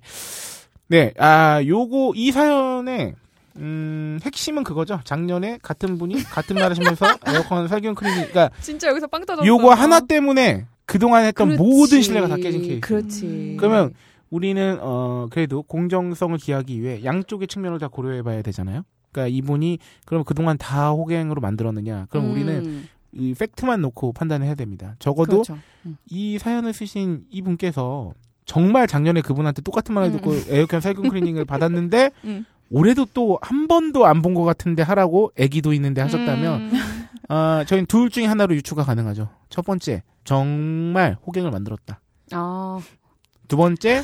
네, 0.88 1.14
아, 1.20 1.62
요거, 1.66 2.14
이 2.16 2.32
사연의, 2.32 3.14
음, 3.58 4.20
핵심은 4.24 4.64
그거죠. 4.64 5.00
작년에 5.04 5.60
같은 5.62 5.98
분이 5.98 6.24
같은 6.26 6.56
말 6.56 6.70
하시면서 6.70 7.06
에어컨 7.28 7.68
살균 7.68 7.96
클리닝, 7.96 8.28
그러니까 8.30 8.52
진짜 8.62 8.88
여기서 8.90 9.08
빵 9.08 9.26
터졌어. 9.26 9.46
요거 9.46 9.74
하나 9.74 10.00
때문에 10.00 10.66
그동안 10.86 11.26
했던 11.26 11.50
그렇지. 11.50 11.64
모든 11.64 12.02
신뢰가 12.02 12.28
다 12.28 12.36
깨진 12.38 12.62
케이스. 12.62 12.80
그렇지. 12.82 13.58
그러면 13.60 13.94
우리는 14.30 14.78
어 14.82 15.28
그래도 15.30 15.64
공정성을 15.64 16.38
기하기 16.38 16.82
위해 16.82 17.04
양쪽의 17.04 17.48
측면을 17.48 17.80
다 17.80 17.88
고려해 17.88 18.22
봐야 18.24 18.42
되잖아요. 18.42 18.84
그러니까 19.12 19.36
이분이 19.36 19.80
그럼 20.06 20.24
그동안 20.24 20.58
다 20.58 20.90
호갱으로 20.92 21.42
만들었느냐? 21.42 22.08
그럼 22.10 22.26
음, 22.26 22.32
우리는 22.32 22.84
이 23.14 23.34
팩트만 23.34 23.82
놓고 23.82 24.14
판단을 24.14 24.46
해야 24.46 24.56
됩니다. 24.56 24.96
적어도 25.00 25.44
그렇죠. 25.44 25.58
음. 25.86 25.98
이 26.10 26.38
사연을 26.38 26.74
쓰신 26.74 27.24
이분께서 27.32 28.12
정말 28.46 28.86
작년에 28.88 29.22
그분한테 29.22 29.62
똑같은 29.62 29.96
말을 29.96 30.10
음. 30.10 30.14
듣고 30.14 30.34
에어컨 30.50 30.82
살균 30.82 31.10
클리닝을 31.10 31.46
받았는데 31.46 32.12
음. 32.26 32.46
올해도 32.70 33.06
또 33.14 33.40
한 33.42 33.68
번도 33.68 34.06
안 34.06 34.22
본 34.22 34.34
것 34.36 34.44
같은데 34.44 34.84
하라고 34.84 35.32
애기도 35.38 35.72
있는데 35.74 36.02
하셨다면 36.02 36.62
음. 36.62 36.72
아 37.30 37.64
저희는 37.66 37.86
둘 37.88 38.10
중에 38.10 38.26
하나로 38.26 38.54
유추가 38.56 38.84
가능하죠. 38.84 39.30
첫 39.50 39.66
번째 39.66 40.04
정말 40.26 41.18
호갱을 41.26 41.50
만들었다. 41.50 42.02
아, 42.34 42.80
두 43.48 43.58
번째 43.58 44.04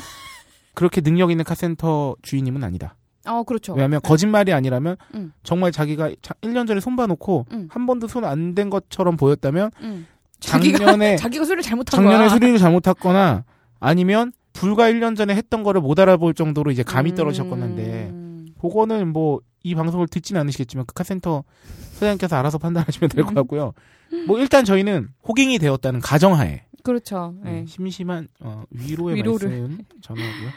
그렇게 0.74 1.00
능력 1.00 1.30
있는 1.30 1.44
카센터 1.44 2.16
주인님은 2.22 2.64
아니다. 2.64 2.96
어, 3.26 3.42
그렇죠. 3.42 3.72
왜냐하면 3.72 4.00
거짓말이 4.02 4.52
아니라면 4.52 4.96
음. 5.14 5.32
정말 5.42 5.72
자기가 5.72 6.10
1년 6.42 6.66
전에 6.66 6.80
손 6.80 6.94
봐놓고 6.96 7.46
음. 7.52 7.68
한 7.70 7.86
번도 7.86 8.06
손 8.08 8.24
안 8.24 8.54
댄 8.54 8.70
것처럼 8.70 9.16
보였다면 9.16 9.70
음. 9.80 10.06
작년에 10.40 11.16
자기가 11.16 11.44
술을 11.46 11.62
잘못한 11.62 11.98
작년에 11.98 12.18
거야. 12.18 12.28
수리를 12.28 12.58
잘못했거나 12.58 13.44
아니면 13.80 14.32
불과 14.52 14.90
1년 14.90 15.16
전에 15.16 15.34
했던 15.34 15.62
거를 15.62 15.80
못 15.80 15.98
알아볼 15.98 16.34
정도로 16.34 16.70
이제 16.70 16.82
감이 16.82 17.10
음. 17.12 17.14
떨어졌건데 17.14 18.12
그거는 18.60 19.12
뭐 19.12 19.40
이 19.66 19.74
방송을 19.74 20.08
듣지는 20.08 20.42
않으시겠지만 20.42 20.84
그 20.84 20.92
카센터 20.92 21.42
소장님께서 21.94 22.36
알아서 22.36 22.58
판단하시면 22.58 23.08
될것 23.08 23.32
음. 23.32 23.34
같고요. 23.36 23.72
뭐 24.26 24.38
일단 24.38 24.62
저희는 24.66 25.08
호갱이 25.26 25.58
되었다는 25.58 26.00
가정하에 26.00 26.64
그렇죠. 26.84 27.34
네, 27.42 27.50
네. 27.62 27.66
심심한 27.66 28.28
어, 28.40 28.62
위로의 28.70 29.16
위로를. 29.16 29.48
말씀 29.48 29.78
전하고요. 30.00 30.50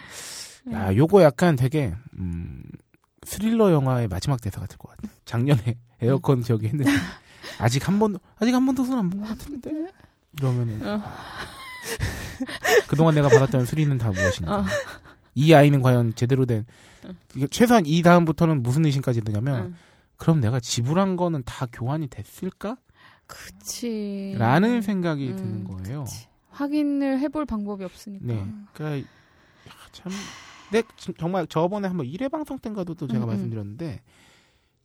야, 0.74 0.96
요거 0.96 1.24
약간 1.24 1.56
되게 1.56 1.96
음, 2.20 2.62
스릴러 3.26 3.72
영화의 3.72 4.08
마지막 4.10 4.40
대사 4.42 4.60
같을 4.60 4.78
것 4.78 4.90
같아. 4.90 5.10
작년에 5.26 5.78
에어컨 6.02 6.44
저기 6.44 6.68
했는데 6.68 6.92
아직 7.60 7.88
한 7.88 7.98
번도 7.98 8.20
아직 8.38 8.54
한 8.54 8.66
번도 8.66 8.84
손 8.84 9.00
안 9.00 9.10
본 9.10 9.22
것 9.22 9.30
같은데 9.30 9.72
이러면은 10.38 10.86
어. 10.86 11.02
그동안 12.88 13.16
내가 13.16 13.30
받았던 13.30 13.66
수리는 13.66 13.98
다 13.98 14.12
무엇인가? 14.12 14.60
어. 14.60 14.66
이 15.36 15.54
아이는 15.54 15.82
과연 15.82 16.16
제대로 16.16 16.46
된 16.46 16.66
이게 17.36 17.48
최소한 17.48 17.86
이 17.86 18.02
다음부터는 18.02 18.64
무슨 18.64 18.86
의심까지 18.86 19.22
드냐면 19.22 19.56
응. 19.68 19.76
그럼 20.18 20.42
내가 20.42 20.60
지불한 20.60 21.16
거는 21.16 21.44
다 21.46 21.68
교환이 21.72 22.08
됐을까? 22.08 22.76
그치. 23.28 24.36
라는 24.38 24.82
생각이 24.82 25.30
음, 25.32 25.36
드는 25.36 25.64
거예요. 25.66 26.06
확인을 26.50 27.20
해볼 27.20 27.46
방법이 27.46 27.84
없으니까. 27.84 28.26
네. 28.26 28.46
그러니까 28.74 29.08
야, 29.70 29.74
참, 29.92 30.12
내 30.72 30.82
지- 30.96 31.14
정말 31.18 31.46
저번에 31.48 31.88
한번 31.88 32.08
1회 32.08 32.32
방송 32.32 32.58
때인가도 32.58 32.96
또 32.96 33.08
제가 33.08 33.20
음, 33.20 33.24
음. 33.24 33.28
말씀드렸는데 33.28 34.02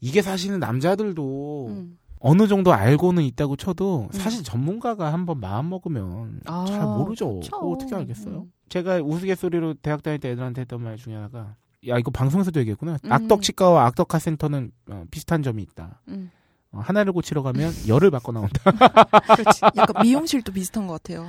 이게 0.00 0.20
사실은 0.22 0.58
남자들도 0.60 1.66
음. 1.70 1.98
어느 2.20 2.46
정도 2.46 2.72
알고는 2.72 3.22
있다고 3.24 3.56
쳐도 3.56 4.08
음. 4.12 4.18
사실 4.18 4.44
전문가가 4.44 5.12
한번 5.12 5.40
마음 5.40 5.70
먹으면 5.70 6.40
아, 6.46 6.64
잘 6.68 6.82
모르죠. 6.84 7.40
그쵸. 7.40 7.56
어떻게 7.56 7.94
알겠어요? 7.94 8.42
음. 8.42 8.52
제가 8.68 9.00
우스갯소리로 9.02 9.74
대학 9.74 10.02
다닐 10.02 10.18
때 10.18 10.30
애들한테 10.30 10.62
했던 10.62 10.82
말 10.82 10.96
중에 10.96 11.14
하나가 11.14 11.56
야 11.88 11.98
이거 11.98 12.10
방송에서도 12.10 12.58
얘기했구나. 12.60 12.98
음. 13.04 13.12
악덕 13.12 13.42
치과와 13.42 13.86
악덕 13.86 14.08
카센터는 14.08 14.70
어, 14.90 15.04
비슷한 15.10 15.42
점이 15.42 15.62
있다. 15.62 16.00
음. 16.08 16.30
어, 16.72 16.80
하나를 16.80 17.12
고치러 17.12 17.42
가면 17.42 17.72
열을 17.86 18.10
받고 18.10 18.32
나온다. 18.32 18.72
그렇지. 19.36 19.60
약간 19.76 19.94
미용실도 20.02 20.52
비슷한 20.52 20.86
것 20.86 21.02
같아요. 21.02 21.26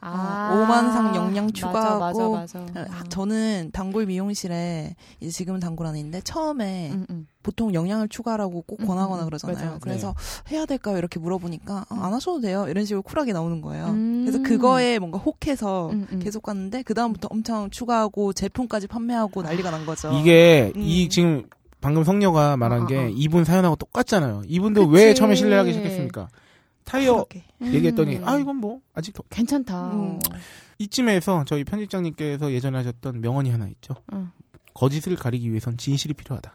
아. 0.00 0.50
오만상 0.52 1.14
영양 1.14 1.46
맞아, 1.46 1.52
추가하고 1.54 2.30
맞아, 2.32 2.58
맞아. 2.58 2.86
아, 2.90 3.04
저는 3.08 3.70
단골 3.72 4.06
미용실에 4.06 4.96
이제 5.20 5.30
지금은 5.30 5.60
단골 5.60 5.86
안 5.86 5.96
있는데 5.96 6.20
처음에 6.22 6.90
음, 6.92 7.06
음. 7.10 7.26
보통 7.42 7.72
영양을 7.72 8.08
추가하라고 8.08 8.62
꼭 8.62 8.80
음, 8.80 8.86
권하거나 8.86 9.22
음, 9.22 9.26
그러잖아요. 9.26 9.54
맞아, 9.54 9.66
맞아. 9.70 9.78
그래서 9.80 10.14
해야 10.50 10.66
될까요? 10.66 10.96
이렇게 10.98 11.20
물어보니까 11.20 11.86
아, 11.88 11.94
안 12.06 12.12
하셔도 12.12 12.40
돼요. 12.40 12.66
이런 12.68 12.84
식으로 12.84 13.02
쿨하게 13.02 13.32
나오는 13.32 13.60
거예요. 13.60 13.86
음. 13.88 14.24
그래서 14.26 14.42
그거에 14.42 14.98
뭔가 14.98 15.18
혹해서 15.18 15.90
음, 15.90 16.06
음. 16.12 16.18
계속 16.18 16.42
갔는데 16.42 16.82
그 16.82 16.94
다음부터 16.94 17.28
엄청 17.30 17.70
추가하고 17.70 18.32
제품까지 18.32 18.88
판매하고 18.88 19.42
난리가 19.42 19.70
난 19.70 19.86
거죠. 19.86 20.10
이게 20.12 20.72
음. 20.74 20.80
이 20.82 21.08
지금 21.08 21.44
방금 21.80 22.04
성녀가 22.04 22.56
말한 22.56 22.80
어, 22.80 22.84
어, 22.84 22.86
게 22.86 22.98
어. 22.98 23.08
이분 23.08 23.44
사연하고 23.44 23.76
똑같잖아요. 23.76 24.42
이분도 24.46 24.88
그치. 24.88 25.02
왜 25.04 25.14
처음에 25.14 25.34
신뢰하기 25.34 25.72
시작했습니까? 25.72 26.28
타이어 26.84 27.14
그러게. 27.14 27.44
얘기했더니 27.62 28.16
음. 28.16 28.28
아 28.28 28.36
이건 28.36 28.56
뭐 28.56 28.80
아직 28.94 29.12
더 29.12 29.22
괜찮다. 29.30 29.92
음. 29.92 30.18
이쯤에서 30.78 31.44
저희 31.46 31.64
편집장님께서 31.64 32.52
예전에 32.52 32.78
하셨던 32.78 33.20
명언이 33.20 33.50
하나 33.50 33.68
있죠. 33.68 33.94
응. 34.12 34.30
거짓을 34.74 35.16
가리기 35.16 35.50
위해선 35.50 35.76
진실이 35.76 36.14
필요하다. 36.14 36.52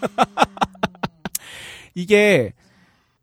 이게 1.94 2.52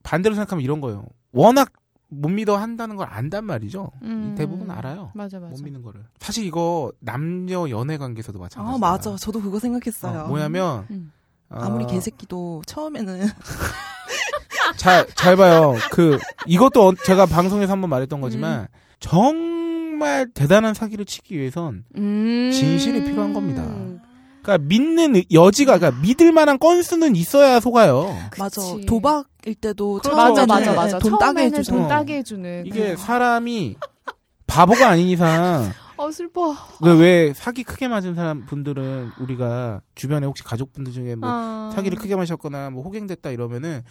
반대로 0.03 0.35
생각하면 0.35 0.63
이런 0.63 0.81
거예요. 0.81 1.05
워낙 1.31 1.71
못 2.07 2.27
믿어 2.29 2.57
한다는 2.57 2.97
걸 2.97 3.07
안단 3.09 3.45
말이죠. 3.45 3.91
음. 4.01 4.35
대부분 4.37 4.69
알아요. 4.69 5.11
맞아, 5.15 5.39
맞아. 5.39 5.51
못 5.51 5.63
믿는 5.63 5.81
거를. 5.81 6.03
사실 6.19 6.45
이거 6.45 6.91
남녀 6.99 7.69
연애 7.69 7.97
관계에서도 7.97 8.37
마찬가지예요. 8.37 8.75
아 8.75 8.77
맞아. 8.77 9.15
저도 9.15 9.41
그거 9.41 9.59
생각했어요. 9.59 10.27
뭐냐면 10.27 10.85
음. 10.91 11.11
아무리 11.53 11.83
어, 11.83 11.87
개새끼도 11.87 12.63
처음에는 12.65 13.27
잘, 14.77 15.05
잘 15.15 15.35
봐요. 15.35 15.75
그, 15.91 16.17
이것도 16.47 16.87
어- 16.87 16.93
제가 17.03 17.25
방송에서 17.25 17.71
한번 17.73 17.89
말했던 17.89 18.21
거지만, 18.21 18.67
정말 18.99 20.29
대단한 20.33 20.73
사기를 20.73 21.05
치기 21.05 21.37
위해선, 21.37 21.83
음. 21.97 22.51
진실이 22.53 23.03
필요한 23.03 23.33
겁니다. 23.33 23.63
그러니까 24.41 24.65
믿는 24.67 25.15
의- 25.15 25.25
여지가, 25.31 25.77
그러니까 25.77 26.01
믿을 26.01 26.31
만한 26.31 26.57
건수는 26.57 27.15
있어야 27.15 27.59
속아요. 27.59 28.15
맞아. 28.39 28.61
그치. 28.61 28.85
도박일 28.87 29.55
때도 29.61 29.99
그렇죠. 30.01 30.15
맞아, 30.15 30.45
처음에는 30.45 30.47
맞아, 30.47 30.73
맞아. 30.73 30.99
돈 30.99 31.19
따게 31.19 31.43
해주죠. 31.43 31.71
돈 31.73 31.87
따게 31.87 32.17
해주는. 32.17 32.63
이게 32.65 32.95
사람이 32.95 33.75
바보가 34.47 34.87
아닌 34.89 35.07
이상, 35.07 35.71
어, 36.01 36.11
슬퍼. 36.11 36.55
왜, 36.81 36.93
왜 36.93 37.33
사기 37.33 37.63
크게 37.63 37.87
맞은 37.87 38.15
사람 38.15 38.45
분들은 38.47 39.11
우리가 39.19 39.81
주변에 39.93 40.25
혹시 40.25 40.43
가족분들 40.43 40.91
중에 40.91 41.15
뭐 41.15 41.29
어. 41.29 41.71
사기를 41.75 41.97
크게 41.99 42.15
마셨거나 42.15 42.71
뭐 42.71 42.83
호갱됐다 42.83 43.29
이러면은 43.29 43.83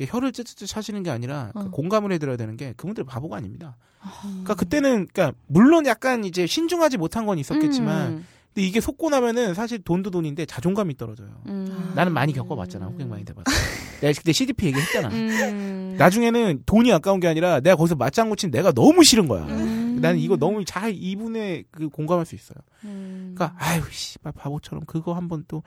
혀를 0.00 0.32
쯧쯧 0.32 0.76
하시는 0.76 1.02
게 1.02 1.10
아니라 1.10 1.50
그 1.52 1.60
어. 1.60 1.70
공감을 1.70 2.12
해드려야 2.12 2.36
되는 2.36 2.56
게 2.56 2.72
그분들 2.76 3.04
바보가 3.04 3.36
아닙니다. 3.36 3.76
음. 4.02 4.30
그러니까 4.44 4.54
그때는 4.54 5.08
그러니까 5.12 5.32
물론 5.46 5.84
약간 5.86 6.24
이제 6.24 6.46
신중하지 6.46 6.96
못한 6.96 7.26
건 7.26 7.38
있었겠지만 7.38 8.12
음. 8.12 8.26
근데 8.58 8.66
이게 8.66 8.80
속고 8.80 9.08
나면은 9.10 9.54
사실 9.54 9.78
돈도 9.78 10.10
돈인데 10.10 10.44
자존감이 10.46 10.96
떨어져요. 10.96 11.28
음. 11.46 11.92
나는 11.94 12.12
많이 12.12 12.32
겪어봤잖아 12.32 12.86
호갱 12.86 13.08
많이 13.08 13.24
돼봤어. 13.24 13.44
내가 14.02 14.12
그때 14.18 14.32
CDP 14.32 14.66
얘기했잖아. 14.66 15.08
음. 15.10 15.94
나중에는 15.96 16.64
돈이 16.66 16.92
아까운 16.92 17.20
게 17.20 17.28
아니라 17.28 17.60
내가 17.60 17.76
거기서 17.76 17.94
맞장구 17.94 18.34
친 18.34 18.50
내가 18.50 18.72
너무 18.72 19.04
싫은 19.04 19.28
거야. 19.28 19.44
음. 19.44 20.00
나는 20.02 20.18
이거 20.18 20.36
너무 20.36 20.64
잘 20.64 20.92
이분의 20.92 21.66
그 21.70 21.88
공감할 21.88 22.26
수 22.26 22.34
있어요. 22.34 22.56
음. 22.84 23.34
그러니까 23.36 23.56
아유 23.62 23.82
씨발 23.92 24.32
바보처럼 24.32 24.84
그거 24.86 25.12
한번 25.14 25.44
또 25.46 25.62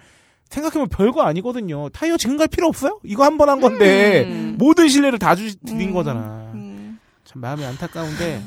생각해보면 0.49 0.89
별거 0.89 1.21
아니거든요. 1.21 1.87
타이어 1.89 2.17
지금 2.17 2.35
갈 2.35 2.49
필요 2.49 2.67
없어요? 2.67 2.99
이거 3.05 3.23
한 3.23 3.37
번 3.37 3.47
한 3.47 3.61
건데 3.61 4.25
음. 4.27 4.55
모든 4.59 4.89
신뢰를 4.89 5.17
다 5.17 5.33
주, 5.35 5.55
드린 5.61 5.89
음. 5.89 5.93
거잖아. 5.93 6.51
음. 6.55 6.99
참 7.23 7.41
마음이 7.41 7.63
안타까운데 7.63 8.41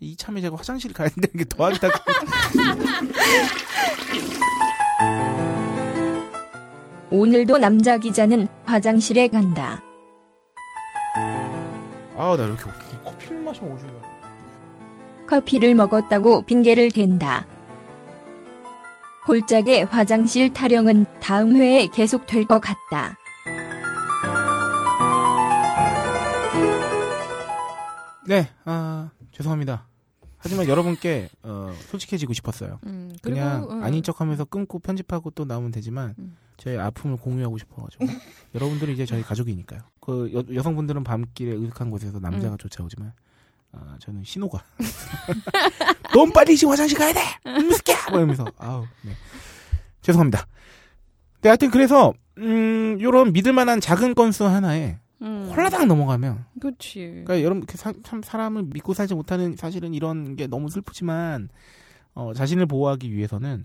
이참에 0.00 0.40
제가 0.40 0.56
화장실 0.56 0.92
가야 0.92 1.08
되는 1.08 1.28
게 1.36 1.44
더 1.44 1.66
안타까워. 1.66 2.02
오늘도 7.10 7.58
남자 7.58 7.98
기자는 7.98 8.48
화장실에 8.64 9.28
간다. 9.28 9.82
아 12.16 12.36
나 12.36 12.44
이렇게 12.44 12.62
커피를 13.04 13.40
마시면 13.42 13.72
오줌 13.72 13.86
나. 13.88 14.08
커피를 15.26 15.74
먹었다고 15.74 16.42
핑계를 16.42 16.90
댄다. 16.90 17.46
골짜기 19.26 19.82
화장실 19.82 20.52
타령은 20.52 21.06
다음 21.20 21.56
회에 21.56 21.86
계속될 21.88 22.46
것 22.46 22.60
같다. 22.60 23.16
네, 28.26 28.48
아 28.64 29.10
죄송합니다. 29.32 29.87
하지만 30.38 30.68
여러분께 30.68 31.28
어, 31.42 31.74
솔직해지고 31.90 32.32
싶었어요. 32.32 32.78
음. 32.86 33.10
그냥 33.22 33.62
그리고, 33.62 33.74
음. 33.74 33.82
아닌 33.82 34.02
척하면서 34.02 34.46
끊고 34.46 34.78
편집하고 34.78 35.30
또 35.30 35.44
나오면 35.44 35.72
되지만 35.72 36.14
음. 36.18 36.36
저희 36.56 36.78
아픔을 36.78 37.16
공유하고 37.16 37.58
싶어가지고 37.58 38.06
여러분들이 38.54 38.92
이제 38.94 39.04
저희 39.04 39.22
가족이니까요. 39.22 39.80
그 40.00 40.30
여, 40.32 40.54
여성분들은 40.54 41.04
밤길에 41.04 41.52
으슥한 41.52 41.90
곳에서 41.90 42.20
남자가 42.20 42.54
음. 42.54 42.58
쫓아오지만 42.58 43.12
아, 43.72 43.96
저는 44.00 44.24
신호가 44.24 44.64
너무 46.14 46.32
빨리 46.32 46.56
지금 46.56 46.72
화장실 46.72 46.96
가야 46.96 47.12
돼. 47.12 47.20
음스키야 47.46 48.10
뭐 48.10 48.18
이러면서 48.18 48.46
아우 48.56 48.86
네. 49.02 49.12
죄송합니다. 50.02 50.46
네, 51.42 51.48
하여튼 51.50 51.70
그래서 51.70 52.14
음 52.38 52.98
요런 53.00 53.32
믿을 53.32 53.52
만한 53.52 53.80
작은 53.80 54.14
건수 54.14 54.46
하나에 54.46 54.98
음. 55.22 55.50
홀라당 55.54 55.88
넘어가면 55.88 56.44
그렇지. 56.60 57.00
그러니까 57.24 57.42
여러분 57.42 57.64
그 57.66 57.76
사- 57.76 57.92
참 58.04 58.22
사람을 58.22 58.64
믿고 58.72 58.94
살지 58.94 59.14
못하는 59.14 59.56
사실은 59.56 59.94
이런 59.94 60.36
게 60.36 60.46
너무 60.46 60.70
슬프지만 60.70 61.48
어, 62.14 62.32
자신을 62.34 62.66
보호하기 62.66 63.12
위해서는 63.12 63.64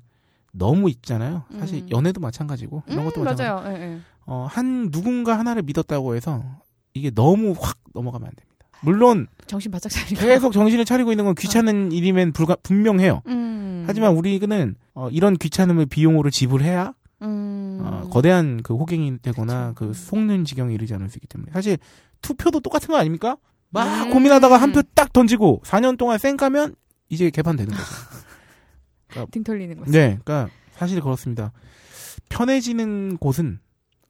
너무 0.51 0.89
있잖아요. 0.89 1.43
사실 1.60 1.84
음. 1.84 1.88
연애도 1.91 2.22
마찬가지고 2.22 2.84
이런 2.88 3.06
것도 3.06 3.22
음, 3.22 3.26
마찬가지고 3.26 3.62
맞아요. 3.70 3.78
예, 3.78 3.93
예. 3.95 3.99
어, 4.26 4.45
한 4.49 4.91
누군가 4.91 5.38
하나를 5.38 5.64
믿었다고 5.64 6.16
해서 6.16 6.43
이게 6.93 7.10
너무 7.12 7.56
확 7.60 7.78
넘어가면 7.93 8.28
안 8.28 8.34
됩니다. 8.36 8.54
물론 8.82 9.28
정신 9.47 9.72
바짝 9.72 9.89
차리고. 9.89 10.22
계속 10.22 10.51
정신을 10.54 10.86
차리고 10.86 11.12
있는 11.12 11.26
건 11.26 11.36
귀찮은 11.36 11.91
일이면 11.91 12.34
불가, 12.34 12.56
분명해요. 12.62 13.22
음. 13.28 13.84
하지만 13.88 14.16
우리는 14.16 14.76
어, 14.93 15.10
이런 15.10 15.36
귀찮음을 15.36 15.86
비용으로 15.88 16.30
지불해야 16.30 16.93
음. 17.24 17.80
어, 17.82 18.10
거대한 18.10 18.62
그 18.64 18.76
호갱이 18.76 19.20
되거나 19.22 19.74
그 19.76 19.94
속는 19.94 20.46
지경에 20.46 20.74
이르지 20.74 20.94
않을 20.94 21.10
수 21.10 21.18
있기 21.18 21.28
때문에 21.28 21.52
사실 21.52 21.78
투표도 22.22 22.60
똑같은 22.60 22.88
거 22.90 22.98
아닙니까? 22.98 23.38
막 23.70 24.06
음. 24.06 24.12
고민하다가 24.12 24.58
한 24.58 24.72
표 24.74 24.82
딱 24.94 25.12
던지고 25.14 25.62
4년 25.66 25.98
동안 25.98 26.18
쌩까면 26.18 26.76
이제 27.10 27.30
개판되는 27.30 27.74
거죠. 27.74 27.86
등 29.32 29.44
털리는 29.44 29.78
거지. 29.78 29.92
네, 29.92 30.18
그러니까 30.24 30.50
사실 30.72 31.00
그렇습니다. 31.02 31.52
편해지는 32.30 33.18
곳은 33.18 33.60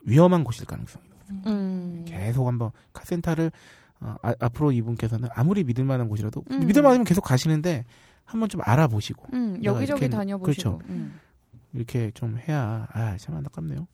위험한 0.06 0.44
곳일 0.44 0.66
가능성이 0.66 1.04
높아요. 1.10 1.54
음. 1.54 2.06
계속 2.08 2.48
한번 2.48 2.72
카센터를 2.94 3.52
어, 4.00 4.16
아, 4.22 4.34
앞으로 4.40 4.72
이분께서는 4.74 5.30
아무리 5.34 5.64
믿을 5.64 5.86
만한 5.86 6.10
곳이라도 6.10 6.44
음. 6.52 6.68
믿을 6.68 6.82
만하면 6.82 7.06
계속 7.06 7.22
가시는데 7.22 7.86
한번 8.26 8.50
좀 8.50 8.62
알아보시고 8.64 9.28
음, 9.34 9.60
여기저기 9.64 10.06
이렇게- 10.06 10.10
다녀보시고. 10.10 10.44
그렇죠. 10.80 10.82
음. 10.90 11.20
이렇게 11.74 12.12
좀 12.14 12.38
해야 12.48 12.88
아 12.92 13.18
참 13.18 13.36
안타깝네요. 13.36 13.88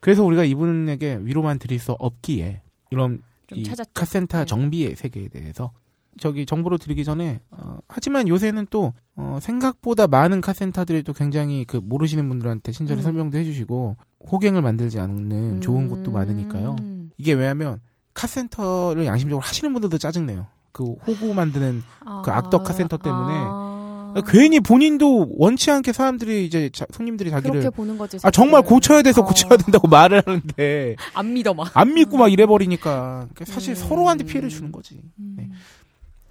그래서 0.00 0.24
우리가 0.24 0.44
이분에게 0.44 1.20
위로만 1.22 1.58
드릴 1.58 1.78
수 1.78 1.92
없기에 1.92 2.62
이런 2.90 3.22
좀이 3.48 3.64
찾았죠. 3.64 3.90
카센터 3.94 4.38
네. 4.38 4.44
정비의 4.46 4.96
세계에 4.96 5.28
대해서 5.28 5.72
저기 6.18 6.44
정보를 6.46 6.78
드리기 6.78 7.04
전에 7.04 7.40
어, 7.50 7.78
하지만 7.88 8.26
요새는 8.28 8.66
또 8.70 8.92
어, 9.16 9.38
생각보다 9.40 10.06
많은 10.06 10.40
카센터들이 10.40 11.02
또 11.02 11.12
굉장히 11.12 11.64
그 11.64 11.76
모르시는 11.76 12.28
분들한테 12.28 12.72
친절히 12.72 13.00
음. 13.00 13.02
설명도 13.02 13.38
해주시고 13.38 13.96
호갱을 14.30 14.62
만들지 14.62 14.98
않는 14.98 15.60
좋은 15.60 15.88
곳도 15.88 16.10
많으니까요. 16.10 16.76
음. 16.80 17.10
이게 17.18 17.32
왜냐하면 17.34 17.80
카센터를 18.14 19.06
양심적으로 19.06 19.40
하시는 19.42 19.72
분들도 19.72 19.98
짜증내요. 19.98 20.46
그 20.72 20.92
호구 21.06 21.34
만드는 21.34 21.82
그 22.24 22.30
악덕 22.30 22.64
카센터 22.64 22.96
때문에 22.96 23.32
아. 23.36 23.79
괜히 24.26 24.60
본인도 24.60 25.28
원치 25.36 25.70
않게 25.70 25.92
사람들이 25.92 26.44
이제 26.46 26.70
자- 26.72 26.86
손님들이 26.92 27.30
자기를 27.30 27.60
그렇게 27.60 27.74
보는 27.74 27.98
거지. 27.98 28.18
아 28.22 28.30
정말. 28.30 28.62
고쳐야 28.62 29.02
돼서 29.02 29.22
어. 29.22 29.24
고쳐야 29.26 29.56
된다고 29.56 29.86
말을 29.88 30.22
하는데 30.24 30.96
안 31.14 31.32
믿어 31.32 31.54
막. 31.54 31.70
안 31.76 31.94
믿고 31.94 32.16
막 32.16 32.28
이래 32.32 32.46
버리니까 32.46 33.28
그러니까 33.34 33.44
사실 33.46 33.72
음. 33.72 33.74
서로한테 33.76 34.24
피해를 34.24 34.48
주는 34.48 34.70
거지. 34.72 35.00
네. 35.16 35.48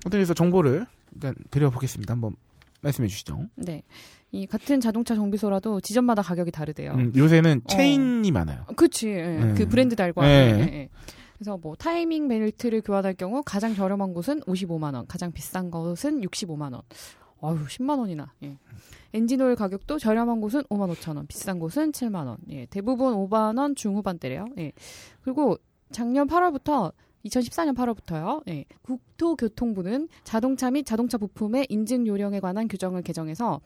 어떤 0.05 0.11
그래서 0.11 0.34
정보를 0.34 0.86
일단 1.13 1.36
드려보겠습니다. 1.51 2.13
한번 2.13 2.36
말씀해 2.82 3.07
주시죠. 3.07 3.47
네. 3.55 3.84
이 4.32 4.45
같은 4.45 4.80
자동차 4.80 5.15
정비소라도 5.15 5.82
지점마다 5.82 6.21
가격이 6.21 6.51
다르대요. 6.51 6.91
음, 6.93 7.11
요새는 7.15 7.61
어. 7.65 7.67
체인이 7.67 8.30
많아요. 8.32 8.65
그치. 8.75 9.09
예. 9.09 9.21
네. 9.39 9.53
그 9.55 9.67
브랜드 9.67 9.95
달고. 9.95 10.21
네. 10.21 10.27
예, 10.27 10.59
예. 10.61 10.89
그래서 11.38 11.57
뭐 11.57 11.73
타이밍 11.75 12.27
벨트를 12.27 12.82
교환할 12.82 13.13
경우 13.15 13.41
가장 13.43 13.73
저렴한 13.73 14.13
곳은 14.13 14.41
55만 14.41 14.93
원, 14.93 15.07
가장 15.07 15.32
비싼 15.32 15.71
곳은 15.71 16.21
65만 16.21 16.73
원. 16.73 16.82
아유, 17.41 17.57
10만 17.65 17.99
원이나. 17.99 18.33
예. 18.43 18.57
엔진오일 19.13 19.55
가격도 19.55 19.97
저렴한 19.97 20.41
곳은 20.41 20.63
5만 20.63 20.93
5천 20.93 21.15
원, 21.15 21.27
비싼 21.27 21.59
곳은 21.59 21.91
7만 21.91 22.27
원. 22.27 22.37
예. 22.49 22.65
대부분 22.67 23.13
5만 23.13 23.57
원 23.57 23.75
중후반대래요. 23.75 24.45
예. 24.57 24.71
그리고 25.21 25.57
작년 25.91 26.27
8월부터 26.27 26.93
2014년 27.25 27.75
8월부터요. 27.75 28.43
예. 28.49 28.65
국토교통부는 28.83 30.09
자동차 30.23 30.71
및 30.71 30.85
자동차 30.85 31.17
부품의 31.17 31.67
인증 31.69 32.07
요령에 32.07 32.39
관한 32.39 32.67
규정을 32.67 33.01
개정해서 33.01 33.61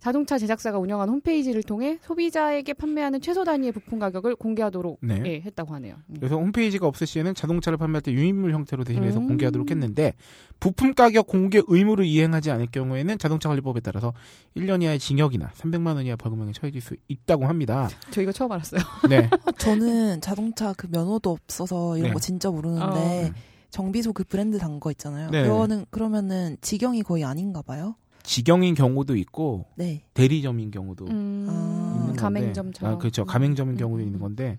자동차 0.00 0.38
제작사가 0.38 0.78
운영한 0.78 1.08
홈페이지를 1.08 1.62
통해 1.64 1.98
소비자에게 2.02 2.72
판매하는 2.74 3.20
최소 3.20 3.42
단위의 3.42 3.72
부품 3.72 3.98
가격을 3.98 4.36
공개하도록 4.36 5.00
네. 5.02 5.22
예, 5.26 5.40
했다고 5.40 5.74
하네요. 5.74 5.96
음. 6.10 6.16
그래서 6.20 6.36
홈페이지가 6.36 6.86
없을 6.86 7.06
시에는 7.06 7.34
자동차를 7.34 7.78
판매할 7.78 8.00
때 8.02 8.12
유인물 8.12 8.52
형태로 8.52 8.84
대신해서 8.84 9.18
음. 9.18 9.26
공개하도록 9.26 9.68
했는데 9.70 10.14
부품 10.60 10.94
가격 10.94 11.26
공개 11.26 11.60
의무를 11.66 12.04
이행하지 12.04 12.52
않을 12.52 12.68
경우에는 12.70 13.18
자동차 13.18 13.48
관리법에 13.48 13.80
따라서 13.80 14.12
1년 14.56 14.82
이하의 14.84 15.00
징역이나 15.00 15.50
300만 15.56 15.96
원 15.96 16.06
이하 16.06 16.14
벌금형에 16.14 16.52
처해질 16.52 16.80
수 16.80 16.94
있다고 17.08 17.46
합니다. 17.46 17.88
저 18.12 18.22
이거 18.22 18.30
처음 18.30 18.52
알았어요. 18.52 18.80
네. 19.08 19.28
저는 19.58 20.20
자동차 20.20 20.72
그 20.74 20.86
면허도 20.90 21.30
없어서 21.30 21.96
이런 21.96 22.10
네. 22.10 22.14
거 22.14 22.20
진짜 22.20 22.48
어. 22.48 22.52
모르는데 22.52 23.32
정비소 23.70 24.12
그 24.12 24.22
브랜드 24.24 24.58
단 24.58 24.78
거 24.78 24.92
있잖아요. 24.92 25.30
네. 25.30 25.42
그거는 25.42 25.86
그러면은 25.90 26.56
직영이 26.60 27.02
거의 27.02 27.24
아닌가 27.24 27.62
봐요. 27.62 27.96
직영인 28.28 28.74
경우도 28.74 29.16
있고 29.16 29.64
네. 29.74 30.02
대리점인 30.12 30.70
경우도 30.70 31.06
음, 31.06 31.46
아. 31.48 31.92
있는 31.94 32.06
건데. 32.08 32.20
가맹점처럼. 32.20 32.94
아, 32.94 32.98
그렇죠. 32.98 33.24
가맹점인 33.24 33.74
음. 33.74 33.78
경우도 33.78 34.02
있는 34.02 34.20
건데 34.20 34.58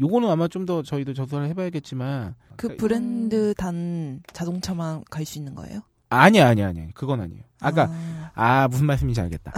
요거는 0.00 0.28
아마 0.30 0.46
좀 0.46 0.64
더 0.64 0.82
저희도 0.82 1.12
조사를 1.14 1.46
해봐야겠지만 1.48 2.34
그 2.56 2.68
그러니까 2.68 2.80
브랜드 2.80 3.54
단 3.54 4.22
자동차만 4.32 5.02
갈 5.10 5.24
수 5.26 5.38
있는 5.38 5.54
거예요? 5.56 5.80
아니야 6.08 6.48
아니야 6.48 6.68
아니야 6.68 6.86
그건 6.94 7.20
아니에요. 7.20 7.42
아까 7.60 7.90
아 8.34 8.68
무슨 8.68 8.86
말씀인지 8.86 9.20
알겠다. 9.20 9.52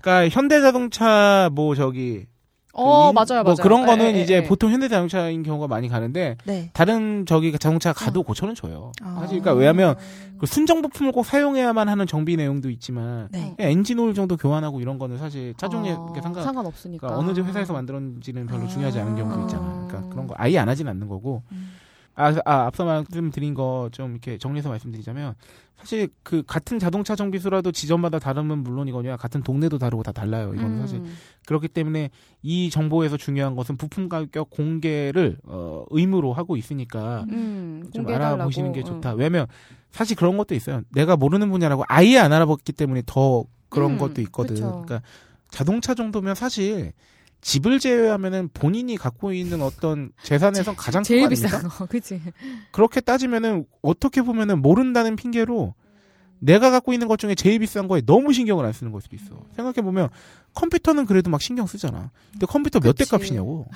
그러니까 0.00 0.28
현대자동차 0.28 1.50
뭐 1.52 1.74
저기 1.74 2.26
어, 2.72 3.04
그 3.04 3.08
인- 3.10 3.14
맞아요, 3.14 3.42
뭐 3.42 3.52
맞아요. 3.52 3.56
그런 3.56 3.84
거는 3.86 4.14
예, 4.14 4.18
예, 4.18 4.22
이제 4.22 4.34
예. 4.36 4.42
보통 4.44 4.70
현대 4.70 4.88
자동차인 4.88 5.42
경우가 5.42 5.68
많이 5.68 5.88
가는데 5.88 6.36
네. 6.44 6.70
다른 6.72 7.26
저기 7.26 7.52
자동차 7.52 7.92
가도 7.92 8.22
고쳐는 8.22 8.54
줘요. 8.54 8.92
아. 9.02 9.16
사실 9.20 9.40
그러니까 9.40 9.52
왜냐하면 9.52 9.96
그 10.38 10.46
순정 10.46 10.82
부품을 10.82 11.12
꼭 11.12 11.24
사용해야만 11.24 11.88
하는 11.88 12.06
정비 12.06 12.36
내용도 12.36 12.70
있지만 12.70 13.28
네. 13.30 13.54
엔진 13.58 13.98
오일 13.98 14.14
정도 14.14 14.36
교환하고 14.36 14.80
이런 14.80 14.98
거는 14.98 15.18
사실 15.18 15.54
차종에 15.56 15.92
어, 15.92 16.12
상관 16.22 16.44
상관없으니까. 16.44 17.08
그러니까 17.08 17.30
어느 17.32 17.38
회사에서 17.46 17.72
만들었는지는 17.74 18.46
별로 18.46 18.66
중요하지 18.66 18.98
않은 19.00 19.16
경우도 19.16 19.40
있잖아. 19.42 19.62
아. 19.64 19.86
그러니까 19.88 20.08
그런 20.10 20.26
거 20.26 20.34
아예 20.38 20.58
안 20.58 20.68
하진 20.68 20.88
않는 20.88 21.08
거고. 21.08 21.42
음. 21.52 21.72
아, 22.14 22.34
아 22.44 22.66
앞서 22.66 22.84
말씀드린 22.84 23.54
거 23.54 23.88
좀 23.92 24.12
이렇게 24.12 24.38
정리해서 24.38 24.68
말씀드리자면 24.68 25.34
사실 25.78 26.08
그 26.22 26.42
같은 26.46 26.78
자동차 26.78 27.16
정비소라도 27.16 27.72
지점마다 27.72 28.18
다르면 28.20 28.58
물론이거냐 28.58 29.16
같은 29.16 29.42
동네도 29.42 29.78
다르고 29.78 30.02
다 30.04 30.12
달라요. 30.12 30.52
이거는 30.54 30.78
사실 30.78 30.98
음. 30.98 31.16
그렇기 31.46 31.66
때문에 31.68 32.10
이 32.42 32.70
정보에서 32.70 33.16
중요한 33.16 33.56
것은 33.56 33.76
부품 33.76 34.08
가격 34.08 34.50
공개를 34.50 35.38
어, 35.44 35.84
의무로 35.90 36.32
하고 36.34 36.56
있으니까 36.56 37.24
음, 37.30 37.84
좀. 37.92 38.06
알아보시는 38.08 38.72
게 38.72 38.80
응. 38.80 38.84
좋다. 38.84 39.14
왜냐면 39.14 39.46
사실 39.90 40.16
그런 40.16 40.36
것도 40.36 40.54
있어요. 40.54 40.82
내가 40.90 41.16
모르는 41.16 41.50
분야라고 41.50 41.84
아예 41.88 42.18
안 42.18 42.32
알아봤기 42.32 42.72
때문에 42.72 43.02
더 43.06 43.44
그런 43.68 43.92
음, 43.92 43.98
것도 43.98 44.20
있거든. 44.22 44.54
그쵸. 44.54 44.66
그러니까 44.84 45.02
자동차 45.50 45.94
정도면 45.94 46.34
사실 46.36 46.92
집을 47.42 47.80
제외하면은 47.80 48.48
본인이 48.54 48.96
갖고 48.96 49.32
있는 49.32 49.60
어떤 49.62 50.12
재산에선 50.22 50.76
가장 50.76 51.02
제일 51.02 51.22
큰거 51.28 51.34
아닙니까? 51.34 51.58
비싼 51.58 51.68
거, 51.68 51.86
그치? 51.90 52.20
그렇게 52.70 53.00
따지면은 53.00 53.66
어떻게 53.82 54.22
보면은 54.22 54.62
모른다는 54.62 55.16
핑계로 55.16 55.74
내가 56.38 56.70
갖고 56.70 56.92
있는 56.92 57.06
것 57.08 57.18
중에 57.18 57.34
제일 57.34 57.58
비싼 57.58 57.86
거에 57.86 58.00
너무 58.00 58.32
신경을 58.32 58.64
안 58.64 58.72
쓰는 58.72 58.90
걸 58.90 59.00
수도 59.00 59.14
있어. 59.16 59.44
생각해 59.54 59.82
보면 59.82 60.08
컴퓨터는 60.54 61.06
그래도 61.06 61.30
막 61.30 61.40
신경 61.40 61.66
쓰잖아. 61.66 62.10
근데 62.32 62.46
컴퓨터 62.46 62.80
몇 62.80 62.94
대. 62.94 63.04
값이냐고. 63.04 63.66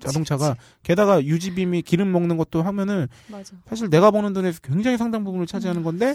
자, 0.00 0.10
동차가 0.12 0.56
게다가 0.82 1.24
유지비 1.24 1.66
및 1.66 1.82
기름 1.82 2.10
먹는 2.12 2.36
것도 2.36 2.62
하면은 2.62 3.06
맞아. 3.28 3.54
사실 3.68 3.90
내가 3.90 4.10
버는 4.10 4.32
돈에서 4.32 4.60
굉장히 4.60 4.98
상당 4.98 5.24
부분을 5.24 5.46
차지하는 5.46 5.82
건데 5.82 6.14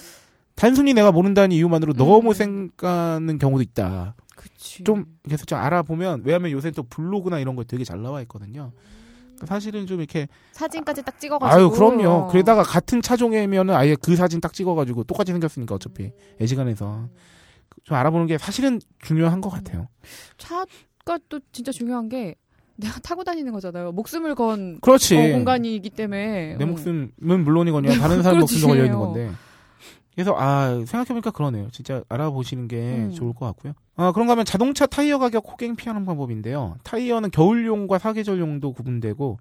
단순히 0.55 0.93
내가 0.93 1.11
모른다는 1.11 1.51
이유만으로 1.53 1.93
너무 1.93 2.29
음. 2.29 2.33
생각하는 2.33 3.37
경우도 3.37 3.61
있다. 3.63 4.15
그치. 4.35 4.83
좀 4.83 5.05
그래서 5.23 5.45
좀 5.45 5.57
알아보면 5.59 6.21
왜냐하면 6.25 6.51
요새 6.51 6.71
또 6.71 6.83
블로그나 6.83 7.39
이런 7.39 7.55
거 7.55 7.63
되게 7.63 7.83
잘 7.83 8.01
나와 8.01 8.21
있거든요. 8.21 8.71
그러니까 9.35 9.47
사실은 9.47 9.85
좀 9.85 9.99
이렇게 9.99 10.27
사진까지 10.53 11.03
딱 11.03 11.19
찍어가지고. 11.19 11.55
아유 11.59 11.69
그럼요. 11.69 12.09
어. 12.09 12.27
그러다가 12.27 12.63
같은 12.63 13.01
차종이면은 13.01 13.73
아예 13.73 13.95
그 13.95 14.15
사진 14.15 14.39
딱 14.41 14.53
찍어가지고 14.53 15.03
똑같이 15.05 15.31
생겼으니까 15.31 15.75
어차피 15.75 16.11
애지간해서 16.41 17.09
좀 17.83 17.97
알아보는 17.97 18.27
게 18.27 18.37
사실은 18.37 18.79
중요한 18.99 19.41
것 19.41 19.49
같아요. 19.49 19.87
차가 20.37 21.19
또 21.29 21.39
진짜 21.51 21.71
중요한 21.71 22.09
게 22.09 22.35
내가 22.77 22.99
타고 22.99 23.23
다니는 23.23 23.53
거잖아요. 23.53 23.91
목숨을 23.91 24.35
건 24.35 24.79
그렇지. 24.81 25.15
어, 25.17 25.31
공간이기 25.33 25.89
때문에. 25.91 26.55
내 26.57 26.65
음. 26.65 26.69
목숨은 26.69 27.11
물론이거냐 27.43 27.97
다른 27.99 28.21
사람. 28.21 28.39
목숨도 28.39 28.67
걸려 28.67 28.85
있는 28.85 28.99
건데. 28.99 29.31
그래서 30.15 30.33
아 30.37 30.81
생각해보니까 30.85 31.31
그러네요. 31.31 31.67
진짜 31.71 32.01
알아보시는 32.09 32.67
게 32.67 32.77
음. 32.77 33.11
좋을 33.11 33.33
것 33.33 33.45
같고요. 33.47 33.73
아 33.97 34.11
그런가 34.11 34.31
하면 34.31 34.45
자동차 34.45 34.85
타이어 34.85 35.19
가격 35.19 35.45
호갱 35.47 35.75
피하는 35.75 36.05
방법인데요. 36.05 36.77
타이어는 36.83 37.31
겨울용과 37.31 37.99
사계절용도 37.99 38.73
구분되고 38.73 39.37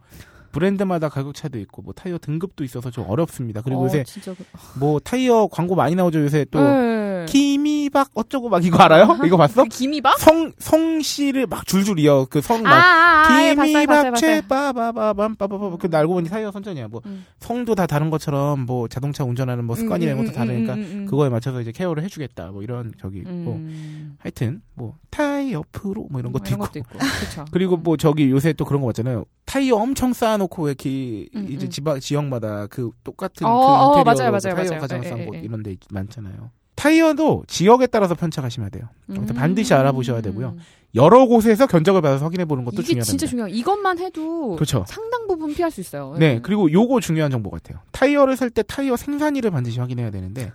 브랜드마다 0.52 1.08
가격 1.08 1.34
차도 1.34 1.58
있고 1.60 1.82
뭐 1.82 1.92
타이어 1.92 2.18
등급도 2.18 2.64
있어서 2.64 2.90
좀 2.90 3.04
어렵습니다. 3.08 3.62
그리고 3.62 3.82
어, 3.82 3.84
요새 3.84 4.04
진짜 4.04 4.34
그... 4.34 4.44
뭐 4.78 5.00
타이어 5.00 5.48
광고 5.50 5.74
많이 5.74 5.94
나오죠. 5.94 6.20
요새 6.20 6.44
또 6.50 6.60
네. 6.60 7.03
키미박 7.26 8.10
어쩌고 8.14 8.48
막 8.48 8.64
이거 8.64 8.82
알아요? 8.82 9.18
이거 9.24 9.36
봤어? 9.36 9.62
그 9.64 9.68
김이박? 9.68 10.18
성 10.18 10.52
성씨를 10.58 11.46
막 11.46 11.66
줄줄 11.66 11.98
이어 12.00 12.26
그성 12.28 12.58
아, 12.66 12.70
막 12.70 12.72
아, 12.72 13.32
아, 13.32 13.42
예, 13.42 13.54
봤어요, 13.54 13.54
봤어요, 13.54 13.72
키미박 13.72 14.10
봤어요. 14.12 14.14
최빠바바밤 14.14 15.36
빠바바 15.36 15.76
그 15.76 15.88
알고 15.92 16.14
보니 16.14 16.28
타이어 16.28 16.50
선전이야. 16.50 16.88
뭐 16.88 17.00
음. 17.06 17.24
성도 17.38 17.74
다 17.74 17.86
다른 17.86 18.10
것처럼 18.10 18.60
뭐 18.66 18.88
자동차 18.88 19.24
운전하는 19.24 19.64
뭐 19.64 19.76
습관이나 19.76 20.12
이런 20.12 20.24
것도 20.24 20.34
다르니까 20.34 20.74
음, 20.74 20.78
음, 20.78 20.90
음. 20.92 21.06
그거에 21.06 21.28
맞춰서 21.28 21.60
이제 21.60 21.72
케어를 21.72 22.02
해주겠다. 22.04 22.50
뭐 22.50 22.62
이런 22.62 22.92
저기 22.98 23.20
뭐 23.20 23.54
음. 23.54 24.16
하여튼 24.18 24.62
뭐 24.74 24.96
타이어 25.10 25.62
프로 25.72 26.06
뭐 26.10 26.20
이런 26.20 26.32
것도 26.32 26.44
이런 26.48 26.60
있고. 26.62 26.78
있고. 26.78 26.98
그쵸. 26.98 27.44
그리고 27.52 27.76
뭐 27.76 27.96
저기 27.96 28.30
요새 28.30 28.52
또 28.52 28.64
그런 28.64 28.80
거 28.80 28.88
같잖아요. 28.88 29.24
타이어 29.44 29.76
엄청 29.76 30.12
쌓아놓고 30.12 30.68
이렇게 30.68 31.26
음, 31.34 31.46
이제 31.48 31.66
음. 31.66 31.70
지방 31.70 32.00
지역마다 32.00 32.66
그 32.66 32.90
똑같은 33.04 33.46
어, 33.46 33.50
그 33.50 33.66
어, 33.66 33.98
인테리어 33.98 34.04
맞아요, 34.04 34.30
맞아요, 34.30 34.56
타이어 34.56 34.70
맞아요. 34.70 34.80
가장 34.80 35.04
예, 35.04 35.08
싼 35.08 35.18
예, 35.20 35.24
곳 35.26 35.34
예. 35.36 35.40
이런 35.40 35.62
데 35.62 35.76
많잖아요. 35.90 36.50
타이어도 36.74 37.44
지역에 37.46 37.86
따라서 37.86 38.14
편차가시면 38.14 38.70
돼요. 38.70 38.88
음. 39.10 39.26
반드시 39.26 39.74
알아보셔야 39.74 40.20
되고요. 40.20 40.56
여러 40.94 41.26
곳에서 41.26 41.66
견적을 41.66 42.02
받아서 42.02 42.24
확인해 42.24 42.44
보는 42.44 42.64
것도 42.64 42.82
중요합니다. 42.82 43.04
진짜 43.04 43.26
중요해요. 43.26 43.54
이것만 43.54 43.98
해도 43.98 44.54
그렇죠. 44.54 44.84
상당 44.86 45.26
부분 45.26 45.54
피할 45.54 45.70
수 45.70 45.80
있어요. 45.80 46.14
네, 46.18 46.40
그리고 46.42 46.70
요거 46.70 47.00
중요한 47.00 47.30
정보 47.30 47.50
같아요. 47.50 47.78
타이어를 47.92 48.36
살 48.36 48.50
때 48.50 48.62
타이어 48.62 48.96
생산일을 48.96 49.50
반드시 49.50 49.80
확인해야 49.80 50.10
되는데 50.10 50.52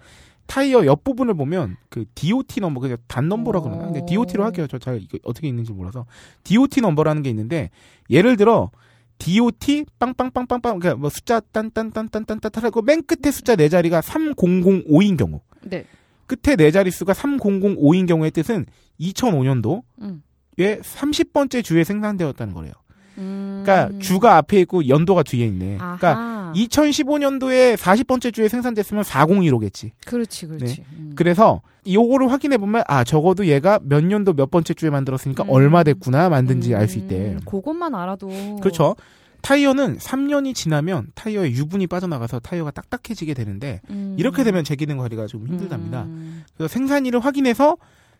타이어 0.48 0.86
옆 0.86 1.04
부분을 1.04 1.34
보면 1.36 1.76
그 1.90 2.06
DOT 2.16 2.62
넘버 2.62 2.80
그냥 2.80 2.98
DOT 3.08 3.28
넘버라 3.28 3.60
어. 3.60 3.62
그러나 3.64 3.84
근데 3.86 4.06
DOT로 4.06 4.44
할게요. 4.44 4.68
저 4.68 4.78
잘 4.80 5.02
어떻게 5.24 5.48
있는지 5.48 5.74
몰라서 5.74 6.06
DOT 6.44 6.82
넘버라는 6.82 7.22
게 7.22 7.30
있는데 7.30 7.70
예를 8.10 8.36
들어 8.38 8.72
DOT 9.20 9.86
빵빵빵빵빵 10.00 10.80
그러니까 10.80 10.96
뭐 11.00 11.10
숫자 11.10 11.42
딴딴딴딴딴딴 11.42 12.64
하고 12.64 12.82
맨 12.82 13.04
끝에 13.04 13.32
숫자 13.32 13.56
네 13.58 13.68
자리가 13.68 14.00
3005인 14.02 15.18
경우 15.18 15.42
네. 15.64 15.86
끝에 16.30 16.56
네 16.56 16.70
자릿수가 16.72 17.12
3005인 17.14 18.08
경우의 18.08 18.32
뜻은 18.32 18.68
2005년도에 19.02 19.82
음. 20.02 20.22
30번째 20.58 21.64
주에 21.64 21.84
생산되었다는 21.84 22.54
거래요. 22.54 22.74
음. 23.18 23.64
그러니까 23.66 23.98
주가 24.00 24.38
앞에 24.38 24.62
있고 24.62 24.88
연도가 24.88 25.24
뒤에 25.24 25.46
있네. 25.48 25.78
그러니까 25.78 26.12
아하. 26.18 26.54
2015년도에 26.56 27.76
40번째 27.76 28.34
주에 28.34 28.48
생산됐으면 28.48 29.04
401호겠지. 29.04 29.92
그렇지, 30.06 30.48
그렇지. 30.48 30.84
음. 30.94 31.12
그래서 31.16 31.62
요거를 31.88 32.32
확인해 32.32 32.58
보면 32.58 32.84
아 32.88 33.04
적어도 33.04 33.46
얘가 33.48 33.80
몇 33.84 34.04
년도 34.04 34.34
몇 34.34 34.50
번째 34.52 34.74
주에 34.74 34.90
만들었으니까 34.90 35.44
음. 35.44 35.50
얼마 35.50 35.84
됐구나 35.84 36.30
만든지 36.30 36.76
알 36.76 36.88
수 36.88 36.98
있대. 37.00 37.16
음, 37.34 37.40
그것만 37.46 37.94
알아도 37.96 38.30
그렇죠. 38.62 38.96
타이어는 39.42 39.98
3년이 39.98 40.54
지나면 40.56 41.08
타이어에 41.16 41.52
유분이 41.52 41.88
빠져나가서 41.88 42.40
타이어가 42.40 42.72
딱딱해지게 42.72 43.34
되는데 43.34 43.82
음. 43.90 44.16
이렇게 44.20 44.44
되면 44.44 44.64
재기능 44.64 44.98
관리가 44.98 45.28
좀 45.28 45.48
힘들답니다. 45.48 46.04
음. 46.04 46.44
그래서 46.58 46.72
생산일을 46.72 47.20
확인해서 47.22 47.78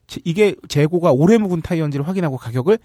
제- 0.08 0.22
이게 0.24 0.56
재고가 0.68 1.12
오래 1.12 1.38
묵은 1.38 1.62
타이어인지를 1.62 2.08
확인하고 2.08 2.38
가격을 2.38 2.80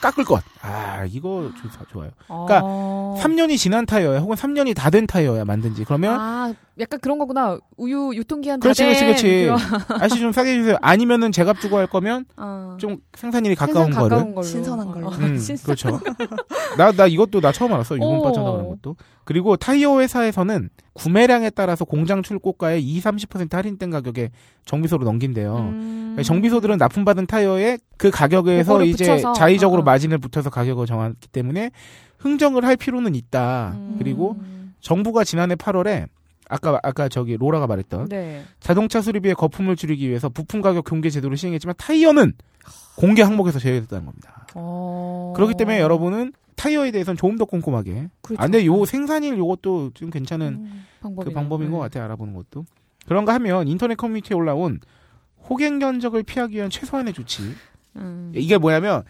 깎을 0.00 0.24
것. 0.24 0.42
아 0.62 1.04
이거 1.10 1.50
좋- 1.60 1.68
좋아요. 1.92 2.10
그러니까 2.26 2.60
아. 2.64 3.14
3년이 3.20 3.56
지난 3.58 3.84
타이어야 3.86 4.18
혹은 4.20 4.36
3년이 4.36 4.74
다 4.74 4.90
된 4.90 5.06
타이어야 5.06 5.44
만든지 5.44 5.84
그러면 5.84 6.18
아, 6.18 6.52
약간 6.78 6.98
그런 7.00 7.18
거구나. 7.18 7.58
우유 7.76 8.10
유통기한 8.14 8.58
그렇지 8.60 8.82
다 8.82 8.88
그렇지 8.88 9.24
된 9.24 9.48
그렇지. 9.56 9.64
아저씨 10.02 10.20
좀 10.20 10.32
싸게 10.32 10.52
해주세요. 10.52 10.76
아니면은 10.80 11.30
제값 11.32 11.60
주고 11.60 11.76
할 11.76 11.86
거면 11.86 12.24
어. 12.36 12.76
좀 12.80 12.98
생산일이 13.14 13.54
가까운 13.54 13.86
생산 13.86 14.02
거를. 14.02 14.16
가까운 14.16 14.34
걸로. 14.34 14.46
신선한 14.46 14.90
걸로. 14.92 15.08
어, 15.08 15.10
음, 15.12 15.36
신선- 15.38 15.64
그렇죠. 15.64 16.00
나, 16.76 16.92
나 16.92 17.06
이것도 17.06 17.40
나 17.40 17.52
처음 17.52 17.72
알았어. 17.72 17.94
유분 17.96 18.08
오. 18.18 18.22
빠져나 18.22 18.50
그런 18.52 18.68
것도. 18.70 18.96
그리고 19.24 19.56
타이어 19.56 20.00
회사에서는 20.00 20.70
구매량에 20.94 21.50
따라서 21.50 21.84
공장 21.84 22.22
출고가의 22.22 22.82
2, 22.82 23.00
30% 23.00 23.52
할인된 23.52 23.90
가격에 23.90 24.30
정비소로 24.64 25.04
넘긴대요. 25.04 25.56
음. 25.56 26.16
정비소들은 26.24 26.76
납품받은 26.78 27.26
타이어에 27.26 27.78
그 27.96 28.10
가격에서 28.10 28.82
이제 28.84 29.04
붙여서. 29.04 29.32
자의적으로 29.34 29.80
어, 29.80 29.82
어. 29.82 29.84
마진을 29.90 30.18
붙여서 30.18 30.50
가격을 30.50 30.86
정하기 30.86 31.28
때문에 31.28 31.70
흥정을 32.18 32.64
할 32.64 32.76
필요는 32.76 33.14
있다. 33.14 33.72
음. 33.74 33.96
그리고 33.98 34.36
정부가 34.80 35.24
지난해 35.24 35.56
8월에 35.56 36.08
아까 36.48 36.78
아까 36.82 37.08
저기 37.08 37.36
로라가 37.36 37.66
말했던 37.66 38.08
네. 38.08 38.42
자동차 38.58 39.00
수리비의 39.00 39.34
거품을 39.34 39.76
줄이기 39.76 40.08
위해서 40.08 40.28
부품 40.28 40.60
가격 40.60 40.84
공개 40.84 41.10
제도를 41.10 41.36
시행했지만 41.36 41.74
타이어는 41.78 42.32
공개 42.96 43.22
항목에서 43.22 43.58
제외됐다는 43.58 44.04
겁니다. 44.04 44.46
어. 44.54 45.32
그렇기 45.36 45.54
때문에 45.54 45.80
여러분은 45.80 46.32
타이어에 46.56 46.90
대해서는 46.90 47.16
조금 47.16 47.38
더 47.38 47.44
꼼꼼하게. 47.44 48.08
그렇죠. 48.20 48.42
아, 48.42 48.46
근데 48.46 48.66
요 48.66 48.84
생산일 48.84 49.38
요것도 49.38 49.92
좀 49.94 50.10
괜찮은 50.10 50.46
음, 50.46 50.84
방법이 51.00 51.28
그 51.28 51.34
방법인 51.34 51.70
것 51.70 51.78
같아요. 51.78 52.04
알아보는 52.04 52.34
것도. 52.34 52.66
그런가 53.06 53.32
하면 53.34 53.66
인터넷 53.66 53.94
커뮤니티에 53.94 54.36
올라온 54.36 54.80
호갱 55.48 55.78
견적을 55.78 56.22
피하기 56.22 56.56
위한 56.56 56.68
최소한의 56.68 57.14
조치. 57.14 57.54
음. 57.96 58.32
이게 58.34 58.58
뭐냐면 58.58 59.04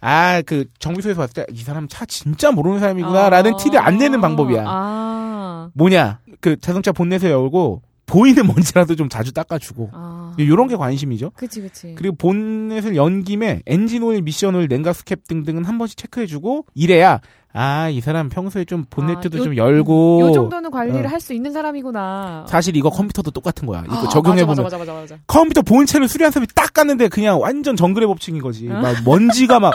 아 0.00 0.42
그 0.46 0.66
정비소에서 0.78 1.20
봤을 1.20 1.34
때 1.34 1.46
이 1.52 1.62
사람 1.62 1.88
차 1.88 2.04
진짜 2.06 2.50
모르는 2.50 2.78
사람이구나 2.80 3.30
라는 3.30 3.54
아. 3.54 3.56
티를 3.56 3.78
안 3.80 3.98
내는 3.98 4.20
방법이야. 4.20 4.64
아. 4.66 5.70
뭐냐 5.74 6.20
그 6.40 6.56
자동차 6.60 6.92
본넷을 6.92 7.30
열고 7.30 7.82
보이는 8.06 8.46
먼지라도 8.46 8.94
좀 8.94 9.08
자주 9.08 9.32
닦아주고 9.32 9.90
아. 9.92 10.32
이런 10.38 10.68
게 10.68 10.76
관심이죠. 10.76 11.32
그치, 11.34 11.60
그치. 11.60 11.94
그리고 11.96 12.14
본넷을 12.16 12.94
연 12.94 13.24
김에 13.24 13.62
엔진 13.66 14.02
오일, 14.04 14.22
미션 14.22 14.54
오일, 14.54 14.68
냉각수 14.68 14.92
캡 14.94 15.16
등등은 15.26 15.64
한 15.64 15.76
번씩 15.78 15.96
체크해주고 15.98 16.66
이래야 16.74 17.20
아 17.56 17.88
이 17.90 18.00
사람 18.00 18.28
평소에 18.28 18.64
좀 18.66 18.84
본네트도 18.90 19.38
아, 19.38 19.40
요- 19.40 19.44
좀 19.44 19.56
열고 19.56 20.20
요 20.20 20.32
정도는 20.32 20.70
관리를 20.70 21.06
어. 21.06 21.08
할수 21.08 21.32
있는 21.32 21.52
사람이구나. 21.52 22.46
사실 22.48 22.76
이거 22.76 22.90
컴퓨터도 22.90 23.30
똑같은 23.30 23.66
거야. 23.66 23.82
이거 23.86 23.96
아, 23.96 24.08
적용해 24.08 24.44
보면 24.44 24.62
맞아, 24.64 24.76
맞아, 24.78 24.92
맞아, 24.92 25.00
맞아. 25.14 25.18
컴퓨터 25.26 25.62
본체를 25.62 26.06
수리한 26.08 26.30
사람이 26.32 26.48
딱 26.54 26.72
깠는데 26.74 27.10
그냥 27.10 27.40
완전 27.40 27.74
정글의 27.76 28.06
법칙인 28.08 28.42
거지. 28.42 28.68
어? 28.68 28.74
막 28.74 28.96
먼지가 29.04 29.58
막 29.60 29.74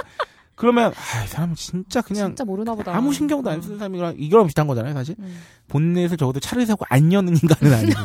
그러면 0.55 0.91
아, 0.93 1.23
이 1.23 1.27
사람은 1.27 1.55
진짜 1.55 2.01
그냥 2.01 2.27
진짜 2.27 2.43
모르나 2.45 2.75
보다. 2.75 2.95
아무 2.95 3.11
신경도 3.13 3.49
안 3.49 3.61
쓰는 3.63 3.79
사람이랑 3.79 4.15
이거랑 4.19 4.45
비슷한 4.45 4.67
거잖아요, 4.67 4.93
사실. 4.93 5.15
음. 5.17 5.39
본넷을 5.69 6.17
적어도 6.17 6.39
차를 6.39 6.65
세우고 6.67 6.85
안 6.89 7.11
여는 7.11 7.35
인간은 7.35 7.73
아니고. 7.73 7.99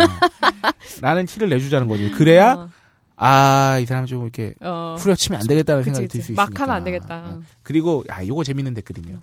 나는 1.03 1.27
티를 1.27 1.51
내주자는 1.51 1.87
거지. 1.89 2.11
그래야 2.13 2.53
어, 2.55 2.69
아, 3.17 3.79
이 3.79 3.85
사람 3.85 4.07
좀 4.07 4.23
이렇게 4.23 4.55
어. 4.61 4.97
후려치면 4.99 5.41
안 5.41 5.47
되겠다는 5.47 5.83
그치, 5.83 5.95
생각이 5.95 6.09
들. 6.09 6.23
수 6.23 6.33
있으니까. 6.33 6.45
막 6.51 6.61
하면 6.61 6.77
안 6.77 6.85
되겠다. 6.85 7.17
어. 7.27 7.41
그리고 7.63 8.05
아, 8.09 8.25
요거 8.25 8.45
재밌는 8.45 8.73
댓글이네요. 8.75 9.19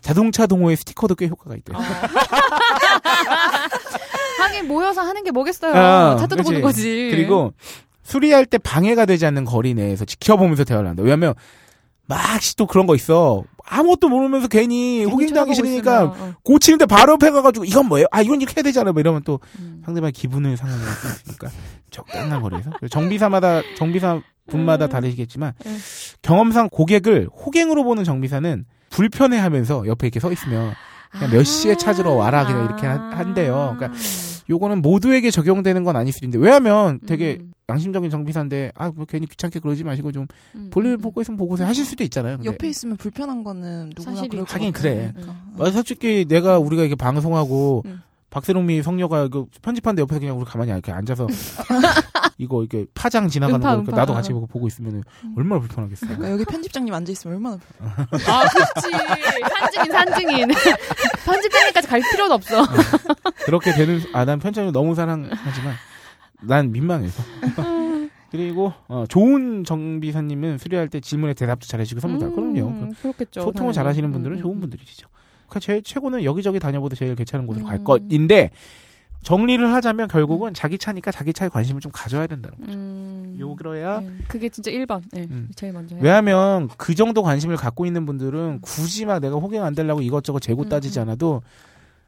자동차 0.00 0.46
동호회 0.46 0.76
스티커도 0.76 1.14
꽤 1.14 1.28
효과가 1.28 1.56
있대요. 1.56 1.78
어. 1.78 1.82
하긴 4.42 4.68
모여서 4.68 5.02
하는 5.02 5.24
게 5.24 5.30
뭐겠어요. 5.30 5.74
아, 5.74 6.16
차 6.18 6.26
뜯어보는 6.26 6.62
그치. 6.62 6.62
거지. 6.62 7.08
그리고 7.10 7.52
수리할 8.02 8.46
때 8.46 8.58
방해가 8.58 9.06
되지 9.06 9.26
않는 9.26 9.44
거리 9.44 9.74
내에서 9.74 10.04
지켜보면서 10.04 10.64
대화를 10.64 10.88
한다. 10.88 11.02
왜냐면 11.02 11.34
막시 12.06 12.56
또 12.56 12.66
그런 12.66 12.86
거 12.86 12.94
있어. 12.94 13.44
아무것도 13.66 14.08
모르면서 14.08 14.48
괜히 14.48 15.04
호갱당하기 15.04 15.54
싫으니까 15.54 16.04
있으면, 16.04 16.30
어. 16.30 16.34
고치는데 16.42 16.86
바로 16.86 17.14
옆에 17.14 17.30
가가지고 17.30 17.66
이건 17.66 17.86
뭐예요? 17.86 18.06
아 18.10 18.22
이건 18.22 18.40
이렇게 18.40 18.54
해야 18.56 18.62
되잖아. 18.62 18.92
뭐 18.92 19.00
이러면 19.00 19.22
또 19.24 19.40
음. 19.58 19.82
상대방 19.84 20.10
기분을 20.14 20.56
상하게 20.56 20.82
할수 20.82 21.06
있으니까 21.06 21.50
적당한 21.90 22.40
거리에서 22.40 22.70
정비사마다 22.90 23.60
정비사 23.76 24.22
분마다 24.48 24.86
음. 24.86 24.88
다르시겠지만 24.88 25.52
음. 25.66 25.78
경험상 26.22 26.70
고객을 26.72 27.28
호갱으로 27.30 27.84
보는 27.84 28.04
정비사는 28.04 28.64
불편해하면서 28.90 29.86
옆에 29.86 30.06
이렇게 30.06 30.20
서 30.20 30.30
있으면 30.32 30.72
그냥 31.10 31.30
몇 31.30 31.44
시에 31.44 31.76
찾으러 31.76 32.12
와라 32.12 32.46
그냥 32.46 32.64
이렇게 32.66 32.86
한- 32.86 33.12
한대요. 33.12 33.74
그러니까 33.78 33.98
요거는 34.50 34.80
모두에게 34.82 35.30
적용되는 35.30 35.84
건 35.84 35.96
아닐 35.96 36.12
수도 36.12 36.26
있는데 36.26 36.42
왜냐하면 36.44 37.00
되게 37.06 37.38
음. 37.40 37.52
양심적인 37.70 38.08
정비사인데 38.10 38.72
아 38.74 38.90
뭐 38.94 39.04
괜히 39.06 39.26
귀찮게 39.26 39.60
그러지 39.60 39.84
마시고 39.84 40.10
좀 40.12 40.26
음, 40.54 40.70
볼일 40.72 40.92
음, 40.92 40.98
보고 41.02 41.20
있으면 41.20 41.36
보고서 41.36 41.66
하실 41.66 41.84
수도 41.84 42.02
있잖아요. 42.04 42.38
근데 42.38 42.48
옆에 42.50 42.66
있으면 42.68 42.96
불편한 42.96 43.44
거는 43.44 43.92
누구나 43.94 44.22
그럴 44.26 44.44
것 44.46 44.54
하긴. 44.54 44.72
그래. 44.72 45.12
그러니까. 45.14 45.36
아, 45.58 45.70
솔직히 45.70 46.24
내가 46.26 46.58
우리가 46.58 46.82
이렇게 46.82 46.94
방송하고 46.94 47.82
음. 47.84 48.00
박세롬이 48.30 48.82
성녀가 48.82 49.24
이거 49.24 49.46
편집하는데 49.62 50.00
옆에서 50.02 50.18
그냥 50.20 50.38
우리 50.38 50.46
가만히 50.46 50.70
이렇게 50.70 50.92
앉아서 50.92 51.26
이거 52.40 52.62
이렇게 52.62 52.86
파장 52.94 53.28
지나가는 53.28 53.56
음파, 53.60 53.74
거 53.74 53.80
음파. 53.80 53.96
나도 53.96 54.14
같이 54.14 54.32
보고 54.32 54.46
보고 54.46 54.66
있으면 54.68 55.02
얼마나 55.36 55.60
불편하겠어. 55.60 56.06
그러니까 56.06 56.30
여기 56.30 56.44
편집장님 56.44 56.94
앉아 56.94 57.10
있으면 57.12 57.36
얼마나 57.36 57.56
불편해. 57.56 57.92
아, 58.30 58.48
그렇지. 58.48 59.48
산증인, 59.58 59.92
산증인. 59.92 60.48
편집장님까지 61.26 61.88
갈 61.88 62.00
필요는 62.00 62.32
없어. 62.32 62.64
그렇게 63.44 63.72
되는 63.74 64.00
아 64.12 64.24
난 64.24 64.38
편집을 64.38 64.72
너무 64.72 64.94
사랑하지만 64.94 65.74
난 66.42 66.70
민망해서. 66.70 67.22
그리고 68.30 68.72
어, 68.88 69.04
좋은 69.08 69.64
정비사님은 69.64 70.58
수리할 70.58 70.88
때 70.88 71.00
질문에 71.00 71.32
대답도 71.34 71.66
잘해주고 71.66 72.00
섭니다. 72.00 72.28
그럼요. 72.30 72.68
음, 72.68 72.92
그렇겠죠. 73.00 73.40
소통을 73.40 73.54
당연히. 73.72 73.74
잘하시는 73.74 74.12
분들은 74.12 74.36
음, 74.36 74.42
좋은 74.42 74.56
음. 74.56 74.60
분들이시죠. 74.60 75.08
그러니까 75.48 75.60
제일 75.60 75.82
최고는 75.82 76.24
여기저기 76.24 76.60
다녀보도 76.60 76.94
제일 76.94 77.14
괜찮은 77.16 77.46
곳으로 77.46 77.64
갈 77.64 77.78
음. 77.78 77.84
것인데 77.84 78.50
정리를 79.22 79.72
하자면 79.72 80.08
결국은 80.08 80.54
자기 80.54 80.78
차니까 80.78 81.10
자기 81.10 81.32
차에 81.32 81.48
관심을 81.48 81.80
좀 81.80 81.92
가져야 81.92 82.26
된다는 82.26 82.58
거죠. 82.58 82.72
음. 82.72 83.36
요그러야 83.38 84.00
네, 84.00 84.10
그게 84.28 84.48
진짜 84.48 84.70
1번. 84.70 85.02
네, 85.12 85.26
음. 85.30 85.48
제일 85.54 85.72
먼저. 85.72 85.96
해야 85.96 86.02
왜냐하면 86.02 86.68
그 86.76 86.94
정도 86.94 87.22
관심을 87.22 87.56
갖고 87.56 87.84
있는 87.86 88.06
분들은 88.06 88.60
굳이 88.62 89.06
막 89.06 89.18
내가 89.20 89.36
호갱 89.36 89.62
안 89.62 89.74
되려고 89.74 90.00
이것저것 90.00 90.40
재고 90.40 90.62
음, 90.62 90.68
따지지 90.68 90.98
음. 90.98 91.02
않아도 91.02 91.42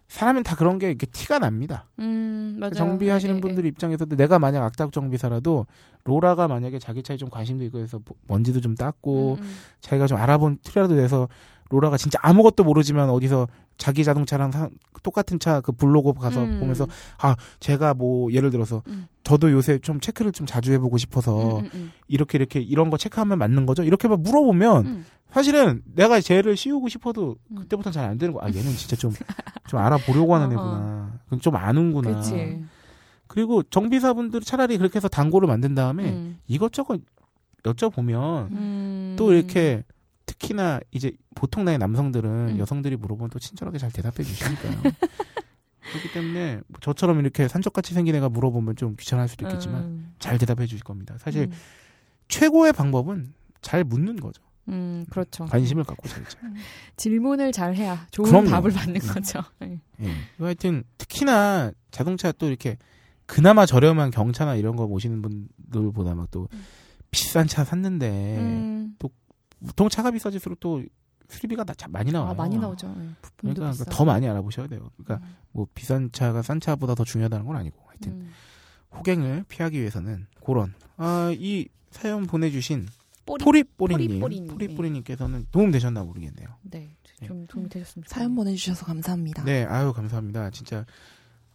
사람은 0.08 0.42
다 0.42 0.56
그런 0.56 0.78
게 0.78 0.88
이렇게 0.88 1.06
티가 1.06 1.38
납니다. 1.38 1.86
음, 2.00 2.56
맞아요. 2.58 2.74
정비하시는 2.74 3.36
네, 3.36 3.40
네, 3.40 3.40
분들 3.40 3.64
입장에서도 3.66 4.16
내가 4.16 4.38
만약 4.40 4.64
악덕 4.64 4.92
정비사라도 4.92 5.66
로라가 6.04 6.48
만약에 6.48 6.78
자기 6.80 7.02
차에 7.02 7.16
좀 7.16 7.30
관심도 7.30 7.64
있고 7.66 7.78
해서 7.78 8.00
뭐 8.04 8.16
먼지도 8.26 8.60
좀 8.60 8.74
네. 8.74 8.84
닦고 8.84 9.38
음, 9.40 9.42
음. 9.42 9.56
자기가 9.80 10.08
좀 10.08 10.18
알아본 10.18 10.58
티라도 10.62 10.94
내서 10.94 11.28
로라가 11.70 11.96
진짜 11.96 12.18
아무것도 12.22 12.64
모르지만 12.64 13.08
어디서 13.10 13.48
자기 13.78 14.04
자동차랑 14.04 14.50
사- 14.52 14.68
똑같은 15.02 15.38
차 15.38 15.60
그 15.62 15.72
블로그 15.72 16.12
가서 16.14 16.42
음. 16.42 16.58
보면서 16.60 16.86
아 17.18 17.34
제가 17.60 17.94
뭐 17.94 18.30
예를 18.32 18.50
들어서 18.50 18.82
음. 18.88 19.06
저도 19.24 19.50
요새 19.52 19.78
좀 19.78 20.00
체크를 20.00 20.32
좀 20.32 20.46
자주 20.46 20.72
해보고 20.72 20.98
싶어서 20.98 21.58
음, 21.60 21.64
음, 21.64 21.70
음. 21.74 21.92
이렇게 22.08 22.36
이렇게 22.38 22.60
이런 22.60 22.90
거 22.90 22.96
체크하면 22.98 23.38
맞는 23.38 23.64
거죠 23.66 23.82
이렇게 23.84 24.08
막 24.08 24.20
물어보면 24.20 24.86
음. 24.86 25.06
사실은 25.30 25.82
내가 25.94 26.20
쟤를 26.20 26.56
씌우고 26.56 26.88
싶어도 26.88 27.36
음. 27.52 27.56
그때부터는 27.56 27.92
잘 27.94 28.04
안 28.10 28.18
되는 28.18 28.34
거야 28.34 28.44
아 28.44 28.48
얘는 28.48 28.72
진짜 28.72 28.96
좀 28.96 29.12
좀 29.68 29.78
알아보려고 29.80 30.34
하는 30.34 30.48
어, 30.48 30.52
애구나 30.52 31.12
그럼 31.26 31.40
좀 31.40 31.54
아는구나 31.56 32.16
그치. 32.16 32.62
그리고 33.28 33.62
정비사분들 33.62 34.40
차라리 34.40 34.76
그렇게 34.76 34.96
해서 34.96 35.06
단골을 35.08 35.46
만든 35.46 35.76
다음에 35.76 36.10
음. 36.10 36.38
이것저것 36.48 37.00
여쭤보면 37.62 38.50
음. 38.50 39.14
또 39.18 39.32
이렇게 39.32 39.84
특히나 40.30 40.80
이제 40.92 41.12
보통 41.34 41.64
나이 41.64 41.76
남성들은 41.76 42.30
음. 42.50 42.58
여성들이 42.58 42.96
물어보면 42.96 43.30
또 43.30 43.38
친절하게 43.40 43.78
잘 43.78 43.90
대답해 43.90 44.22
주시니까요. 44.22 44.80
그렇기 45.90 46.12
때문에 46.12 46.60
뭐 46.68 46.78
저처럼 46.80 47.18
이렇게 47.18 47.48
산적같이 47.48 47.94
생긴 47.94 48.14
애가 48.14 48.28
물어보면 48.28 48.76
좀 48.76 48.94
귀찮을 48.96 49.26
수도 49.26 49.46
있겠지만 49.46 49.82
음, 49.82 50.14
잘 50.20 50.38
대답해 50.38 50.66
주실 50.66 50.84
겁니다. 50.84 51.16
사실 51.18 51.44
음, 51.44 51.52
최고의 52.28 52.72
방법은 52.72 53.32
잘 53.60 53.82
묻는 53.82 54.16
거죠. 54.16 54.40
음, 54.68 55.04
그렇죠. 55.10 55.46
관심을 55.46 55.82
갖고 55.82 56.06
살자. 56.06 56.38
질문을 56.96 57.50
잘 57.50 57.74
해야 57.74 58.06
좋은 58.12 58.28
그럼요. 58.30 58.50
답을 58.50 58.70
받는 58.70 59.00
거죠. 59.00 59.40
네. 59.58 59.80
예. 60.02 60.12
하여튼 60.38 60.84
특히나 60.96 61.72
자동차 61.90 62.30
또 62.30 62.46
이렇게 62.46 62.76
그나마 63.26 63.66
저렴한 63.66 64.12
경차나 64.12 64.54
이런 64.54 64.76
거 64.76 64.86
모시는 64.86 65.22
분들보다 65.22 66.14
막 66.14 66.28
또 66.30 66.46
비싼 67.10 67.48
차 67.48 67.64
샀는데 67.64 68.36
음, 68.38 68.94
보통 69.66 69.88
차가 69.88 70.10
비싸질수록 70.10 70.60
또 70.60 70.82
수리비가 71.28 71.64
나- 71.64 71.74
참 71.74 71.92
많이 71.92 72.10
나와요. 72.10 72.30
아, 72.30 72.34
많이 72.34 72.56
나오죠. 72.58 72.88
네, 72.88 73.08
부품도 73.22 73.54
그러니까 73.54 73.70
비싸고. 73.72 73.90
더 73.90 74.04
많이 74.04 74.28
알아보셔야 74.28 74.66
돼요. 74.66 74.90
그러니까 74.96 75.26
음, 75.26 75.36
뭐 75.52 75.66
비싼 75.74 76.10
차가 76.12 76.42
싼 76.42 76.58
차보다 76.60 76.94
더 76.94 77.04
중요하다는 77.04 77.46
건 77.46 77.56
아니고 77.56 77.76
하여튼 77.86 78.12
음. 78.12 78.30
호갱을 78.96 79.44
피하기 79.48 79.78
위해서는 79.78 80.26
그런 80.44 80.74
아, 80.96 81.32
이 81.38 81.68
사연 81.90 82.26
보내주신 82.26 82.88
뽀리- 83.26 83.44
포리뽀리님 83.44 84.20
포리뽀리님. 84.20 84.48
포리뽀리님께서는 84.48 85.46
도움 85.52 85.70
되셨나 85.70 86.02
모르겠네요. 86.02 86.48
네, 86.62 86.96
좀 87.24 87.46
도움이 87.46 87.68
되셨습니다. 87.68 88.12
사연 88.12 88.34
보내주셔서 88.34 88.84
감사합니다. 88.86 89.44
네, 89.44 89.64
아유 89.66 89.92
감사합니다. 89.92 90.50
진짜 90.50 90.84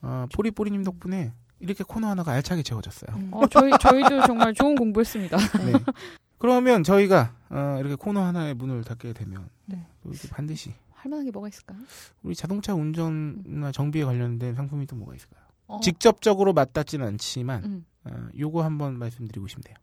어, 0.02 0.26
포리뽀리님 0.34 0.84
덕분에 0.86 1.34
이렇게 1.60 1.84
코너 1.84 2.08
하나가 2.08 2.32
알차게 2.32 2.64
채워졌어요. 2.64 3.16
음. 3.18 3.30
어, 3.34 3.46
저희 3.48 3.72
저희도 3.82 4.26
정말 4.26 4.54
좋은 4.54 4.76
공부했습니다. 4.76 5.38
네. 5.38 5.74
그러면 6.38 6.84
저희가 6.84 7.34
어, 7.50 7.78
이렇게 7.80 7.96
코너 7.96 8.22
하나의 8.24 8.54
문을 8.56 8.84
닫게 8.84 9.14
되면 9.14 9.48
네. 9.66 9.86
반드시 10.32 10.74
할 10.94 11.10
만한 11.10 11.26
게 11.26 11.32
뭐가 11.32 11.48
있을까요? 11.48 11.78
우리 12.24 12.36
자동차 12.36 12.74
운전이나 12.74 13.72
정비에 13.72 14.04
관련된 14.04 14.56
상품이 14.56 14.86
또 14.88 14.96
뭐가 14.96 15.16
있을까요? 15.16 15.44
어, 15.68 15.80
직접적으로 15.82 16.54
맞닿지는 16.54 17.06
않지만 17.08 17.64
음. 17.64 17.86
어, 18.06 18.28
요거 18.38 18.64
한번 18.64 18.98
말씀드리고 19.00 19.48
싶네요. 19.48 19.76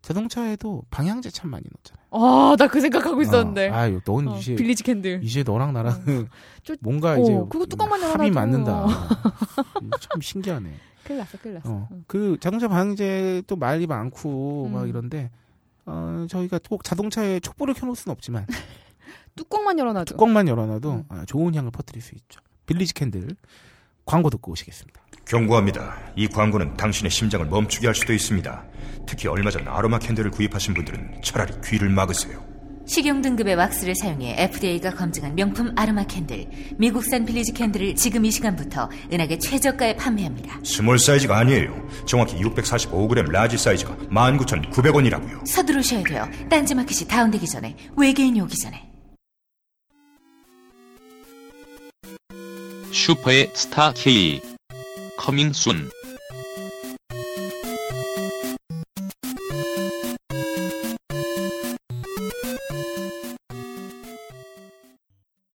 자동차에도 0.00 0.84
방향제 0.90 1.30
참 1.30 1.50
많이 1.50 1.64
넣잖아요. 1.76 2.06
아, 2.10 2.56
나 2.56 2.68
그 2.68 2.80
생각하고 2.80 3.20
있었는데. 3.20 3.68
어, 3.68 3.74
아유, 3.74 4.00
넌 4.04 4.28
어, 4.28 4.36
이제 4.38 4.54
빌리지 4.54 4.84
캔들. 4.84 5.22
이제 5.24 5.42
너랑 5.42 5.72
나랑 5.72 5.92
저- 6.62 6.76
뭔가 6.80 7.12
어, 7.12 7.18
이제 7.18 7.32
그거 7.50 7.66
뚜껑만 7.66 8.00
합이. 8.02 8.30
맞는다. 8.30 8.86
참 10.00 10.20
신기하네. 10.20 10.72
큰일 11.04 11.18
났어, 11.18 11.38
큰일 11.38 11.54
났어. 11.54 11.70
어, 11.72 11.88
응. 11.90 12.04
그 12.06 12.36
자동차 12.40 12.68
방향제 12.68 13.42
또 13.48 13.56
말이 13.56 13.86
많고 13.88 14.68
막 14.68 14.82
음. 14.84 14.88
이런데 14.88 15.30
어, 15.88 16.26
저희가 16.28 16.60
꼭 16.68 16.84
자동차에 16.84 17.40
촛불을 17.40 17.74
켜놓을 17.74 17.96
수는 17.96 18.12
없지만 18.12 18.46
뚜껑만 19.36 19.78
열어놔도. 19.78 20.12
뚜껑만 20.12 20.48
열어놔도 20.48 20.92
음. 20.92 21.04
아, 21.08 21.24
좋은 21.26 21.54
향을 21.54 21.70
퍼뜨릴 21.70 22.02
수 22.02 22.14
있죠. 22.14 22.40
빌리지 22.66 22.92
캔들 22.92 23.28
광고 24.04 24.28
듣고 24.30 24.52
오시겠습니다. 24.52 25.00
경고합니다. 25.24 25.96
이 26.16 26.26
광고는 26.28 26.74
당신의 26.76 27.10
심장을 27.10 27.44
멈추게 27.46 27.86
할 27.86 27.94
수도 27.94 28.12
있습니다. 28.12 28.64
특히 29.06 29.28
얼마 29.28 29.50
전 29.50 29.66
아로마 29.68 29.98
캔들을 29.98 30.30
구입하신 30.30 30.74
분들은 30.74 31.22
차라리 31.22 31.52
귀를 31.64 31.90
막으세요. 31.90 32.42
식용 32.88 33.20
등급의 33.20 33.54
왁스를 33.54 33.94
사용해 33.94 34.36
FDA가 34.44 34.90
검증한 34.94 35.34
명품 35.34 35.72
아로마 35.76 36.04
캔들 36.04 36.46
미국산 36.78 37.26
빌리지 37.26 37.52
캔들을 37.52 37.94
지금 37.94 38.24
이 38.24 38.30
시간부터 38.30 38.88
은하계 39.12 39.38
최저가에 39.38 39.94
판매합니다. 39.96 40.60
스몰 40.64 40.98
사이즈가 40.98 41.36
아니에요. 41.38 41.86
정확히 42.06 42.36
645g 42.36 43.30
라지 43.30 43.58
사이즈가 43.58 43.94
19,900원이라고요. 44.10 45.46
서두르셔야 45.46 46.02
돼요. 46.02 46.26
딴지마켓이 46.48 47.06
다운되기 47.06 47.46
전에 47.46 47.76
외계인이 47.96 48.40
오기 48.40 48.56
전에. 48.56 48.88
슈퍼의 52.90 53.50
스타 53.54 53.92
K 53.92 54.40
커밍 55.18 55.52
순 55.52 55.90